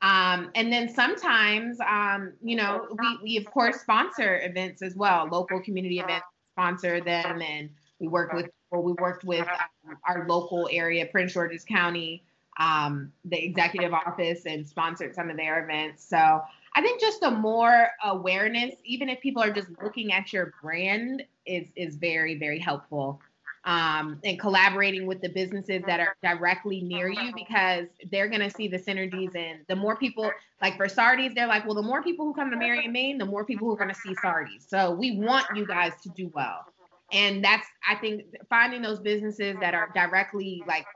Um, 0.00 0.50
and 0.56 0.72
then 0.72 0.88
sometimes, 0.88 1.78
um, 1.80 2.32
you 2.42 2.56
know, 2.56 2.88
we, 2.98 3.18
we 3.22 3.36
of 3.36 3.44
course 3.44 3.80
sponsor 3.80 4.40
events 4.42 4.82
as 4.82 4.96
well, 4.96 5.28
local 5.30 5.60
community 5.60 6.00
events, 6.00 6.26
sponsor 6.54 7.00
them, 7.00 7.40
and 7.40 7.70
we 8.00 8.08
work 8.08 8.32
with 8.32 8.50
well, 8.70 8.82
we 8.82 8.92
worked 8.94 9.24
with 9.24 9.46
um, 9.46 9.96
our 10.08 10.26
local 10.26 10.68
area, 10.72 11.06
Prince 11.06 11.34
George's 11.34 11.64
County, 11.64 12.24
um, 12.58 13.12
the 13.26 13.44
executive 13.44 13.92
office, 13.92 14.46
and 14.46 14.66
sponsored 14.66 15.14
some 15.14 15.30
of 15.30 15.36
their 15.36 15.62
events. 15.62 16.04
So 16.04 16.42
I 16.74 16.82
think 16.82 17.00
just 17.00 17.20
the 17.20 17.30
more 17.30 17.88
awareness, 18.04 18.74
even 18.84 19.08
if 19.08 19.20
people 19.20 19.42
are 19.42 19.52
just 19.52 19.68
looking 19.82 20.12
at 20.12 20.32
your 20.32 20.54
brand, 20.62 21.22
is 21.44 21.68
is 21.76 21.96
very 21.96 22.38
very 22.38 22.58
helpful. 22.58 23.20
Um, 23.64 24.18
and 24.24 24.40
collaborating 24.40 25.06
with 25.06 25.20
the 25.20 25.28
businesses 25.28 25.84
that 25.86 26.00
are 26.00 26.16
directly 26.20 26.80
near 26.80 27.08
you 27.08 27.32
because 27.32 27.86
they're 28.10 28.26
going 28.26 28.40
to 28.40 28.50
see 28.50 28.66
the 28.66 28.76
synergies 28.76 29.36
and 29.36 29.60
the 29.68 29.76
more 29.76 29.94
people 29.94 30.32
like 30.60 30.76
for 30.76 30.88
Sardi's, 30.88 31.32
they're 31.36 31.46
like, 31.46 31.64
well, 31.64 31.76
the 31.76 31.82
more 31.82 32.02
people 32.02 32.26
who 32.26 32.34
come 32.34 32.50
to 32.50 32.56
Mary 32.56 32.82
and 32.82 32.92
Main, 32.92 33.18
the 33.18 33.24
more 33.24 33.44
people 33.44 33.68
who 33.68 33.74
are 33.74 33.76
going 33.76 33.88
to 33.88 33.94
see 33.94 34.16
Sardi's. 34.20 34.66
So 34.66 34.90
we 34.90 35.16
want 35.16 35.46
you 35.54 35.64
guys 35.64 35.92
to 36.02 36.08
do 36.08 36.28
well. 36.34 36.64
And 37.12 37.44
that's, 37.44 37.68
I 37.88 37.94
think, 37.94 38.24
finding 38.48 38.82
those 38.82 38.98
businesses 38.98 39.56
that 39.60 39.74
are 39.74 39.90
directly 39.94 40.64
like 40.66 40.86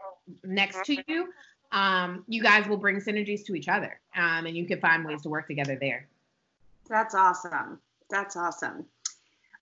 next 0.43 0.85
to 0.87 0.97
you 1.07 1.29
um, 1.77 2.24
you 2.27 2.43
guys 2.43 2.66
will 2.66 2.79
bring 2.79 2.97
synergies 2.97 3.45
to 3.45 3.55
each 3.55 3.68
other 3.68 4.01
um, 4.16 4.47
and 4.47 4.57
you 4.57 4.64
can 4.64 4.81
find 4.81 5.05
ways 5.05 5.20
to 5.22 5.29
work 5.29 5.47
together 5.47 5.77
there. 5.79 6.09
That's 6.89 7.14
awesome. 7.14 7.79
That's 8.09 8.35
awesome. 8.35 8.87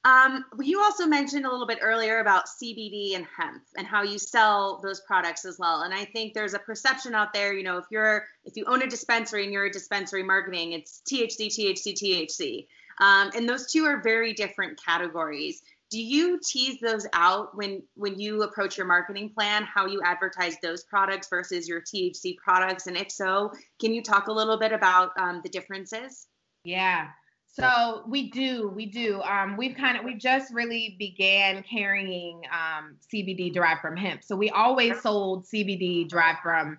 Um, 0.05 0.45
you 0.61 0.81
also 0.81 1.07
mentioned 1.07 1.45
a 1.45 1.51
little 1.51 1.67
bit 1.67 1.79
earlier 1.81 2.21
about 2.21 2.45
CBD 2.47 3.17
and 3.17 3.27
hemp 3.37 3.63
and 3.77 3.87
how 3.87 4.03
you 4.03 4.19
sell 4.19 4.81
those 4.81 5.01
products 5.01 5.45
as 5.45 5.59
well. 5.59 5.83
And 5.83 5.93
I 5.93 6.05
think 6.05 6.35
there's 6.35 6.55
a 6.55 6.59
perception 6.59 7.15
out 7.15 7.33
there, 7.33 7.53
you 7.53 7.65
know, 7.65 7.79
if 7.79 7.87
you're 7.91 8.27
if 8.45 8.57
you 8.57 8.65
own 8.67 8.83
a 8.83 8.87
dispensary 8.87 9.45
and 9.45 9.53
you're 9.53 9.65
a 9.65 9.73
dispensary 9.73 10.23
marketing, 10.23 10.73
it's 10.73 11.03
THC, 11.11 11.47
THC, 11.47 11.95
THC. 11.95 12.67
Um, 13.01 13.31
and 13.35 13.49
those 13.49 13.73
two 13.73 13.87
are 13.87 14.03
very 14.03 14.35
different 14.35 14.79
categories 14.81 15.63
do 15.95 16.03
you 16.03 16.41
tease 16.45 16.81
those 16.81 17.07
out 17.13 17.57
when 17.57 17.81
when 17.95 18.19
you 18.19 18.43
approach 18.43 18.77
your 18.77 18.85
marketing 18.85 19.31
plan 19.31 19.63
how 19.63 19.87
you 19.87 20.03
advertise 20.05 20.57
those 20.61 20.83
products 20.83 21.29
versus 21.29 21.69
your 21.69 21.83
thc 21.83 22.37
products? 22.39 22.89
And 22.89 22.97
if 22.97 23.13
so 23.13 23.53
can 23.81 23.95
you 23.95 24.03
talk 24.03 24.27
a 24.27 24.33
little 24.33 24.59
bit 24.59 24.73
about 24.73 25.13
um, 25.17 25.41
the 25.45 25.49
differences? 25.49 26.27
Yeah. 26.65 27.11
So 27.47 28.03
we 28.09 28.33
do 28.33 28.73
we 28.75 28.87
do. 28.87 29.23
Um, 29.23 29.57
we've 29.57 29.77
kind 29.77 29.97
of 29.97 30.05
we 30.05 30.15
just 30.15 30.53
really 30.53 30.97
began 30.99 31.63
carrying 31.63 32.43
um, 32.51 32.97
cbd 33.15 33.55
derived 33.55 33.81
from 33.81 33.97
hemp. 33.97 34.25
So 34.25 34.35
we 34.35 34.51
always 34.51 35.01
sold 35.01 35.45
cbd 35.45 36.09
derived 36.09 36.41
from 36.41 36.79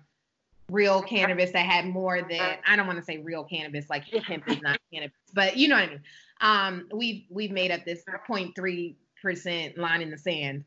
real 0.70 1.00
cannabis 1.00 1.52
that 1.52 1.64
had 1.64 1.86
more 1.86 2.20
than 2.20 2.58
I 2.66 2.76
don't 2.76 2.86
want 2.86 2.98
to 2.98 3.04
say 3.04 3.16
real 3.16 3.44
cannabis 3.44 3.88
like 3.88 4.04
hemp 4.04 4.46
is 4.46 4.60
not 4.60 4.78
cannabis, 4.92 5.16
but 5.32 5.56
you 5.56 5.68
know 5.68 5.76
what 5.76 5.84
I 5.84 5.88
mean. 5.88 6.00
Um, 6.42 6.88
we've 6.92 7.24
we've 7.30 7.50
made 7.50 7.70
up 7.70 7.86
this 7.86 8.02
0.3 8.28 8.94
percent 9.22 9.78
line 9.78 10.02
in 10.02 10.10
the 10.10 10.18
sand. 10.18 10.64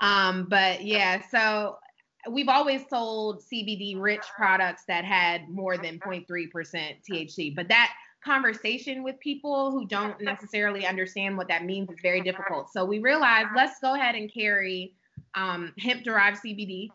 Um, 0.00 0.46
but 0.48 0.82
yeah, 0.82 1.22
so 1.30 1.76
we've 2.30 2.48
always 2.48 2.82
sold 2.88 3.42
CBD 3.42 4.00
rich 4.00 4.24
products 4.36 4.84
that 4.88 5.04
had 5.04 5.48
more 5.48 5.76
than 5.76 5.98
0.3% 5.98 6.26
THC, 7.08 7.54
but 7.54 7.68
that 7.68 7.92
conversation 8.24 9.02
with 9.02 9.18
people 9.20 9.70
who 9.70 9.86
don't 9.86 10.20
necessarily 10.20 10.86
understand 10.86 11.36
what 11.36 11.48
that 11.48 11.64
means 11.64 11.88
is 11.90 11.98
very 12.02 12.20
difficult. 12.20 12.70
So 12.72 12.84
we 12.84 12.98
realized 12.98 13.48
let's 13.56 13.78
go 13.80 13.94
ahead 13.94 14.14
and 14.14 14.32
carry 14.32 14.94
um, 15.34 15.72
hemp 15.78 16.04
derived 16.04 16.38
CBD. 16.44 16.88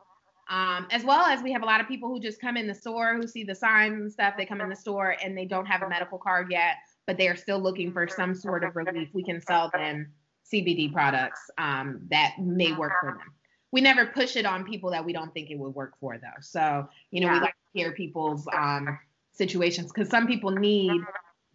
Um, 0.48 0.86
as 0.92 1.04
well 1.04 1.26
as 1.26 1.42
we 1.42 1.52
have 1.54 1.64
a 1.64 1.66
lot 1.66 1.82
of 1.82 1.88
people 1.88 2.08
who 2.08 2.20
just 2.20 2.40
come 2.40 2.56
in 2.56 2.68
the 2.68 2.76
store 2.76 3.16
who 3.16 3.26
see 3.26 3.44
the 3.44 3.56
signs 3.56 4.00
and 4.00 4.12
stuff. 4.12 4.36
They 4.38 4.46
come 4.46 4.62
in 4.62 4.70
the 4.70 4.76
store 4.76 5.16
and 5.24 5.36
they 5.36 5.46
don't 5.46 5.66
have 5.66 5.82
a 5.82 5.90
medical 5.90 6.20
card 6.20 6.52
yet, 6.52 6.76
but 7.08 7.18
they 7.18 7.28
are 7.28 7.36
still 7.36 7.60
looking 7.60 7.92
for 7.92 8.08
some 8.08 8.36
sort 8.36 8.64
of 8.64 8.76
relief. 8.76 9.10
We 9.12 9.24
can 9.24 9.42
sell 9.42 9.72
them 9.74 10.12
CBD 10.52 10.92
products 10.92 11.50
um, 11.58 12.02
that 12.12 12.36
may 12.40 12.74
work 12.74 12.94
for 13.02 13.12
them. 13.12 13.32
We 13.72 13.82
never 13.82 14.06
push 14.06 14.36
it 14.36 14.46
on 14.46 14.64
people 14.64 14.92
that 14.92 15.04
we 15.04 15.12
don't 15.12 15.34
think 15.34 15.50
it 15.50 15.58
would 15.58 15.76
work 15.76 15.94
for, 16.00 16.18
though. 16.18 16.40
So, 16.42 16.88
you 17.12 17.22
know, 17.22 17.28
yeah. 17.28 17.34
we 17.34 17.40
like 17.40 17.54
to 17.54 17.80
hear 17.80 17.92
people's 17.92 18.48
um, 18.54 18.98
situations 19.34 19.92
because 19.92 20.10
some 20.10 20.28
people 20.28 20.52
need 20.52 21.02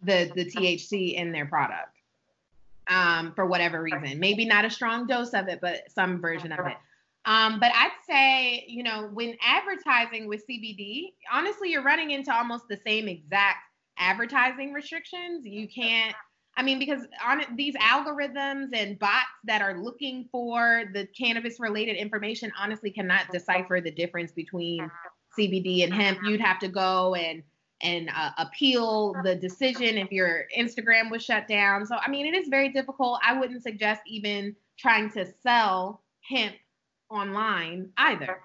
the 0.03 0.31
the 0.35 0.45
THC 0.45 1.15
in 1.15 1.31
their 1.31 1.45
product 1.45 1.97
um, 2.87 3.33
for 3.33 3.45
whatever 3.45 3.81
reason. 3.81 4.19
Maybe 4.19 4.45
not 4.45 4.65
a 4.65 4.69
strong 4.69 5.07
dose 5.07 5.33
of 5.33 5.47
it, 5.47 5.59
but 5.61 5.91
some 5.91 6.21
version 6.21 6.51
of 6.51 6.65
it. 6.67 6.77
Um, 7.25 7.59
but 7.59 7.71
I'd 7.73 7.91
say, 8.07 8.65
you 8.67 8.83
know, 8.83 9.09
when 9.13 9.35
advertising 9.41 10.27
with 10.27 10.43
CBD, 10.47 11.13
honestly, 11.31 11.71
you're 11.71 11.83
running 11.83 12.11
into 12.11 12.33
almost 12.33 12.67
the 12.67 12.79
same 12.85 13.07
exact 13.07 13.59
advertising 13.97 14.73
restrictions. 14.73 15.45
You 15.45 15.67
can't 15.67 16.15
I 16.57 16.63
mean, 16.63 16.79
because 16.79 17.03
on 17.25 17.43
these 17.55 17.75
algorithms 17.75 18.69
and 18.73 18.99
bots 18.99 19.27
that 19.45 19.61
are 19.61 19.81
looking 19.81 20.27
for 20.31 20.83
the 20.93 21.07
cannabis 21.17 21.59
related 21.59 21.95
information 21.95 22.51
honestly 22.59 22.91
cannot 22.91 23.31
decipher 23.31 23.79
the 23.81 23.91
difference 23.91 24.31
between 24.31 24.89
CBD 25.37 25.83
and 25.83 25.93
hemp. 25.93 26.19
You'd 26.23 26.41
have 26.41 26.59
to 26.59 26.67
go 26.67 27.15
and 27.15 27.43
and 27.83 28.11
uh, 28.15 28.29
appeal 28.37 29.15
the 29.23 29.35
decision 29.35 29.97
if 29.97 30.11
your 30.11 30.45
Instagram 30.55 31.09
was 31.09 31.23
shut 31.23 31.47
down. 31.47 31.85
So 31.85 31.95
I 31.95 32.09
mean, 32.09 32.25
it 32.25 32.37
is 32.37 32.47
very 32.47 32.69
difficult. 32.69 33.19
I 33.25 33.39
wouldn't 33.39 33.63
suggest 33.63 34.01
even 34.05 34.55
trying 34.77 35.09
to 35.11 35.25
sell 35.41 36.01
hemp 36.21 36.55
online 37.09 37.89
either. 37.97 38.39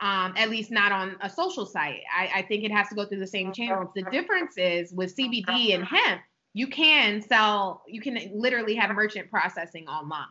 Um, 0.00 0.34
at 0.36 0.50
least 0.50 0.72
not 0.72 0.90
on 0.90 1.16
a 1.20 1.30
social 1.30 1.64
site. 1.64 2.00
I, 2.12 2.28
I 2.36 2.42
think 2.42 2.64
it 2.64 2.72
has 2.72 2.88
to 2.88 2.96
go 2.96 3.04
through 3.04 3.20
the 3.20 3.26
same 3.26 3.52
channels. 3.52 3.90
The 3.94 4.02
difference 4.10 4.58
is 4.58 4.92
with 4.92 5.16
CBD 5.16 5.76
and 5.76 5.84
hemp, 5.84 6.22
you 6.54 6.66
can 6.66 7.22
sell, 7.22 7.82
you 7.86 8.00
can 8.00 8.18
literally 8.34 8.74
have 8.74 8.90
merchant 8.90 9.30
processing 9.30 9.88
online. 9.88 10.26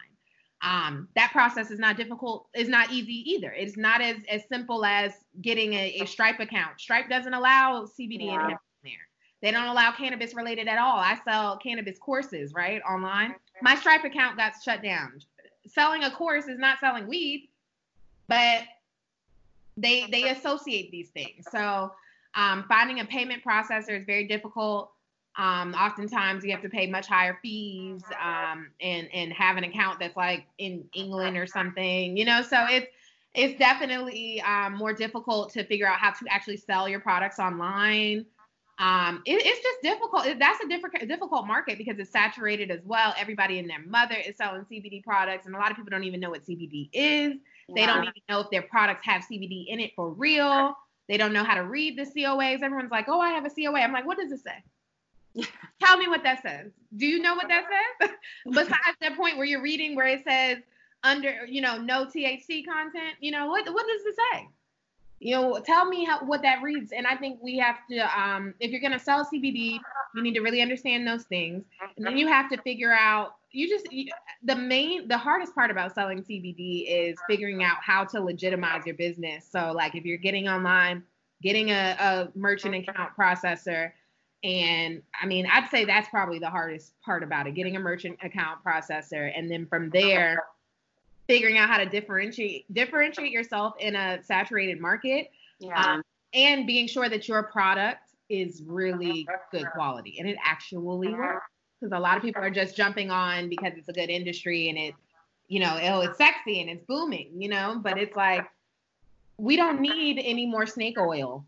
Um, 0.64 1.08
that 1.16 1.32
process 1.32 1.72
is 1.72 1.80
not 1.80 1.98
difficult, 1.98 2.48
is 2.54 2.70
not 2.70 2.92
easy 2.92 3.32
either. 3.32 3.52
It's 3.52 3.78
not 3.78 4.00
as, 4.00 4.18
as 4.30 4.44
simple 4.48 4.86
as 4.86 5.14
getting 5.42 5.74
a, 5.74 6.02
a 6.02 6.06
Stripe 6.06 6.40
account. 6.40 6.80
Stripe 6.80 7.10
doesn't 7.10 7.34
allow 7.34 7.86
CBD 7.86 8.28
yeah. 8.28 8.48
hemp 8.50 8.62
there. 8.84 8.92
They 9.42 9.50
don't 9.50 9.68
allow 9.68 9.92
cannabis 9.92 10.36
related 10.36 10.68
at 10.68 10.78
all. 10.78 10.98
I 10.98 11.18
sell 11.26 11.58
cannabis 11.58 11.98
courses, 11.98 12.54
right, 12.54 12.80
online. 12.88 13.34
My 13.64 13.76
Stripe 13.76 14.04
account 14.04 14.38
got 14.38 14.54
shut 14.64 14.84
down. 14.84 15.20
Selling 15.66 16.04
a 16.04 16.12
course 16.12 16.48
is 16.48 16.60
not 16.60 16.80
selling 16.80 17.08
weed, 17.08 17.50
but 18.28 18.64
they 19.78 20.06
they 20.12 20.30
associate 20.30 20.92
these 20.92 21.10
things. 21.10 21.46
So 21.52 21.92
um, 22.36 22.66
finding 22.68 23.00
a 23.00 23.06
payment 23.06 23.44
processor 23.44 24.00
is 24.00 24.06
very 24.06 24.28
difficult. 24.28 24.92
Um, 25.38 25.74
oftentimes 25.74 26.44
you 26.44 26.52
have 26.52 26.62
to 26.62 26.70
pay 26.70 26.88
much 26.88 27.08
higher 27.08 27.40
fees 27.42 28.04
um, 28.22 28.70
and 28.82 29.08
and 29.14 29.32
have 29.32 29.58
an 29.58 29.64
account 29.64 30.00
that's 30.00 30.18
like 30.18 30.46
in 30.58 30.84
England 30.94 31.38
or 31.38 31.48
something, 31.48 32.18
you 32.18 32.26
know. 32.26 32.42
So 32.42 32.66
it's 32.70 32.88
it's 33.34 33.58
definitely 33.58 34.42
um, 34.42 34.76
more 34.76 34.94
difficult 34.94 35.54
to 35.54 35.64
figure 35.64 35.88
out 35.88 36.00
how 36.00 36.12
to 36.12 36.26
actually 36.30 36.58
sell 36.58 36.90
your 36.90 37.00
products 37.00 37.40
online. 37.40 38.26
Um, 38.78 39.22
it, 39.26 39.42
it's 39.46 39.62
just 39.62 39.82
difficult. 39.84 40.26
That's 40.40 40.64
a 40.64 40.68
different 40.68 41.08
difficult 41.08 41.48
market 41.48 41.78
because 41.78 41.98
it's 42.00 42.12
saturated 42.12 42.72
as 42.72 42.82
well. 42.84 43.14
Everybody 43.18 43.60
and 43.60 43.70
their 43.70 43.84
mother 43.86 44.16
is 44.16 44.36
selling 44.36 44.62
CBD 44.64 45.04
products, 45.04 45.46
and 45.46 45.56
a 45.56 45.60
lot 45.60 45.72
of 45.72 45.78
people 45.78 45.92
don't 45.92 46.04
even 46.04 46.20
know 46.20 46.32
what 46.32 46.46
CBD 46.46 46.90
is. 46.92 47.36
They 47.74 47.86
don't 47.86 48.04
even 48.04 48.22
know 48.28 48.42
if 48.42 48.50
their 48.50 48.64
products 48.64 49.06
have 49.06 49.22
CBD 49.32 49.66
in 49.68 49.80
it 49.80 49.92
for 49.96 50.10
real. 50.10 50.76
They 51.08 51.18
don't 51.18 51.32
know 51.32 51.44
how 51.44 51.56
to 51.56 51.64
read 51.64 51.98
the 51.98 52.04
COAs. 52.04 52.64
Everyone's 52.64 52.92
like, 52.92 53.06
"Oh, 53.08 53.22
I 53.22 53.30
have 53.30 53.46
a 53.46 53.50
COA." 53.50 53.80
I'm 53.80 53.94
like, 53.94 54.06
"What 54.06 54.18
does 54.18 54.32
it 54.32 54.40
say?" 54.40 54.64
Tell 55.84 55.98
me 55.98 56.08
what 56.08 56.24
that 56.24 56.42
says. 56.42 56.72
Do 56.96 57.06
you 57.06 57.20
know 57.20 57.36
what 57.36 57.48
that 57.48 57.66
says? 58.00 58.10
Besides 58.46 58.98
that 59.02 59.18
point 59.18 59.38
where 59.38 59.46
you're 59.46 59.62
reading 59.62 59.96
where 59.96 60.08
it 60.08 60.24
says 60.28 60.58
under, 61.04 61.46
you 61.48 61.62
know, 61.62 61.78
no 61.78 62.06
THC 62.06 62.66
content, 62.66 63.16
you 63.20 63.32
know, 63.32 63.48
what 63.48 63.66
what 63.74 63.86
does 63.88 64.02
it 64.06 64.16
say? 64.16 64.48
You 65.20 65.36
know, 65.36 65.60
tell 65.64 65.86
me 65.86 66.04
how 66.04 66.20
what 66.26 66.42
that 66.42 66.62
reads. 66.62 66.92
And 66.92 67.06
I 67.06 67.16
think 67.16 67.40
we 67.42 67.58
have 67.58 67.78
to, 67.90 68.20
um, 68.20 68.54
if 68.60 68.72
you're 68.72 68.82
gonna 68.82 69.00
sell 69.00 69.26
CBD, 69.26 69.80
you 70.16 70.22
need 70.22 70.34
to 70.34 70.42
really 70.42 70.62
understand 70.62 71.08
those 71.08 71.24
things, 71.24 71.64
and 71.96 72.06
then 72.06 72.18
you 72.18 72.28
have 72.28 72.50
to 72.50 72.62
figure 72.62 72.92
out. 72.92 73.36
You 73.54 73.68
just 73.68 73.92
you, 73.92 74.10
the 74.44 74.56
main, 74.56 75.10
the 75.10 75.18
hardest 75.18 75.54
part 75.54 75.72
about 75.72 75.94
selling 75.94 76.24
CBD 76.24 76.86
is 76.88 77.18
figuring 77.30 77.66
out 77.66 77.78
how 77.82 78.06
to 78.06 78.22
legitimize 78.22 78.86
your 78.86 78.96
business. 78.96 79.46
So, 79.46 79.74
like, 79.74 79.94
if 79.94 80.06
you're 80.06 80.18
getting 80.18 80.48
online, 80.48 81.04
getting 81.42 81.70
a, 81.70 81.98
a 82.00 82.30
merchant 82.34 82.76
account 82.76 83.12
processor 83.18 83.92
and 84.44 85.02
I 85.22 85.26
mean, 85.26 85.48
I'd 85.52 85.70
say 85.70 85.86
that's 85.86 86.10
probably 86.10 86.40
the 86.40 86.50
hardest 86.50 86.94
part 87.06 87.24
about 87.24 87.48
it 87.48 87.54
getting 87.54 87.76
a 87.76 87.80
merchant 87.80 88.18
account 88.24 88.60
processor. 88.66 89.32
And 89.36 89.52
then 89.52 89.68
from 89.68 89.90
there, 89.92 90.44
figuring 91.28 91.58
out 91.58 91.70
how 91.70 91.78
to 91.78 91.86
differentiate 91.86 92.66
differentiate 92.74 93.32
yourself 93.32 93.74
in 93.80 93.96
a 93.96 94.22
saturated 94.24 94.82
market 94.82 95.32
yeah. 95.60 95.94
um, 95.94 96.04
and 96.34 96.68
being 96.68 96.88
sure 96.88 97.08
that 97.08 97.26
your 97.28 97.44
product 97.44 98.10
is 98.30 98.64
really 98.66 99.26
good 99.52 99.66
quality 99.74 100.18
and 100.20 100.28
it 100.28 100.36
actually 100.44 100.82
works 101.10 101.46
because 101.80 101.96
a 101.96 102.00
lot 102.00 102.18
of 102.18 102.24
people 102.24 102.42
are 102.42 102.50
just 102.50 102.76
jumping 102.76 103.10
on 103.10 103.48
because 103.48 103.72
it's 103.78 103.88
a 103.88 103.94
good 103.94 104.10
industry 104.10 104.68
and 104.68 104.78
it 104.78 104.94
you 105.48 105.60
know 105.60 105.80
oh 105.84 106.02
it's 106.02 106.18
sexy 106.18 106.60
and 106.60 106.70
it's 106.70 106.84
booming 106.86 107.30
you 107.38 107.48
know 107.48 107.80
but 107.82 107.98
it's 107.98 108.16
like 108.18 108.46
we 109.38 109.56
don't 109.56 109.80
need 109.80 110.20
any 110.24 110.46
more 110.46 110.66
snake 110.66 110.98
oil 111.00 111.46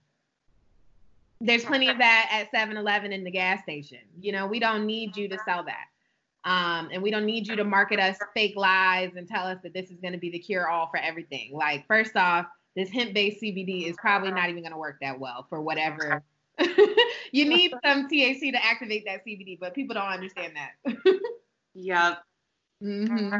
there's 1.43 1.63
plenty 1.65 1.89
of 1.89 1.97
that 1.99 2.29
at 2.31 2.51
7-Eleven 2.51 3.11
in 3.11 3.23
the 3.23 3.31
gas 3.31 3.61
station. 3.63 3.99
You 4.19 4.31
know, 4.31 4.47
we 4.47 4.59
don't 4.59 4.85
need 4.85 5.15
you 5.15 5.27
to 5.27 5.37
sell 5.45 5.63
that. 5.65 5.85
Um, 6.45 6.89
and 6.91 7.01
we 7.01 7.09
don't 7.09 7.25
need 7.25 7.47
you 7.47 7.55
to 7.55 7.63
market 7.63 7.99
us 7.99 8.17
fake 8.33 8.55
lies 8.57 9.11
and 9.15 9.27
tell 9.27 9.45
us 9.45 9.59
that 9.63 9.73
this 9.73 9.89
is 9.89 9.99
going 10.01 10.11
to 10.11 10.19
be 10.19 10.29
the 10.29 10.39
cure 10.39 10.67
all 10.67 10.87
for 10.87 10.97
everything. 10.97 11.51
Like, 11.53 11.87
first 11.87 12.17
off, 12.17 12.47
this 12.75 12.89
hemp 12.89 13.13
based 13.13 13.41
CBD 13.41 13.87
is 13.87 13.95
probably 13.97 14.31
not 14.31 14.49
even 14.49 14.61
going 14.61 14.73
to 14.73 14.77
work 14.77 14.97
that 15.01 15.19
well 15.19 15.45
for 15.47 15.61
whatever. 15.61 16.21
you 17.31 17.45
need 17.47 17.73
some 17.85 18.09
THC 18.09 18.51
to 18.51 18.65
activate 18.65 19.05
that 19.05 19.25
CBD, 19.25 19.57
but 19.59 19.73
people 19.73 19.93
don't 19.93 20.03
understand 20.03 20.53
that. 20.55 20.95
yep. 21.73 22.19
Mm-hmm. 22.83 23.39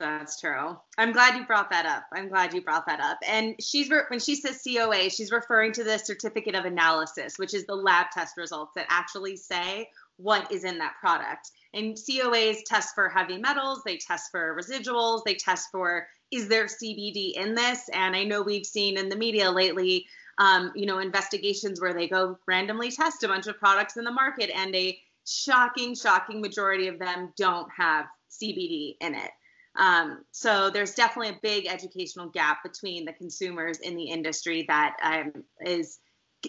That's 0.00 0.40
true. 0.40 0.76
I'm 0.96 1.12
glad 1.12 1.36
you 1.36 1.44
brought 1.44 1.70
that 1.70 1.84
up. 1.84 2.04
I'm 2.12 2.28
glad 2.28 2.54
you 2.54 2.62
brought 2.62 2.86
that 2.86 3.00
up. 3.00 3.18
And 3.26 3.56
she's 3.60 3.90
re- 3.90 4.02
when 4.08 4.20
she 4.20 4.36
says 4.36 4.62
COA, 4.62 5.10
she's 5.10 5.32
referring 5.32 5.72
to 5.72 5.82
the 5.82 5.98
certificate 5.98 6.54
of 6.54 6.64
analysis, 6.64 7.36
which 7.36 7.52
is 7.52 7.66
the 7.66 7.74
lab 7.74 8.06
test 8.12 8.36
results 8.36 8.72
that 8.76 8.86
actually 8.88 9.36
say 9.36 9.88
what 10.16 10.52
is 10.52 10.62
in 10.62 10.78
that 10.78 10.94
product. 11.00 11.50
And 11.74 11.96
COAs 11.96 12.58
test 12.64 12.94
for 12.94 13.08
heavy 13.08 13.38
metals, 13.38 13.82
they 13.84 13.96
test 13.96 14.30
for 14.30 14.56
residuals, 14.56 15.22
they 15.24 15.34
test 15.34 15.68
for 15.72 16.06
is 16.30 16.48
there 16.48 16.66
CBD 16.66 17.32
in 17.34 17.54
this? 17.54 17.88
And 17.92 18.14
I 18.14 18.24
know 18.24 18.42
we've 18.42 18.66
seen 18.66 18.98
in 18.98 19.08
the 19.08 19.16
media 19.16 19.50
lately, 19.50 20.06
um, 20.38 20.70
you 20.76 20.86
know, 20.86 20.98
investigations 20.98 21.80
where 21.80 21.94
they 21.94 22.06
go 22.06 22.38
randomly 22.46 22.90
test 22.90 23.24
a 23.24 23.28
bunch 23.28 23.46
of 23.46 23.58
products 23.58 23.96
in 23.96 24.04
the 24.04 24.12
market, 24.12 24.50
and 24.54 24.74
a 24.74 24.98
shocking, 25.26 25.94
shocking 25.94 26.40
majority 26.40 26.86
of 26.88 26.98
them 26.98 27.32
don't 27.36 27.68
have 27.76 28.06
CBD 28.30 28.96
in 29.00 29.14
it. 29.14 29.30
Um, 29.78 30.24
so 30.32 30.70
there's 30.70 30.94
definitely 30.94 31.30
a 31.30 31.38
big 31.40 31.66
educational 31.66 32.28
gap 32.28 32.62
between 32.64 33.04
the 33.04 33.12
consumers 33.12 33.78
in 33.78 33.96
the 33.96 34.04
industry 34.04 34.64
that 34.68 34.96
um, 35.02 35.44
is 35.64 36.00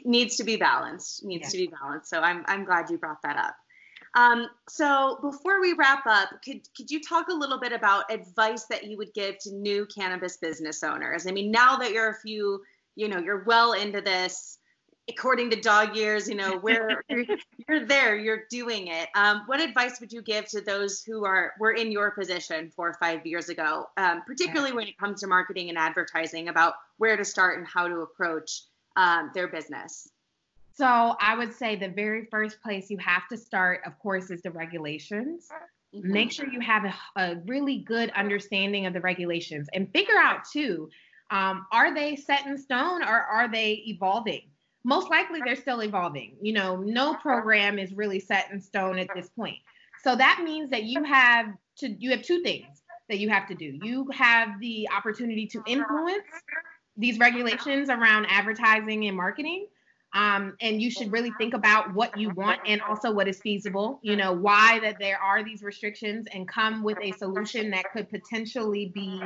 needs 0.04 0.36
to 0.38 0.44
be 0.44 0.56
balanced. 0.56 1.24
Needs 1.24 1.46
yeah. 1.46 1.50
to 1.52 1.58
be 1.58 1.74
balanced. 1.82 2.10
So 2.10 2.20
I'm 2.20 2.44
I'm 2.48 2.66
glad 2.66 2.90
you 2.90 2.98
brought 2.98 3.22
that 3.24 3.38
up. 3.38 3.56
Um, 4.16 4.48
so 4.68 5.20
before 5.22 5.62
we 5.62 5.74
wrap 5.74 6.06
up, 6.08 6.30
could 6.44 6.62
could 6.76 6.90
you 6.90 7.02
talk 7.02 7.28
a 7.30 7.34
little 7.34 7.60
bit 7.60 7.72
about 7.72 8.12
advice 8.12 8.66
that 8.66 8.86
you 8.86 8.98
would 8.98 9.14
give 9.14 9.38
to 9.40 9.54
new 9.54 9.86
cannabis 9.86 10.38
business 10.38 10.84
owners? 10.84 11.28
I 11.28 11.32
mean, 11.32 11.52
now 11.52 11.78
that 11.78 11.92
you're 11.92 12.10
a 12.10 12.20
few, 12.22 12.62
you 12.96 13.08
know, 13.08 13.20
you're 13.20 13.44
well 13.44 13.74
into 13.74 14.02
this 14.02 14.59
according 15.10 15.50
to 15.50 15.60
dog 15.60 15.96
years, 15.96 16.30
you 16.30 16.36
know, 16.36 16.58
where 16.60 17.04
you're, 17.10 17.26
you're, 17.68 17.86
there, 17.86 18.16
you're 18.16 18.44
doing 18.50 18.88
it. 18.88 19.10
Um, 19.16 19.44
what 19.48 19.60
advice 19.60 20.00
would 20.00 20.14
you 20.14 20.22
give 20.22 20.46
to 20.50 20.62
those 20.62 21.04
who 21.04 21.26
are 21.26 21.54
were 21.60 21.74
in 21.74 21.92
your 21.92 22.12
position 22.12 22.72
four 22.76 22.90
or 22.90 22.94
five 22.94 23.26
years 23.26 23.50
ago, 23.50 23.88
um, 23.98 24.22
particularly 24.26 24.72
when 24.72 24.88
it 24.88 24.98
comes 24.98 25.22
to 25.22 25.28
marketing 25.28 25.70
and 25.70 25.78
advertising, 25.78 26.50
about 26.50 26.76
where 26.98 27.18
to 27.18 27.26
start 27.26 27.58
and 27.58 27.68
how 27.68 27.88
to 27.88 28.02
approach 28.02 28.64
um, 28.96 29.32
their 29.34 29.48
business? 29.48 30.10
So 30.74 31.16
I 31.20 31.36
would 31.36 31.54
say 31.54 31.76
the 31.76 31.90
very 31.90 32.26
first 32.32 32.62
place 32.62 32.90
you 32.90 32.98
have 33.00 33.28
to 33.28 33.38
start, 33.38 33.82
of 33.86 34.00
course, 34.00 34.32
is 34.32 34.42
the 34.42 34.52
regulations. 34.52 35.50
Mm-hmm. 35.94 36.12
Make 36.12 36.32
sure 36.32 36.48
you 36.48 36.62
have 36.62 36.86
a, 36.86 36.94
a, 37.18 37.36
really 37.48 37.80
good 37.80 38.12
understanding 38.12 38.86
of 38.86 38.94
the 38.94 39.02
regulations 39.02 39.68
and 39.74 39.92
figure 39.92 40.18
out 40.18 40.46
too, 40.50 40.90
um, 41.32 41.66
are 41.72 41.94
they 41.94 42.16
set 42.16 42.46
in 42.46 42.58
stone 42.58 43.04
or 43.04 43.08
are 43.08 43.52
they 43.52 43.84
evolving? 43.88 44.44
Most 44.84 45.10
likely 45.10 45.40
they're 45.46 45.56
still 45.56 45.82
evolving. 45.82 46.36
You 46.42 46.54
know, 46.54 46.78
no 46.78 47.16
program 47.16 47.80
is 47.80 47.94
really 47.94 48.20
set 48.20 48.52
in 48.52 48.62
stone 48.62 48.98
at 48.98 49.08
this 49.16 49.30
point. 49.30 49.58
So 50.04 50.16
that 50.16 50.42
means 50.44 50.70
that 50.70 50.84
you 50.84 51.04
have 51.04 51.48
to 51.78 51.90
you 51.90 52.12
have 52.12 52.22
two 52.22 52.42
things 52.42 52.84
that 53.10 53.20
you 53.20 53.30
have 53.30 53.48
to 53.48 53.56
do. 53.56 53.78
You 53.84 54.08
have 54.14 54.60
the 54.60 54.88
opportunity 54.96 55.48
to 55.48 55.62
influence 55.68 56.24
these 56.96 57.18
regulations 57.18 57.90
around 57.90 58.28
advertising 58.30 59.08
and 59.08 59.18
marketing. 59.18 59.68
Um, 60.14 60.56
and 60.60 60.82
you 60.82 60.90
should 60.90 61.12
really 61.12 61.32
think 61.38 61.54
about 61.54 61.94
what 61.94 62.18
you 62.18 62.32
want 62.32 62.60
and 62.66 62.82
also 62.82 63.12
what 63.12 63.28
is 63.28 63.40
feasible. 63.42 64.00
You 64.02 64.16
know, 64.16 64.34
why 64.34 64.80
that 64.80 64.98
there 65.00 65.20
are 65.20 65.44
these 65.44 65.62
restrictions 65.62 66.28
and 66.34 66.48
come 66.48 66.84
with 66.84 66.98
a 67.02 67.12
solution 67.14 67.70
that 67.72 67.86
could 67.94 68.10
potentially 68.10 68.92
be 68.94 69.22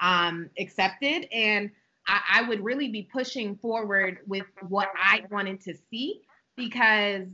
um, 0.00 0.48
accepted. 0.58 1.26
And 1.32 1.70
I, 2.10 2.40
I 2.40 2.48
would 2.48 2.64
really 2.64 2.88
be 2.88 3.08
pushing 3.12 3.54
forward 3.56 4.18
with 4.26 4.46
what 4.68 4.88
I 5.00 5.22
wanted 5.30 5.60
to 5.62 5.74
see 5.90 6.22
because 6.56 7.28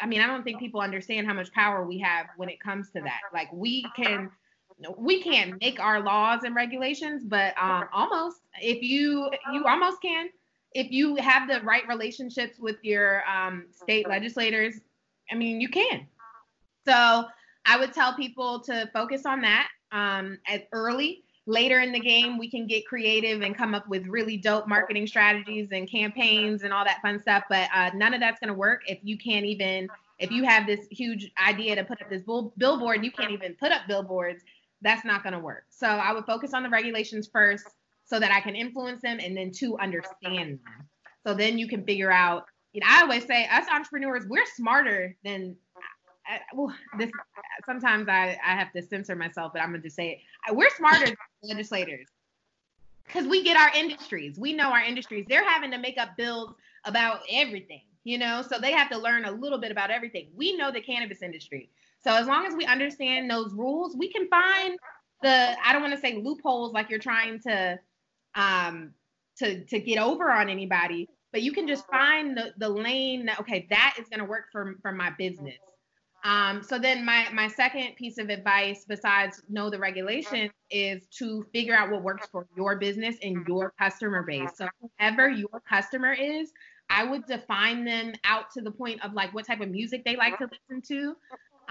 I 0.00 0.06
mean, 0.06 0.20
I 0.20 0.28
don't 0.28 0.44
think 0.44 0.60
people 0.60 0.80
understand 0.80 1.26
how 1.26 1.34
much 1.34 1.52
power 1.52 1.84
we 1.84 1.98
have 1.98 2.26
when 2.36 2.48
it 2.48 2.60
comes 2.60 2.90
to 2.90 3.00
that. 3.02 3.20
Like 3.34 3.52
we 3.52 3.84
can 3.96 4.30
we 4.96 5.22
can't 5.22 5.60
make 5.60 5.80
our 5.80 6.00
laws 6.00 6.44
and 6.44 6.54
regulations, 6.54 7.24
but 7.24 7.52
um, 7.60 7.84
almost 7.92 8.38
if 8.62 8.80
you 8.82 9.28
you 9.52 9.66
almost 9.66 10.00
can 10.00 10.28
if 10.72 10.90
you 10.90 11.16
have 11.16 11.48
the 11.48 11.60
right 11.62 11.86
relationships 11.88 12.58
with 12.58 12.76
your 12.82 13.22
um, 13.28 13.66
state 13.72 14.08
legislators. 14.08 14.74
I 15.30 15.34
mean, 15.34 15.60
you 15.60 15.68
can. 15.68 16.06
So 16.86 17.26
I 17.66 17.78
would 17.78 17.92
tell 17.92 18.14
people 18.14 18.60
to 18.60 18.88
focus 18.92 19.26
on 19.26 19.42
that 19.42 19.68
um, 19.92 20.38
as 20.46 20.62
early. 20.72 21.24
Later 21.48 21.80
in 21.80 21.92
the 21.92 21.98
game, 21.98 22.36
we 22.36 22.50
can 22.50 22.66
get 22.66 22.86
creative 22.86 23.40
and 23.40 23.56
come 23.56 23.74
up 23.74 23.88
with 23.88 24.06
really 24.06 24.36
dope 24.36 24.68
marketing 24.68 25.06
strategies 25.06 25.68
and 25.72 25.90
campaigns 25.90 26.62
and 26.62 26.74
all 26.74 26.84
that 26.84 27.00
fun 27.00 27.18
stuff. 27.18 27.44
But 27.48 27.70
uh, 27.74 27.90
none 27.94 28.12
of 28.12 28.20
that's 28.20 28.38
going 28.38 28.48
to 28.48 28.54
work 28.54 28.82
if 28.86 28.98
you 29.02 29.16
can't 29.16 29.46
even, 29.46 29.88
if 30.18 30.30
you 30.30 30.44
have 30.44 30.66
this 30.66 30.86
huge 30.90 31.32
idea 31.42 31.74
to 31.74 31.84
put 31.84 32.02
up 32.02 32.10
this 32.10 32.22
bull- 32.22 32.52
billboard, 32.58 33.02
you 33.02 33.10
can't 33.10 33.30
even 33.30 33.54
put 33.54 33.72
up 33.72 33.88
billboards. 33.88 34.44
That's 34.82 35.06
not 35.06 35.22
going 35.22 35.32
to 35.32 35.38
work. 35.38 35.64
So 35.70 35.86
I 35.86 36.12
would 36.12 36.26
focus 36.26 36.52
on 36.52 36.62
the 36.62 36.68
regulations 36.68 37.30
first 37.32 37.64
so 38.04 38.20
that 38.20 38.30
I 38.30 38.40
can 38.40 38.54
influence 38.54 39.00
them 39.00 39.18
and 39.18 39.34
then 39.34 39.50
to 39.52 39.78
understand 39.78 40.60
them. 40.66 40.88
So 41.26 41.32
then 41.32 41.56
you 41.56 41.66
can 41.66 41.82
figure 41.82 42.12
out, 42.12 42.44
you 42.74 42.82
know, 42.82 42.88
I 42.90 43.00
always 43.00 43.24
say 43.24 43.46
us 43.46 43.64
entrepreneurs, 43.72 44.26
we're 44.28 44.44
smarter 44.54 45.16
than 45.24 45.56
Well, 46.54 46.74
this 46.98 47.10
sometimes 47.66 48.08
I, 48.08 48.38
I 48.44 48.54
have 48.54 48.72
to 48.72 48.82
censor 48.82 49.16
myself, 49.16 49.52
but 49.52 49.62
I'm 49.62 49.70
gonna 49.70 49.82
just 49.82 49.96
say 49.96 50.22
it. 50.48 50.54
We're 50.54 50.70
smarter 50.70 51.06
than 51.06 51.16
legislators 51.42 52.06
because 53.06 53.26
we 53.26 53.42
get 53.42 53.56
our 53.56 53.70
industries. 53.74 54.38
We 54.38 54.52
know 54.52 54.70
our 54.70 54.82
industries. 54.82 55.26
They're 55.28 55.48
having 55.48 55.70
to 55.70 55.78
make 55.78 55.98
up 55.98 56.16
bills 56.16 56.54
about 56.84 57.20
everything, 57.30 57.82
you 58.04 58.18
know, 58.18 58.42
so 58.42 58.58
they 58.58 58.72
have 58.72 58.90
to 58.90 58.98
learn 58.98 59.24
a 59.24 59.30
little 59.30 59.58
bit 59.58 59.72
about 59.72 59.90
everything. 59.90 60.28
We 60.36 60.56
know 60.56 60.70
the 60.70 60.80
cannabis 60.80 61.22
industry. 61.22 61.70
So 62.00 62.12
as 62.12 62.26
long 62.26 62.46
as 62.46 62.54
we 62.54 62.64
understand 62.66 63.30
those 63.30 63.52
rules, 63.54 63.96
we 63.96 64.12
can 64.12 64.28
find 64.28 64.78
the 65.22 65.56
I 65.64 65.72
don't 65.72 65.82
want 65.82 65.94
to 65.94 66.00
say 66.00 66.14
loopholes 66.14 66.72
like 66.72 66.90
you're 66.90 66.98
trying 66.98 67.40
to 67.40 67.78
um 68.34 68.92
to 69.38 69.64
to 69.64 69.80
get 69.80 69.98
over 69.98 70.30
on 70.30 70.48
anybody, 70.48 71.08
but 71.32 71.42
you 71.42 71.52
can 71.52 71.66
just 71.66 71.86
find 71.86 72.36
the 72.36 72.52
the 72.58 72.68
lane 72.68 73.26
that 73.26 73.40
okay, 73.40 73.66
that 73.70 73.96
is 73.98 74.08
going 74.08 74.20
to 74.20 74.26
work 74.26 74.44
for 74.52 74.76
for 74.82 74.92
my 74.92 75.10
business 75.18 75.58
um, 76.24 76.62
so 76.62 76.78
then 76.78 77.04
my 77.04 77.28
my 77.32 77.48
second 77.48 77.94
piece 77.96 78.18
of 78.18 78.28
advice 78.28 78.84
besides 78.86 79.42
know 79.48 79.70
the 79.70 79.78
regulations 79.78 80.50
is 80.70 81.06
to 81.18 81.46
figure 81.52 81.74
out 81.74 81.90
what 81.90 82.02
works 82.02 82.26
for 82.30 82.46
your 82.56 82.76
business 82.76 83.16
and 83.22 83.46
your 83.46 83.72
customer 83.78 84.22
base. 84.22 84.50
So 84.56 84.68
whoever 84.80 85.28
your 85.28 85.62
customer 85.68 86.12
is, 86.12 86.52
I 86.90 87.04
would 87.04 87.24
define 87.26 87.84
them 87.84 88.14
out 88.24 88.50
to 88.52 88.60
the 88.60 88.70
point 88.70 89.04
of 89.04 89.12
like 89.12 89.32
what 89.32 89.46
type 89.46 89.60
of 89.60 89.70
music 89.70 90.04
they 90.04 90.16
like 90.16 90.38
to 90.38 90.48
listen 90.70 90.82
to. 90.88 91.16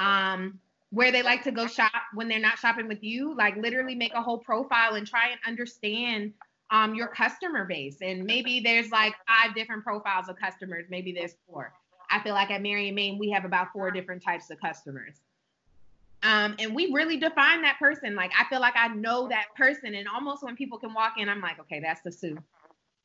Um, 0.01 0.59
where 0.91 1.11
they 1.11 1.21
like 1.21 1.43
to 1.43 1.51
go 1.51 1.67
shop 1.67 1.91
when 2.13 2.29
they're 2.29 2.39
not 2.39 2.57
shopping 2.57 2.87
with 2.87 3.03
you, 3.03 3.35
like 3.35 3.57
literally 3.57 3.93
make 3.93 4.13
a 4.13 4.21
whole 4.21 4.37
profile 4.37 4.95
and 4.95 5.05
try 5.05 5.29
and 5.29 5.39
understand 5.45 6.31
um, 6.71 6.95
your 6.95 7.07
customer 7.07 7.65
base. 7.65 7.97
And 8.01 8.23
maybe 8.23 8.61
there's 8.61 8.89
like 8.89 9.13
five 9.27 9.53
different 9.53 9.83
profiles 9.83 10.29
of 10.29 10.37
customers, 10.37 10.85
maybe 10.89 11.11
there's 11.11 11.35
four. 11.45 11.73
I 12.09 12.19
feel 12.21 12.33
like 12.33 12.51
at 12.51 12.61
Mary 12.61 12.87
and 12.87 12.95
Main, 12.95 13.17
we 13.17 13.29
have 13.31 13.45
about 13.45 13.71
four 13.73 13.91
different 13.91 14.23
types 14.23 14.49
of 14.49 14.59
customers. 14.59 15.21
Um, 16.23 16.55
and 16.59 16.73
we 16.73 16.91
really 16.91 17.17
define 17.17 17.61
that 17.61 17.77
person. 17.79 18.15
Like 18.15 18.31
I 18.37 18.45
feel 18.49 18.59
like 18.59 18.73
I 18.75 18.87
know 18.89 19.27
that 19.29 19.47
person, 19.55 19.95
and 19.95 20.07
almost 20.07 20.43
when 20.43 20.55
people 20.55 20.77
can 20.77 20.93
walk 20.93 21.13
in, 21.17 21.29
I'm 21.29 21.41
like, 21.41 21.59
okay, 21.59 21.79
that's 21.79 22.01
the 22.01 22.11
Sue. 22.11 22.37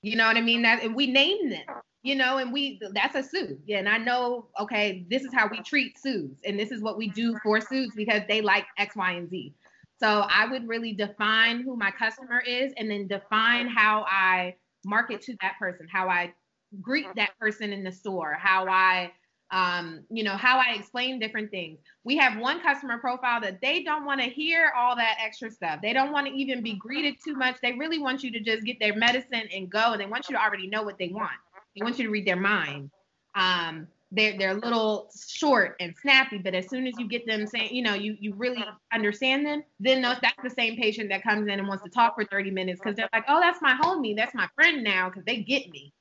You 0.03 0.17
know 0.17 0.27
what 0.27 0.37
I 0.37 0.41
mean? 0.41 0.63
That 0.63 0.83
and 0.83 0.95
we 0.95 1.07
name 1.07 1.51
them, 1.51 1.65
you 2.03 2.15
know, 2.15 2.39
and 2.39 2.53
we 2.53 2.81
that's 2.95 3.15
a 3.15 3.23
Sue. 3.23 3.59
Yeah, 3.67 3.79
and 3.79 3.89
I 3.89 3.99
know, 3.99 4.47
okay, 4.59 5.05
this 5.11 5.23
is 5.23 5.33
how 5.33 5.47
we 5.49 5.61
treat 5.61 5.99
Sues, 5.99 6.39
and 6.45 6.59
this 6.59 6.71
is 6.71 6.81
what 6.81 6.97
we 6.97 7.09
do 7.09 7.37
for 7.43 7.61
Sues 7.61 7.93
because 7.95 8.23
they 8.29 8.41
like 8.41 8.65
X, 8.79 8.97
Y, 8.97 9.13
and 9.13 9.29
Z. 9.29 9.53
So 10.01 10.27
I 10.29 10.47
would 10.47 10.67
really 10.67 10.95
define 10.95 11.63
who 11.63 11.77
my 11.77 11.91
customer 11.91 12.41
is, 12.41 12.73
and 12.79 12.91
then 12.91 13.07
define 13.07 13.69
how 13.69 14.05
I 14.09 14.57
market 14.85 15.21
to 15.23 15.37
that 15.43 15.59
person, 15.59 15.87
how 15.87 16.09
I 16.09 16.33
greet 16.81 17.07
that 17.17 17.39
person 17.39 17.73
in 17.73 17.85
the 17.85 17.93
store, 17.93 18.37
how 18.41 18.67
I 18.69 19.13
um, 19.53 20.05
you 20.09 20.25
know, 20.25 20.35
how 20.35 20.59
I 20.59 20.75
explain 20.75 21.19
different 21.19 21.51
things. 21.51 21.79
We 22.05 22.17
have 22.17 22.39
one 22.39 22.63
customer 22.63 22.97
profile 22.97 23.39
that 23.43 23.61
they 23.61 23.83
don't 23.83 24.07
want 24.07 24.23
to 24.23 24.27
hear 24.27 24.73
all 24.75 24.97
that 24.97 25.19
extra 25.23 25.51
stuff. 25.51 25.81
They 25.83 25.93
don't 25.93 26.11
want 26.11 26.27
to 26.27 26.33
even 26.33 26.63
be 26.63 26.75
greeted 26.75 27.17
too 27.23 27.35
much. 27.35 27.57
They 27.61 27.73
really 27.73 27.99
want 27.99 28.25
you 28.25 28.33
to 28.33 28.41
just 28.41 28.65
get 28.65 28.81
their 28.81 28.97
medicine 28.97 29.49
and 29.55 29.71
go. 29.71 29.93
And 29.93 30.01
they 30.01 30.07
want 30.07 30.31
you 30.31 30.37
to 30.37 30.43
already 30.43 30.69
know 30.69 30.83
what 30.83 30.97
they 30.99 31.09
want. 31.09 31.33
They 31.77 31.83
want 31.83 31.99
you 31.99 32.07
to 32.07 32.11
read 32.11 32.27
their 32.27 32.37
mind. 32.37 32.91
Um, 33.35 33.89
they're 34.11 34.37
they're 34.39 34.51
a 34.51 34.61
little 34.61 35.11
short 35.27 35.77
and 35.81 35.95
snappy, 36.01 36.39
but 36.39 36.55
as 36.55 36.69
soon 36.69 36.87
as 36.87 36.95
you 36.99 37.09
get 37.09 37.27
them 37.27 37.47
saying, 37.47 37.75
you 37.75 37.83
know, 37.83 37.95
you 37.95 38.17
you 38.21 38.35
really 38.35 38.63
understand 38.93 39.47
them, 39.47 39.63
then 39.81 40.03
those, 40.03 40.17
that's 40.21 40.43
the 40.43 40.51
same 40.51 40.77
patient 40.77 41.09
that 41.09 41.23
comes 41.23 41.49
in 41.49 41.59
and 41.59 41.67
wants 41.67 41.83
to 41.85 41.91
talk 41.91 42.15
for 42.15 42.25
30 42.27 42.51
minutes 42.51 42.79
because 42.79 42.95
they're 42.95 43.09
like, 43.13 43.25
oh, 43.29 43.41
that's 43.41 43.63
my 43.63 43.75
homie, 43.83 44.15
that's 44.15 44.35
my 44.35 44.49
friend 44.55 44.85
now, 44.85 45.09
because 45.09 45.25
they 45.25 45.39
get 45.39 45.71
me. 45.71 45.93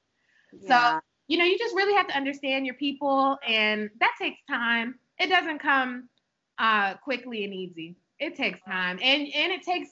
Yeah. 0.54 0.68
So, 0.68 1.00
you 1.28 1.38
know, 1.38 1.46
you 1.46 1.58
just 1.58 1.76
really 1.76 1.94
have 1.94 2.08
to 2.08 2.16
understand 2.16 2.66
your 2.66 2.76
people, 2.76 3.38
and 3.48 3.90
that 4.00 4.14
takes 4.20 4.40
time. 4.50 4.96
It 5.20 5.28
doesn't 5.28 5.60
come 5.60 6.10
uh, 6.58 6.96
quickly 6.96 7.44
and 7.44 7.54
easy. 7.54 7.96
It 8.20 8.36
takes 8.36 8.60
time, 8.68 9.00
and 9.02 9.28
and 9.34 9.52
it 9.52 9.64
takes 9.64 9.90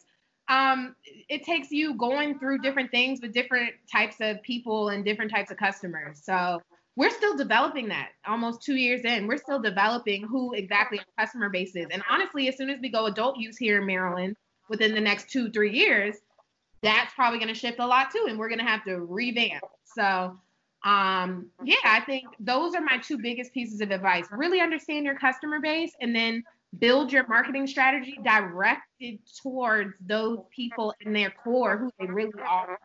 um, 0.50 0.96
it 1.30 1.44
takes 1.44 1.72
you 1.72 1.96
going 1.96 2.40
through 2.40 2.60
different 2.60 2.92
things 2.92 3.22
with 3.22 3.34
different 3.34 3.74
types 3.92 4.16
of 4.20 4.42
people 4.42 4.90
and 4.90 5.06
different 5.06 5.32
types 5.32 5.52
of 5.52 5.58
customers. 5.58 6.22
So 6.24 6.60
we're 6.96 7.12
still 7.12 7.38
developing 7.38 7.88
that 7.90 8.10
almost 8.28 8.64
two 8.64 8.76
years 8.76 9.06
in. 9.06 9.28
We're 9.28 9.38
still 9.38 9.62
developing 9.62 10.24
who 10.24 10.54
exactly 10.54 11.00
our 11.00 11.26
customer 11.26 11.50
base 11.50 11.76
is. 11.76 11.88
And 11.92 12.04
honestly, 12.10 12.48
as 12.50 12.58
soon 12.58 12.70
as 12.70 12.80
we 12.82 12.90
go 12.90 13.06
adult 13.06 13.38
use 13.38 13.58
here 13.58 13.80
in 13.80 13.86
Maryland 13.86 14.36
within 14.70 14.94
the 14.94 15.00
next 15.00 15.30
two, 15.30 15.52
three 15.52 15.72
years, 15.72 16.16
that's 16.82 17.14
probably 17.14 17.40
going 17.40 17.54
to 17.54 17.60
shift 17.60 17.80
a 17.80 17.86
lot 17.86 18.12
too. 18.12 18.26
And 18.28 18.38
we're 18.38 18.50
going 18.50 18.60
to 18.60 18.66
have 18.66 18.84
to 18.86 19.00
revamp. 19.02 19.64
So 19.86 20.38
um 20.86 21.48
yeah 21.66 21.76
i 21.84 22.00
think 22.00 22.26
those 22.40 22.74
are 22.74 22.82
my 22.82 22.98
two 22.98 23.18
biggest 23.18 23.54
pieces 23.54 23.82
of 23.82 23.92
advice. 23.92 24.26
Really 24.32 24.62
understand 24.62 25.06
your 25.06 25.16
customer 25.16 25.60
base 25.60 25.92
and 26.00 26.16
then 26.16 26.44
build 26.78 27.12
your 27.12 27.28
marketing 27.28 27.68
strategy 27.68 28.18
directed 28.24 29.20
towards 29.42 29.96
those 30.00 30.40
people 30.56 30.94
in 31.02 31.14
their 31.14 31.32
core 31.32 31.78
who 31.78 31.92
they 32.00 32.06
really 32.06 32.40
are. 32.48 32.80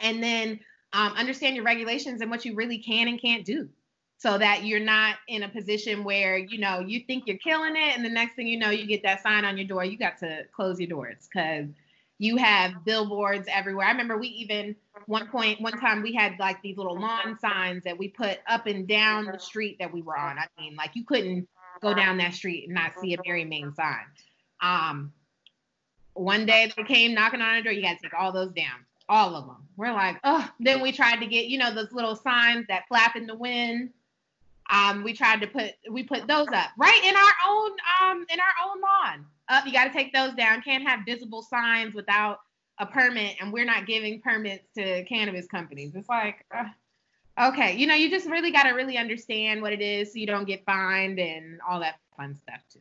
And 0.00 0.22
then 0.22 0.60
um, 0.92 1.12
understand 1.12 1.54
your 1.54 1.64
regulations 1.64 2.20
and 2.20 2.30
what 2.30 2.44
you 2.44 2.54
really 2.54 2.78
can 2.78 3.08
and 3.08 3.20
can't 3.20 3.44
do 3.44 3.68
so 4.18 4.36
that 4.36 4.64
you're 4.64 4.80
not 4.80 5.16
in 5.28 5.44
a 5.44 5.48
position 5.48 6.04
where 6.04 6.36
you 6.36 6.58
know 6.58 6.80
you 6.80 7.00
think 7.06 7.24
you're 7.26 7.38
killing 7.38 7.76
it 7.76 7.96
and 7.96 8.04
the 8.04 8.08
next 8.08 8.34
thing 8.34 8.46
you 8.46 8.58
know 8.58 8.70
you 8.70 8.86
get 8.86 9.02
that 9.02 9.22
sign 9.22 9.44
on 9.44 9.56
your 9.56 9.66
door 9.66 9.84
you 9.84 9.96
got 9.96 10.18
to 10.18 10.44
close 10.54 10.80
your 10.80 10.88
doors 10.88 11.28
because 11.32 11.66
you 12.20 12.36
have 12.36 12.84
billboards 12.84 13.48
everywhere. 13.50 13.86
I 13.86 13.90
remember 13.92 14.18
we 14.18 14.28
even 14.28 14.76
one 15.06 15.26
point 15.28 15.58
one 15.62 15.72
time 15.80 16.02
we 16.02 16.12
had 16.12 16.34
like 16.38 16.60
these 16.60 16.76
little 16.76 17.00
lawn 17.00 17.38
signs 17.40 17.82
that 17.84 17.96
we 17.96 18.08
put 18.08 18.40
up 18.46 18.66
and 18.66 18.86
down 18.86 19.24
the 19.24 19.38
street 19.38 19.78
that 19.80 19.90
we 19.90 20.02
were 20.02 20.18
on. 20.18 20.38
I 20.38 20.46
mean, 20.60 20.76
like 20.76 20.90
you 20.92 21.02
couldn't 21.02 21.48
go 21.80 21.94
down 21.94 22.18
that 22.18 22.34
street 22.34 22.66
and 22.66 22.74
not 22.74 22.92
see 23.00 23.14
a 23.14 23.16
Mary 23.24 23.46
Main 23.46 23.72
sign. 23.72 24.04
Um, 24.60 25.14
one 26.12 26.44
day 26.44 26.70
they 26.76 26.82
came 26.82 27.14
knocking 27.14 27.40
on 27.40 27.54
our 27.54 27.62
door. 27.62 27.72
You 27.72 27.80
got 27.80 27.96
to 27.96 28.02
take 28.02 28.12
all 28.12 28.32
those 28.32 28.52
down, 28.52 28.84
all 29.08 29.34
of 29.34 29.46
them. 29.46 29.66
We're 29.78 29.94
like, 29.94 30.18
oh. 30.22 30.46
Then 30.60 30.82
we 30.82 30.92
tried 30.92 31.20
to 31.20 31.26
get 31.26 31.46
you 31.46 31.56
know 31.56 31.74
those 31.74 31.90
little 31.90 32.16
signs 32.16 32.66
that 32.68 32.86
flap 32.86 33.16
in 33.16 33.26
the 33.26 33.34
wind. 33.34 33.94
Um, 34.70 35.04
we 35.04 35.14
tried 35.14 35.40
to 35.40 35.46
put 35.46 35.72
we 35.90 36.02
put 36.02 36.28
those 36.28 36.48
up 36.48 36.68
right 36.76 37.02
in 37.02 37.16
our 37.16 37.32
own 37.48 37.70
um 38.02 38.26
in 38.30 38.38
our 38.38 38.70
own 38.70 38.80
lawn 38.82 39.26
up. 39.50 39.66
You 39.66 39.72
got 39.72 39.84
to 39.84 39.92
take 39.92 40.12
those 40.12 40.34
down. 40.34 40.62
Can't 40.62 40.86
have 40.86 41.00
visible 41.04 41.42
signs 41.42 41.94
without 41.94 42.40
a 42.78 42.86
permit, 42.86 43.36
and 43.40 43.52
we're 43.52 43.64
not 43.64 43.86
giving 43.86 44.20
permits 44.20 44.66
to 44.76 45.04
cannabis 45.04 45.46
companies. 45.46 45.94
It's 45.94 46.08
like, 46.08 46.46
uh, 46.56 47.48
okay, 47.48 47.76
you 47.76 47.86
know, 47.86 47.94
you 47.94 48.08
just 48.08 48.26
really 48.26 48.50
got 48.50 48.62
to 48.62 48.70
really 48.70 48.96
understand 48.96 49.60
what 49.60 49.72
it 49.72 49.82
is 49.82 50.12
so 50.12 50.18
you 50.18 50.26
don't 50.26 50.46
get 50.46 50.64
fined 50.64 51.18
and 51.18 51.60
all 51.68 51.80
that 51.80 51.96
fun 52.16 52.34
stuff 52.34 52.60
too. 52.72 52.80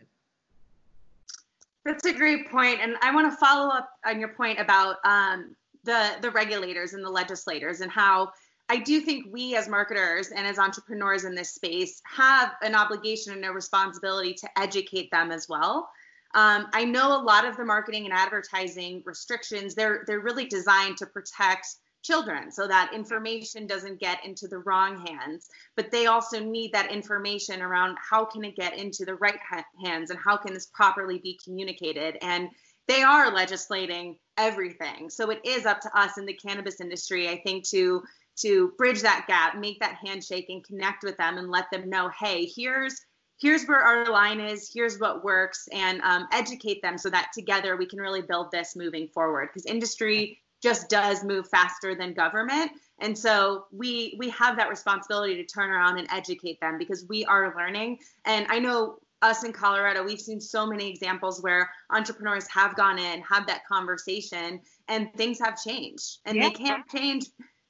That's 1.83 2.05
a 2.05 2.13
great 2.13 2.49
point, 2.49 2.79
and 2.81 2.95
I 3.01 3.13
want 3.13 3.31
to 3.31 3.37
follow 3.37 3.69
up 3.69 3.89
on 4.05 4.19
your 4.19 4.29
point 4.29 4.59
about 4.59 4.97
um, 5.03 5.55
the 5.83 6.11
the 6.21 6.31
regulators 6.31 6.93
and 6.93 7.03
the 7.03 7.09
legislators 7.09 7.81
and 7.81 7.91
how 7.91 8.31
I 8.69 8.77
do 8.77 9.01
think 9.01 9.25
we 9.31 9.55
as 9.55 9.67
marketers 9.67 10.29
and 10.29 10.45
as 10.45 10.59
entrepreneurs 10.59 11.23
in 11.23 11.33
this 11.33 11.55
space 11.55 12.01
have 12.05 12.53
an 12.61 12.75
obligation 12.75 13.33
and 13.33 13.43
a 13.45 13.51
responsibility 13.51 14.33
to 14.35 14.59
educate 14.59 15.09
them 15.09 15.31
as 15.31 15.49
well. 15.49 15.89
Um, 16.35 16.67
I 16.73 16.85
know 16.85 17.19
a 17.19 17.23
lot 17.23 17.45
of 17.45 17.57
the 17.57 17.65
marketing 17.65 18.05
and 18.05 18.13
advertising 18.13 19.01
restrictions, 19.05 19.73
they're, 19.73 20.03
they're 20.05 20.19
really 20.19 20.45
designed 20.45 20.97
to 20.97 21.05
protect 21.05 21.67
children 22.01 22.51
so 22.51 22.67
that 22.67 22.93
information 22.93 23.67
doesn't 23.67 23.99
get 23.99 24.23
into 24.23 24.47
the 24.47 24.59
wrong 24.59 25.05
hands 25.05 25.49
but 25.75 25.91
they 25.91 26.05
also 26.05 26.39
need 26.39 26.71
that 26.71 26.91
information 26.91 27.61
around 27.61 27.97
how 27.99 28.23
can 28.23 28.43
it 28.45 28.55
get 28.55 28.77
into 28.77 29.03
the 29.03 29.15
right 29.15 29.39
hands 29.83 30.09
and 30.09 30.19
how 30.23 30.37
can 30.37 30.53
this 30.53 30.67
properly 30.67 31.19
be 31.19 31.37
communicated. 31.43 32.17
And 32.21 32.49
they 32.87 33.03
are 33.03 33.33
legislating 33.33 34.17
everything. 34.37 35.09
So 35.09 35.29
it 35.29 35.39
is 35.43 35.65
up 35.65 35.81
to 35.81 35.99
us 35.99 36.17
in 36.17 36.25
the 36.25 36.33
cannabis 36.33 36.79
industry 36.81 37.27
i 37.29 37.41
think 37.45 37.67
to 37.69 38.01
to 38.37 38.71
bridge 38.77 39.01
that 39.01 39.25
gap 39.27 39.57
make 39.57 39.79
that 39.79 39.97
handshake 40.03 40.45
and 40.49 40.63
connect 40.63 41.03
with 41.03 41.17
them 41.17 41.37
and 41.37 41.49
let 41.49 41.65
them 41.71 41.89
know 41.89 42.09
hey 42.19 42.49
here's 42.55 42.99
here's 43.39 43.65
where 43.65 43.79
our 43.79 44.05
line 44.11 44.39
is, 44.39 44.69
here's 44.73 44.99
what 44.99 45.23
works, 45.23 45.67
and 45.71 46.01
um, 46.01 46.27
educate 46.31 46.81
them 46.81 46.97
so 46.97 47.09
that 47.09 47.31
together 47.33 47.77
we 47.77 47.85
can 47.85 47.99
really 47.99 48.21
build 48.21 48.51
this 48.51 48.75
moving 48.75 49.07
forward. 49.07 49.49
Because 49.49 49.65
industry 49.65 50.39
just 50.61 50.89
does 50.89 51.23
move 51.23 51.47
faster 51.47 51.95
than 51.95 52.13
government, 52.13 52.71
and 52.99 53.17
so 53.17 53.65
we 53.71 54.15
we 54.17 54.29
have 54.29 54.57
that 54.57 54.69
responsibility 54.69 55.35
to 55.35 55.45
turn 55.45 55.69
around 55.69 55.97
and 55.97 56.07
educate 56.11 56.59
them 56.59 56.77
because 56.77 57.05
we 57.07 57.25
are 57.25 57.53
learning. 57.55 57.99
And 58.25 58.45
I 58.49 58.59
know 58.59 58.99
us 59.21 59.43
in 59.43 59.51
Colorado, 59.51 60.03
we've 60.03 60.21
seen 60.21 60.39
so 60.39 60.65
many 60.65 60.89
examples 60.89 61.41
where 61.41 61.69
entrepreneurs 61.89 62.47
have 62.47 62.75
gone 62.75 62.97
in, 62.97 63.21
have 63.21 63.45
that 63.47 63.65
conversation, 63.65 64.61
and 64.87 65.13
things 65.15 65.39
have 65.39 65.61
changed. 65.61 66.19
And 66.25 66.37
yeah. 66.37 66.43
they 66.43 66.51
can't 66.51 66.87
change 66.87 67.25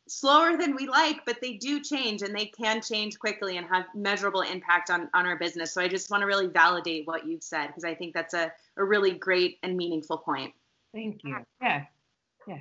slower 0.10 0.58
than 0.58 0.76
we 0.76 0.88
like, 0.88 1.26
but 1.26 1.40
they 1.42 1.54
do 1.54 1.82
change 1.82 2.22
and 2.22 2.36
they 2.36 2.46
can 2.46 2.82
change 2.82 3.20
quickly 3.20 3.58
and 3.58 3.68
have 3.68 3.86
measurable 3.94 4.42
impact 4.42 4.90
on, 4.90 5.10
on 5.14 5.26
our 5.26 5.38
business. 5.38 5.72
So 5.72 5.82
I 5.82 5.88
just 5.88 6.10
want 6.10 6.22
to 6.22 6.28
really 6.28 6.48
validate 6.48 7.08
what 7.08 7.28
you've 7.28 7.44
said 7.44 7.68
because 7.68 7.84
I 7.84 7.94
think 7.96 8.14
that's 8.14 8.34
a, 8.34 8.52
a 8.78 8.84
really 8.84 9.12
great 9.12 9.60
and 9.64 9.78
meaningful 9.78 10.18
point. 10.18 10.54
Thank 10.94 11.24
you. 11.24 11.38
Yeah. 11.62 11.86
Yeah. 12.48 12.58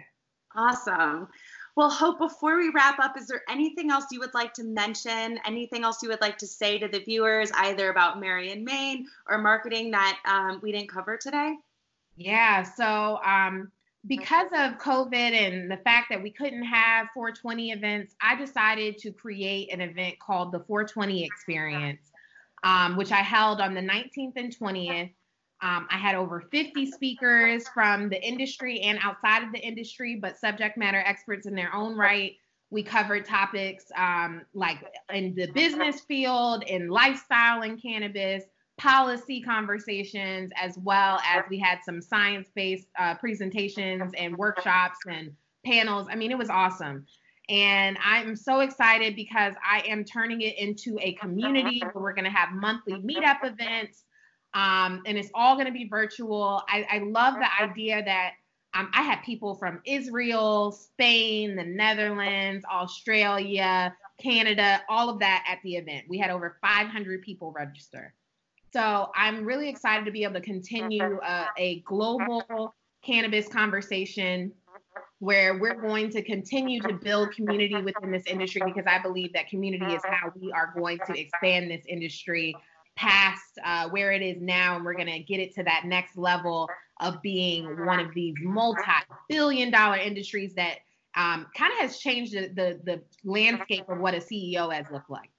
Awesome. 0.55 1.29
Well, 1.77 1.91
Hope, 1.91 2.19
before 2.19 2.59
we 2.59 2.71
wrap 2.71 2.99
up, 2.99 3.17
is 3.17 3.29
there 3.29 3.43
anything 3.49 3.91
else 3.91 4.07
you 4.11 4.19
would 4.19 4.35
like 4.35 4.53
to 4.55 4.65
mention? 4.65 5.39
Anything 5.47 5.85
else 5.85 6.03
you 6.03 6.09
would 6.09 6.21
like 6.21 6.37
to 6.39 6.47
say 6.47 6.77
to 6.79 6.89
the 6.89 6.99
viewers, 6.99 7.53
either 7.55 7.89
about 7.89 8.19
Mary 8.19 8.51
and 8.51 8.65
Main 8.65 9.07
or 9.29 9.39
marketing 9.39 9.93
that 9.93 10.19
um, 10.27 10.59
we 10.61 10.73
didn't 10.73 10.89
cover 10.89 11.17
today? 11.17 11.55
Yeah. 12.17 12.65
So, 12.65 13.21
um, 13.25 13.71
because 14.09 14.49
of 14.55 14.79
COVID 14.79 15.13
and 15.15 15.71
the 15.71 15.77
fact 15.77 16.07
that 16.11 16.23
we 16.23 16.31
couldn't 16.31 16.65
have 16.65 17.09
420 17.13 17.73
events, 17.73 18.15
I 18.21 18.35
decided 18.35 18.97
to 18.99 19.13
create 19.13 19.73
an 19.73 19.83
event 19.83 20.19
called 20.19 20.51
the 20.51 20.61
420 20.61 21.25
Experience, 21.25 22.11
um, 22.65 22.97
which 22.97 23.13
I 23.13 23.17
held 23.17 23.61
on 23.61 23.75
the 23.75 23.83
19th 23.83 24.33
and 24.37 24.57
20th. 24.57 25.13
Um, 25.61 25.87
I 25.91 25.99
had 25.99 26.15
over 26.15 26.41
50 26.41 26.91
speakers 26.91 27.69
from 27.69 28.09
the 28.09 28.23
industry 28.27 28.81
and 28.81 28.99
outside 29.03 29.43
of 29.43 29.53
the 29.53 29.59
industry, 29.59 30.17
but 30.17 30.39
subject 30.39 30.79
matter 30.79 31.03
experts 31.05 31.47
in 31.47 31.55
their 31.55 31.75
own 31.75 31.95
right. 31.95 32.37
We 32.71 32.83
covered 32.83 33.27
topics 33.27 33.87
um, 33.97 34.43
like 34.55 34.79
in 35.13 35.35
the 35.35 35.51
business 35.53 36.01
field, 36.01 36.63
in 36.65 36.89
lifestyle 36.89 37.63
and 37.63 37.81
cannabis, 37.81 38.45
policy 38.79 39.43
conversations, 39.43 40.51
as 40.57 40.79
well 40.79 41.21
as 41.27 41.45
we 41.51 41.59
had 41.59 41.79
some 41.85 42.01
science 42.01 42.49
based 42.55 42.89
uh, 42.99 43.15
presentations 43.17 44.13
and 44.17 44.37
workshops 44.37 44.99
and 45.09 45.33
panels. 45.67 46.07
I 46.11 46.17
mean, 46.17 46.31
it 46.31 46.39
was 46.39 46.49
awesome. 46.49 47.07
And 47.49 47.99
I'm 48.05 48.37
so 48.37 48.61
excited 48.61 49.17
because 49.17 49.55
I 49.65 49.83
am 49.89 50.05
turning 50.05 50.43
it 50.43 50.59
into 50.59 50.99
a 51.01 51.15
community 51.15 51.81
where 51.81 52.03
we're 52.03 52.13
going 52.13 52.25
to 52.25 52.31
have 52.31 52.53
monthly 52.53 52.95
meetup 52.95 53.43
events 53.43 54.05
um, 54.55 55.03
and 55.07 55.19
it's 55.19 55.31
all 55.35 55.55
going 55.55 55.67
to 55.67 55.73
be 55.73 55.89
virtual. 55.89 56.63
I, 56.69 56.87
I 56.91 56.99
love 56.99 57.35
the 57.35 57.63
idea 57.63 58.03
that 58.05 58.33
um, 58.75 58.91
I 58.95 59.03
had 59.03 59.23
people 59.23 59.55
from 59.55 59.81
Israel, 59.85 60.73
Spain, 60.73 61.57
the 61.57 61.65
Netherlands, 61.65 62.65
Australia, 62.71 63.95
Canada, 64.21 64.81
all 64.89 65.09
of 65.09 65.19
that 65.21 65.45
at 65.49 65.59
the 65.63 65.77
event. 65.77 66.07
We 66.09 66.19
had 66.19 66.31
over 66.31 66.57
500 66.61 67.23
people 67.23 67.53
register. 67.53 68.15
So 68.73 69.11
I'm 69.15 69.45
really 69.45 69.69
excited 69.69 70.05
to 70.05 70.11
be 70.11 70.25
able 70.25 70.35
to 70.35 70.41
continue 70.41 71.19
uh, 71.19 71.47
a 71.57 71.81
global 71.81 72.75
cannabis 73.05 73.49
conversation 73.49 74.53
where 75.21 75.59
we're 75.59 75.81
going 75.81 76.11
to 76.11 76.23
continue 76.23 76.81
to 76.83 76.93
build 76.93 77.33
community 77.33 77.81
within 77.83 78.11
this 78.13 78.25
industry 78.27 78.63
because 78.65 78.85
I 78.87 79.01
believe 79.01 79.33
that 79.33 79.49
community 79.49 79.95
is 79.95 80.03
how 80.05 80.33
we 80.41 80.53
are 80.53 80.73
going 80.77 80.99
to 81.07 81.19
expand 81.19 81.71
this 81.71 81.83
industry 81.89 82.55
past 82.97 83.59
uh, 83.65 83.89
where 83.89 84.13
it 84.13 84.23
is 84.23 84.41
now, 84.41 84.77
and 84.77 84.85
we're 84.85 84.95
going 84.95 85.07
to 85.07 85.21
get 85.21 85.41
it 85.41 85.55
to 85.55 85.63
that 85.65 85.85
next 85.85 86.17
level 86.17 86.69
of 87.01 87.23
being 87.23 87.87
one 87.87 88.01
of 88.01 88.13
these 88.13 88.35
multi-billion 88.43 89.71
dollar 89.71 89.97
industries 89.97 90.55
that 90.55 90.79
um, 91.15 91.47
kind 91.57 91.73
of 91.73 91.79
has 91.79 91.99
changed 91.99 92.35
the, 92.35 92.49
the, 92.55 92.81
the 92.85 93.03
landscape 93.25 93.89
of 93.89 93.99
what 93.99 94.15
a 94.15 94.19
CEO 94.19 94.73
has 94.73 94.87
looked 94.91 95.11
like. 95.11 95.31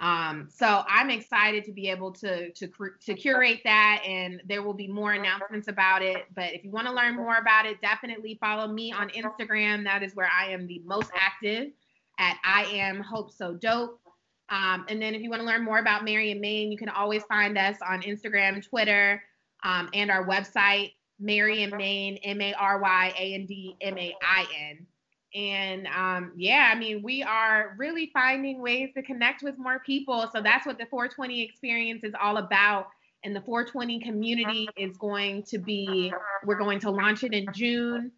Um, 0.00 0.48
so 0.50 0.82
I'm 0.88 1.10
excited 1.10 1.62
to 1.64 1.72
be 1.72 1.88
able 1.90 2.10
to 2.12 2.50
to 2.52 2.68
to 3.02 3.14
curate 3.14 3.60
that, 3.64 4.02
and 4.06 4.42
there 4.46 4.62
will 4.62 4.74
be 4.74 4.88
more 4.88 5.12
announcements 5.12 5.68
about 5.68 6.02
it. 6.02 6.24
But 6.34 6.54
if 6.54 6.64
you 6.64 6.70
want 6.70 6.86
to 6.86 6.92
learn 6.92 7.16
more 7.16 7.36
about 7.36 7.66
it, 7.66 7.80
definitely 7.82 8.38
follow 8.40 8.66
me 8.66 8.92
on 8.92 9.10
Instagram. 9.10 9.84
That 9.84 10.02
is 10.02 10.16
where 10.16 10.28
I 10.28 10.50
am 10.50 10.66
the 10.66 10.80
most 10.86 11.10
active 11.14 11.72
at 12.18 12.38
I 12.44 12.64
am 12.64 13.00
Hope 13.00 13.30
So 13.30 13.54
Dope. 13.54 14.00
Um, 14.48 14.86
and 14.88 15.00
then 15.00 15.14
if 15.14 15.22
you 15.22 15.30
want 15.30 15.40
to 15.42 15.46
learn 15.46 15.64
more 15.64 15.78
about 15.78 16.04
Mary 16.04 16.32
and 16.32 16.40
Main, 16.40 16.72
you 16.72 16.78
can 16.78 16.88
always 16.88 17.22
find 17.24 17.56
us 17.56 17.76
on 17.86 18.02
Instagram, 18.02 18.66
Twitter, 18.66 19.22
um, 19.62 19.90
and 19.92 20.10
our 20.10 20.26
website, 20.26 20.92
Mary 21.20 21.62
and 21.62 21.72
Main, 21.76 22.16
M 22.24 22.40
A 22.40 22.54
R 22.54 22.80
Y 22.80 23.14
A 23.18 23.34
N 23.34 23.46
D 23.46 23.76
M 23.82 23.98
A 23.98 24.14
I 24.22 24.46
N. 24.70 24.86
And 25.34 25.86
um, 25.86 26.32
yeah, 26.36 26.70
I 26.74 26.78
mean, 26.78 27.02
we 27.02 27.22
are 27.22 27.74
really 27.78 28.10
finding 28.12 28.60
ways 28.60 28.90
to 28.94 29.02
connect 29.02 29.42
with 29.42 29.58
more 29.58 29.78
people. 29.80 30.28
So 30.32 30.42
that's 30.42 30.66
what 30.66 30.78
the 30.78 30.86
420 30.86 31.42
experience 31.42 32.02
is 32.02 32.14
all 32.20 32.38
about. 32.38 32.88
And 33.22 33.36
the 33.36 33.40
420 33.42 34.00
community 34.00 34.68
is 34.76 34.96
going 34.96 35.42
to 35.44 35.58
be, 35.58 36.12
we're 36.44 36.58
going 36.58 36.80
to 36.80 36.90
launch 36.90 37.22
it 37.22 37.32
in 37.32 37.46
June. 37.54 38.10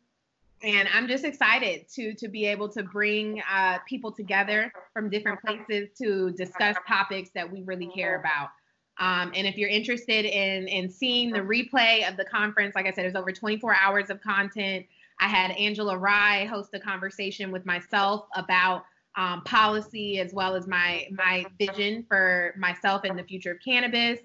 And 0.63 0.89
I'm 0.95 1.09
just 1.09 1.25
excited 1.25 1.89
to 1.95 2.15
to 2.15 2.29
be 2.29 2.47
able 2.47 2.69
to 2.69 2.85
bring 2.85 3.43
uh, 3.53 3.79
people 3.89 4.13
together 4.13 4.73
from 4.93 5.11
different 5.11 5.41
places 5.41 5.89
to 5.99 6.31
discuss 6.31 6.77
topics 6.87 7.31
that 7.35 7.51
we 7.51 7.63
really 7.63 7.89
care 7.89 8.21
about. 8.21 8.51
Um, 8.99 9.33
and 9.35 9.47
if 9.47 9.57
you're 9.57 9.71
interested 9.71 10.25
in 10.25 10.69
in 10.69 10.89
seeing 10.89 11.33
the 11.33 11.41
replay 11.41 12.09
of 12.09 12.17
the 12.17 12.25
conference, 12.25 12.77
like 12.77 12.87
I 12.87 12.93
said, 12.93 13.05
there's 13.05 13.17
over 13.17 13.33
24 13.33 13.75
hours 13.75 14.09
of 14.11 14.21
content. 14.21 14.87
I 15.23 15.29
had 15.29 15.53
Angela 15.53 15.97
Rye 15.97 16.47
host 16.47 16.70
a 16.75 16.81
conversation 16.81 17.53
with 17.53 17.64
myself 17.64 18.27
about 18.35 18.85
um, 19.16 19.43
policy 19.45 20.18
as 20.18 20.35
well 20.35 20.57
as 20.57 20.66
my 20.66 21.07
my 21.12 21.47
vision 21.61 22.05
for 22.09 22.53
myself 22.59 23.03
and 23.05 23.16
the 23.16 23.23
future 23.23 23.53
of 23.53 23.59
cannabis. 23.64 24.18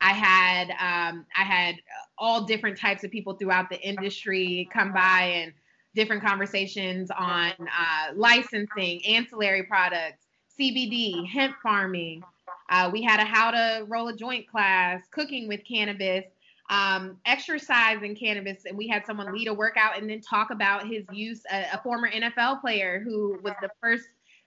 I 0.00 0.12
had 0.12 0.70
um, 0.70 1.26
I 1.36 1.42
had 1.42 1.74
all 2.18 2.44
different 2.44 2.78
types 2.78 3.02
of 3.02 3.10
people 3.10 3.34
throughout 3.34 3.68
the 3.68 3.80
industry 3.80 4.68
come 4.72 4.92
by 4.92 5.22
and 5.22 5.52
different 5.96 6.22
conversations 6.22 7.10
on 7.10 7.50
uh, 7.58 8.14
licensing, 8.14 9.04
ancillary 9.06 9.64
products, 9.64 10.24
CBD, 10.58 11.26
hemp 11.26 11.56
farming. 11.64 12.22
Uh, 12.70 12.90
we 12.92 13.02
had 13.02 13.18
a 13.18 13.24
how 13.24 13.50
to 13.50 13.84
roll 13.88 14.06
a 14.06 14.16
joint 14.16 14.48
class, 14.48 15.02
cooking 15.10 15.48
with 15.48 15.64
cannabis, 15.64 16.24
um, 16.70 17.18
exercise 17.26 18.02
in 18.02 18.14
cannabis, 18.14 18.64
and 18.66 18.76
we 18.76 18.88
had 18.88 19.04
someone 19.06 19.32
lead 19.32 19.48
a 19.48 19.54
workout 19.54 19.98
and 19.98 20.08
then 20.08 20.20
talk 20.20 20.50
about 20.50 20.86
his 20.86 21.04
use. 21.12 21.42
A, 21.52 21.66
a 21.74 21.80
former 21.82 22.10
NFL 22.10 22.60
player 22.60 23.00
who 23.04 23.38
was 23.42 23.54
the 23.60 23.68
first 23.82 24.04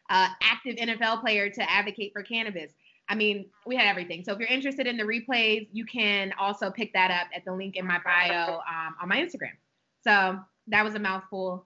uh, 0.09 0.29
active 0.41 0.75
NFL 0.75 1.21
player 1.21 1.49
to 1.49 1.71
advocate 1.71 2.11
for 2.13 2.23
cannabis. 2.23 2.71
I 3.09 3.15
mean, 3.15 3.45
we 3.65 3.75
had 3.75 3.87
everything. 3.87 4.23
So 4.23 4.33
if 4.33 4.39
you're 4.39 4.49
interested 4.49 4.85
in 4.85 4.97
the 4.97 5.03
replays, 5.03 5.67
you 5.71 5.85
can 5.85 6.33
also 6.39 6.69
pick 6.69 6.91
that 6.93 7.11
up 7.11 7.27
at 7.35 7.45
the 7.45 7.53
link 7.53 7.75
in 7.75 7.85
my 7.85 7.99
bio 8.03 8.55
um, 8.55 8.95
on 9.01 9.07
my 9.07 9.17
Instagram. 9.17 9.55
So 10.03 10.39
that 10.67 10.83
was 10.83 10.95
a 10.95 10.99
mouthful. 10.99 11.65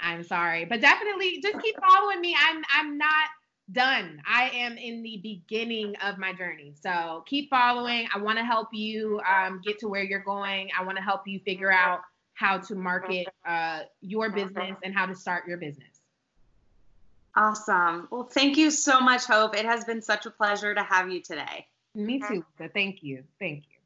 I'm 0.00 0.22
sorry, 0.22 0.64
but 0.64 0.80
definitely 0.80 1.40
just 1.42 1.62
keep 1.62 1.76
following 1.78 2.20
me. 2.20 2.34
I'm 2.38 2.62
I'm 2.74 2.96
not 2.96 3.28
done. 3.72 4.20
I 4.26 4.50
am 4.50 4.76
in 4.76 5.02
the 5.02 5.18
beginning 5.22 5.94
of 6.04 6.18
my 6.18 6.32
journey. 6.32 6.74
So 6.80 7.24
keep 7.26 7.50
following. 7.50 8.08
I 8.14 8.18
want 8.18 8.38
to 8.38 8.44
help 8.44 8.68
you 8.72 9.20
um, 9.20 9.60
get 9.64 9.78
to 9.80 9.88
where 9.88 10.02
you're 10.02 10.24
going. 10.24 10.68
I 10.78 10.84
want 10.84 10.96
to 10.98 11.02
help 11.02 11.26
you 11.26 11.40
figure 11.40 11.72
out 11.72 12.00
how 12.34 12.58
to 12.58 12.74
market 12.74 13.28
uh, 13.46 13.80
your 14.00 14.30
business 14.30 14.76
and 14.82 14.94
how 14.94 15.06
to 15.06 15.14
start 15.14 15.46
your 15.46 15.58
business. 15.58 16.00
Awesome. 17.36 18.08
Well, 18.10 18.24
thank 18.24 18.56
you 18.56 18.70
so 18.70 19.00
much, 19.00 19.24
Hope. 19.24 19.56
It 19.56 19.64
has 19.64 19.84
been 19.84 20.02
such 20.02 20.26
a 20.26 20.30
pleasure 20.30 20.74
to 20.74 20.82
have 20.82 21.10
you 21.10 21.22
today. 21.22 21.66
Me 21.94 22.20
too. 22.20 22.44
So 22.58 22.68
thank 22.72 23.02
you. 23.02 23.24
Thank 23.38 23.64
you. 23.70 23.76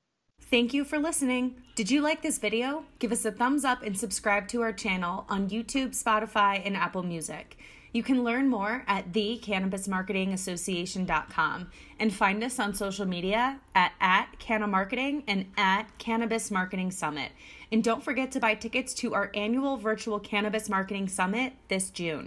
Thank 0.50 0.74
you 0.74 0.84
for 0.84 0.98
listening. 0.98 1.56
Did 1.74 1.90
you 1.90 2.00
like 2.00 2.22
this 2.22 2.38
video? 2.38 2.84
Give 2.98 3.12
us 3.12 3.24
a 3.24 3.32
thumbs 3.32 3.64
up 3.64 3.82
and 3.82 3.98
subscribe 3.98 4.46
to 4.48 4.62
our 4.62 4.72
channel 4.72 5.26
on 5.28 5.48
YouTube, 5.48 6.00
Spotify, 6.00 6.62
and 6.64 6.76
Apple 6.76 7.02
Music. 7.02 7.58
You 7.94 8.02
can 8.02 8.22
learn 8.24 8.48
more 8.48 8.82
at 8.88 9.12
thecannabismarketingassociation.com 9.12 11.70
and 12.00 12.12
find 12.12 12.42
us 12.42 12.58
on 12.58 12.74
social 12.74 13.06
media 13.06 13.60
at, 13.72 13.92
at 14.00 14.30
Marketing 14.68 15.22
and 15.28 15.46
at 15.56 15.96
Cannabis 15.98 16.50
Marketing 16.50 16.90
Summit. 16.90 17.30
And 17.70 17.84
don't 17.84 18.02
forget 18.02 18.32
to 18.32 18.40
buy 18.40 18.56
tickets 18.56 18.94
to 18.94 19.14
our 19.14 19.30
annual 19.32 19.76
virtual 19.76 20.18
Cannabis 20.18 20.68
Marketing 20.68 21.06
Summit 21.06 21.52
this 21.68 21.90
June. 21.90 22.22